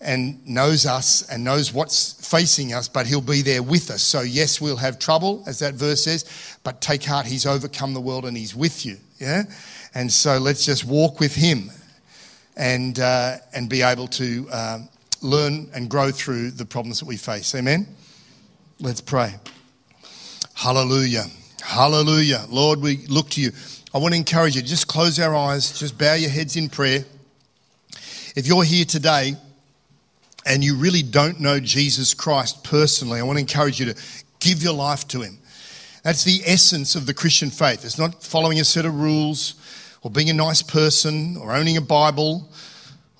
and 0.00 0.46
knows 0.48 0.86
us 0.86 1.28
and 1.28 1.44
knows 1.44 1.74
what's 1.74 2.14
facing 2.26 2.72
us, 2.72 2.88
but 2.88 3.06
He'll 3.06 3.20
be 3.20 3.42
there 3.42 3.62
with 3.62 3.90
us. 3.90 4.02
So, 4.02 4.22
yes, 4.22 4.62
we'll 4.62 4.78
have 4.78 4.98
trouble, 4.98 5.44
as 5.46 5.58
that 5.58 5.74
verse 5.74 6.04
says, 6.04 6.24
but 6.64 6.80
take 6.80 7.04
heart, 7.04 7.26
He's 7.26 7.44
overcome 7.44 7.92
the 7.92 8.00
world 8.00 8.24
and 8.24 8.34
He's 8.34 8.54
with 8.56 8.86
you. 8.86 8.96
Yeah? 9.18 9.42
And 9.94 10.10
so 10.10 10.38
let's 10.38 10.64
just 10.64 10.86
walk 10.86 11.20
with 11.20 11.34
Him 11.34 11.70
and, 12.56 12.98
uh, 12.98 13.36
and 13.52 13.68
be 13.68 13.82
able 13.82 14.06
to 14.08 14.48
uh, 14.50 14.78
learn 15.22 15.70
and 15.74 15.88
grow 15.88 16.10
through 16.10 16.52
the 16.52 16.64
problems 16.64 17.00
that 17.00 17.06
we 17.06 17.16
face. 17.16 17.54
Amen? 17.54 17.86
Let's 18.78 19.00
pray. 19.00 19.34
Hallelujah. 20.54 21.24
Hallelujah. 21.62 22.44
Lord, 22.48 22.80
we 22.80 23.06
look 23.06 23.30
to 23.30 23.40
you. 23.40 23.50
I 23.92 23.98
want 23.98 24.14
to 24.14 24.18
encourage 24.18 24.56
you, 24.56 24.62
just 24.62 24.86
close 24.86 25.18
our 25.18 25.34
eyes, 25.34 25.78
just 25.78 25.98
bow 25.98 26.14
your 26.14 26.30
heads 26.30 26.56
in 26.56 26.68
prayer. 26.68 27.04
If 28.36 28.46
you're 28.46 28.64
here 28.64 28.84
today 28.84 29.34
and 30.46 30.62
you 30.62 30.76
really 30.76 31.02
don't 31.02 31.40
know 31.40 31.60
Jesus 31.60 32.14
Christ 32.14 32.62
personally, 32.62 33.20
I 33.20 33.22
want 33.22 33.36
to 33.36 33.40
encourage 33.40 33.80
you 33.80 33.92
to 33.92 34.02
give 34.38 34.62
your 34.62 34.72
life 34.72 35.06
to 35.08 35.20
him. 35.20 35.38
That's 36.02 36.24
the 36.24 36.40
essence 36.46 36.94
of 36.94 37.06
the 37.06 37.12
Christian 37.12 37.50
faith. 37.50 37.84
It's 37.84 37.98
not 37.98 38.22
following 38.22 38.60
a 38.60 38.64
set 38.64 38.86
of 38.86 38.94
rules 38.94 39.54
or 40.02 40.10
being 40.10 40.30
a 40.30 40.34
nice 40.34 40.62
person 40.62 41.36
or 41.36 41.52
owning 41.52 41.76
a 41.76 41.82
Bible 41.82 42.48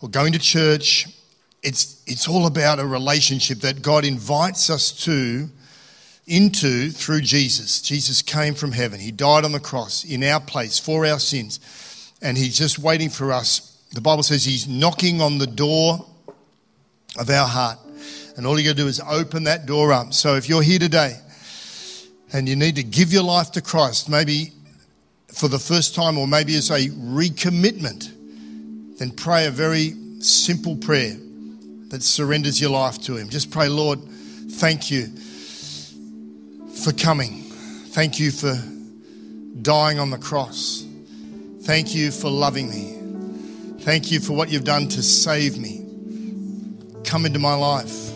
or 0.01 0.09
going 0.09 0.33
to 0.33 0.39
church. 0.39 1.07
It's, 1.63 2.03
it's 2.07 2.27
all 2.27 2.47
about 2.47 2.79
a 2.79 2.87
relationship 2.87 3.59
that 3.61 3.83
God 3.83 4.05
invites 4.05 4.71
us 4.71 4.93
to 5.05 5.49
into 6.27 6.91
through 6.91 7.21
Jesus. 7.21 7.83
Jesus 7.83 8.23
came 8.23 8.55
from 8.55 8.71
heaven. 8.71 9.01
He 9.01 9.11
died 9.11 9.45
on 9.45 9.53
the 9.53 9.61
cross 9.61 10.05
in 10.05 10.23
our 10.23 10.41
place 10.41 10.79
for 10.79 11.05
our 11.05 11.19
sins. 11.19 11.59
And 12.23 12.39
he's 12.39 12.57
just 12.57 12.79
waiting 12.79 13.11
for 13.11 13.33
us. 13.33 13.77
The 13.93 14.01
Bible 14.01 14.23
says 14.23 14.45
he's 14.45 14.69
knocking 14.69 15.21
on 15.21 15.39
the 15.39 15.47
door 15.47 16.07
of 17.19 17.29
our 17.31 17.49
heart. 17.49 17.79
And 18.37 18.47
all 18.47 18.59
you 18.59 18.65
got 18.65 18.77
to 18.77 18.83
do 18.83 18.87
is 18.87 19.01
open 19.01 19.45
that 19.45 19.67
door 19.67 19.93
up. 19.93 20.15
So 20.15 20.37
if 20.37 20.49
you're 20.49 20.63
here 20.63 20.79
today 20.79 21.19
and 22.33 22.49
you 22.49 22.55
need 22.55 22.77
to 22.77 22.85
give 22.85 23.13
your 23.13 23.25
life 23.25 23.51
to 23.53 23.61
Christ, 23.61 24.09
maybe 24.09 24.53
for 25.27 25.49
the 25.49 25.59
first 25.59 25.97
time 25.97 26.17
or 26.17 26.29
maybe 26.29 26.55
as 26.55 26.71
a 26.71 26.89
recommitment, 26.89 28.09
then 28.99 29.11
pray 29.11 29.47
a 29.47 29.51
very 29.51 29.95
simple 30.21 30.77
prayer 30.77 31.17
that 31.91 32.03
surrenders 32.03 32.61
your 32.61 32.71
life 32.71 33.01
to 33.03 33.17
Him. 33.17 33.29
Just 33.29 33.51
pray, 33.51 33.69
Lord, 33.69 34.01
thank 34.01 34.91
you 34.91 35.07
for 36.83 36.93
coming. 36.93 37.43
Thank 37.43 38.19
you 38.19 38.31
for 38.31 38.55
dying 39.61 39.99
on 39.99 40.11
the 40.11 40.19
cross. 40.19 40.87
Thank 41.63 41.95
you 41.95 42.11
for 42.11 42.31
loving 42.31 42.71
me. 42.71 42.97
Thank 43.81 44.11
you 44.11 44.21
for 44.21 44.33
what 44.33 44.51
you've 44.51 44.65
done 44.65 44.89
to 44.89 45.03
save 45.03 45.59
me. 45.59 45.85
Come 47.05 47.27
into 47.27 47.39
my 47.39 47.55
life 47.55 48.11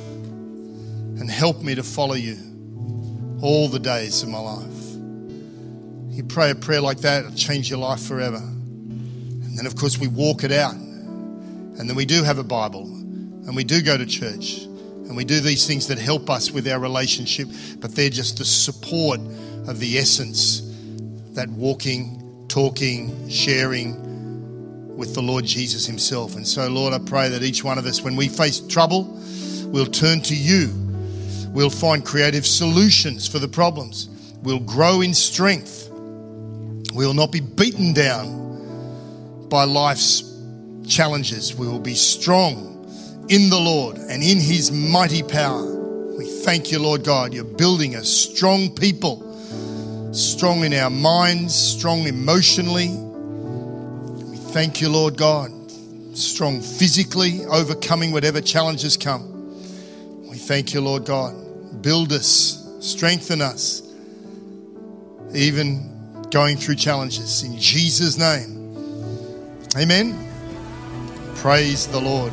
and 1.18 1.28
help 1.28 1.62
me 1.62 1.74
to 1.74 1.82
follow 1.82 2.14
you 2.14 2.38
all 3.42 3.68
the 3.68 3.80
days 3.80 4.22
of 4.22 4.28
my 4.28 4.38
life. 4.38 4.70
You 6.10 6.22
pray 6.22 6.50
a 6.50 6.54
prayer 6.54 6.80
like 6.80 6.98
that, 6.98 7.24
it'll 7.24 7.36
change 7.36 7.68
your 7.68 7.80
life 7.80 8.00
forever. 8.00 8.36
And 8.36 9.58
then, 9.58 9.66
of 9.66 9.74
course, 9.74 9.98
we 9.98 10.06
walk 10.06 10.44
it 10.44 10.52
out. 10.52 10.74
And 10.74 11.88
then 11.88 11.96
we 11.96 12.04
do 12.04 12.22
have 12.22 12.38
a 12.38 12.44
Bible 12.44 12.93
and 13.46 13.54
we 13.54 13.64
do 13.64 13.82
go 13.82 13.96
to 13.96 14.06
church 14.06 14.62
and 14.62 15.16
we 15.16 15.24
do 15.24 15.40
these 15.40 15.66
things 15.66 15.86
that 15.88 15.98
help 15.98 16.30
us 16.30 16.50
with 16.50 16.66
our 16.66 16.78
relationship, 16.78 17.48
but 17.78 17.94
they're 17.94 18.10
just 18.10 18.38
the 18.38 18.44
support 18.44 19.20
of 19.68 19.78
the 19.78 19.98
essence 19.98 20.62
that 21.32 21.48
walking, 21.50 22.46
talking, 22.48 23.28
sharing 23.28 24.96
with 24.96 25.14
the 25.14 25.20
Lord 25.20 25.44
Jesus 25.44 25.84
Himself. 25.86 26.36
And 26.36 26.46
so, 26.46 26.68
Lord, 26.68 26.94
I 26.94 26.98
pray 26.98 27.28
that 27.28 27.42
each 27.42 27.62
one 27.62 27.78
of 27.78 27.84
us, 27.84 28.00
when 28.00 28.16
we 28.16 28.28
face 28.28 28.60
trouble, 28.60 29.20
we'll 29.66 29.86
turn 29.86 30.22
to 30.22 30.34
you. 30.34 30.72
We'll 31.50 31.70
find 31.70 32.04
creative 32.04 32.46
solutions 32.46 33.28
for 33.28 33.38
the 33.38 33.48
problems. 33.48 34.08
We'll 34.42 34.60
grow 34.60 35.02
in 35.02 35.12
strength. 35.12 35.90
We 35.90 37.06
will 37.06 37.14
not 37.14 37.30
be 37.30 37.40
beaten 37.40 37.92
down 37.92 39.48
by 39.48 39.64
life's 39.64 40.22
challenges. 40.86 41.54
We 41.54 41.68
will 41.68 41.80
be 41.80 41.94
strong 41.94 42.73
in 43.28 43.50
the 43.50 43.58
Lord 43.58 43.96
and 43.96 44.22
in 44.22 44.38
his 44.38 44.70
mighty 44.70 45.22
power. 45.22 45.64
We 46.16 46.26
thank 46.26 46.70
you, 46.70 46.78
Lord 46.78 47.04
God. 47.04 47.32
You're 47.32 47.44
building 47.44 47.96
a 47.96 48.04
strong 48.04 48.74
people, 48.74 50.12
strong 50.12 50.64
in 50.64 50.74
our 50.74 50.90
minds, 50.90 51.54
strong 51.54 52.06
emotionally. 52.06 52.88
We 52.88 54.36
thank 54.36 54.80
you, 54.80 54.88
Lord 54.88 55.16
God, 55.16 55.50
strong 56.14 56.60
physically, 56.60 57.44
overcoming 57.46 58.12
whatever 58.12 58.40
challenges 58.40 58.96
come. 58.96 59.30
We 60.28 60.36
thank 60.36 60.74
you, 60.74 60.80
Lord 60.80 61.04
God. 61.06 61.34
Build 61.82 62.12
us, 62.12 62.66
strengthen 62.80 63.40
us, 63.40 63.82
even 65.34 66.24
going 66.30 66.56
through 66.56 66.76
challenges. 66.76 67.42
In 67.42 67.58
Jesus' 67.58 68.18
name. 68.18 68.60
Amen. 69.76 70.28
Praise 71.36 71.86
the 71.86 72.00
Lord. 72.00 72.32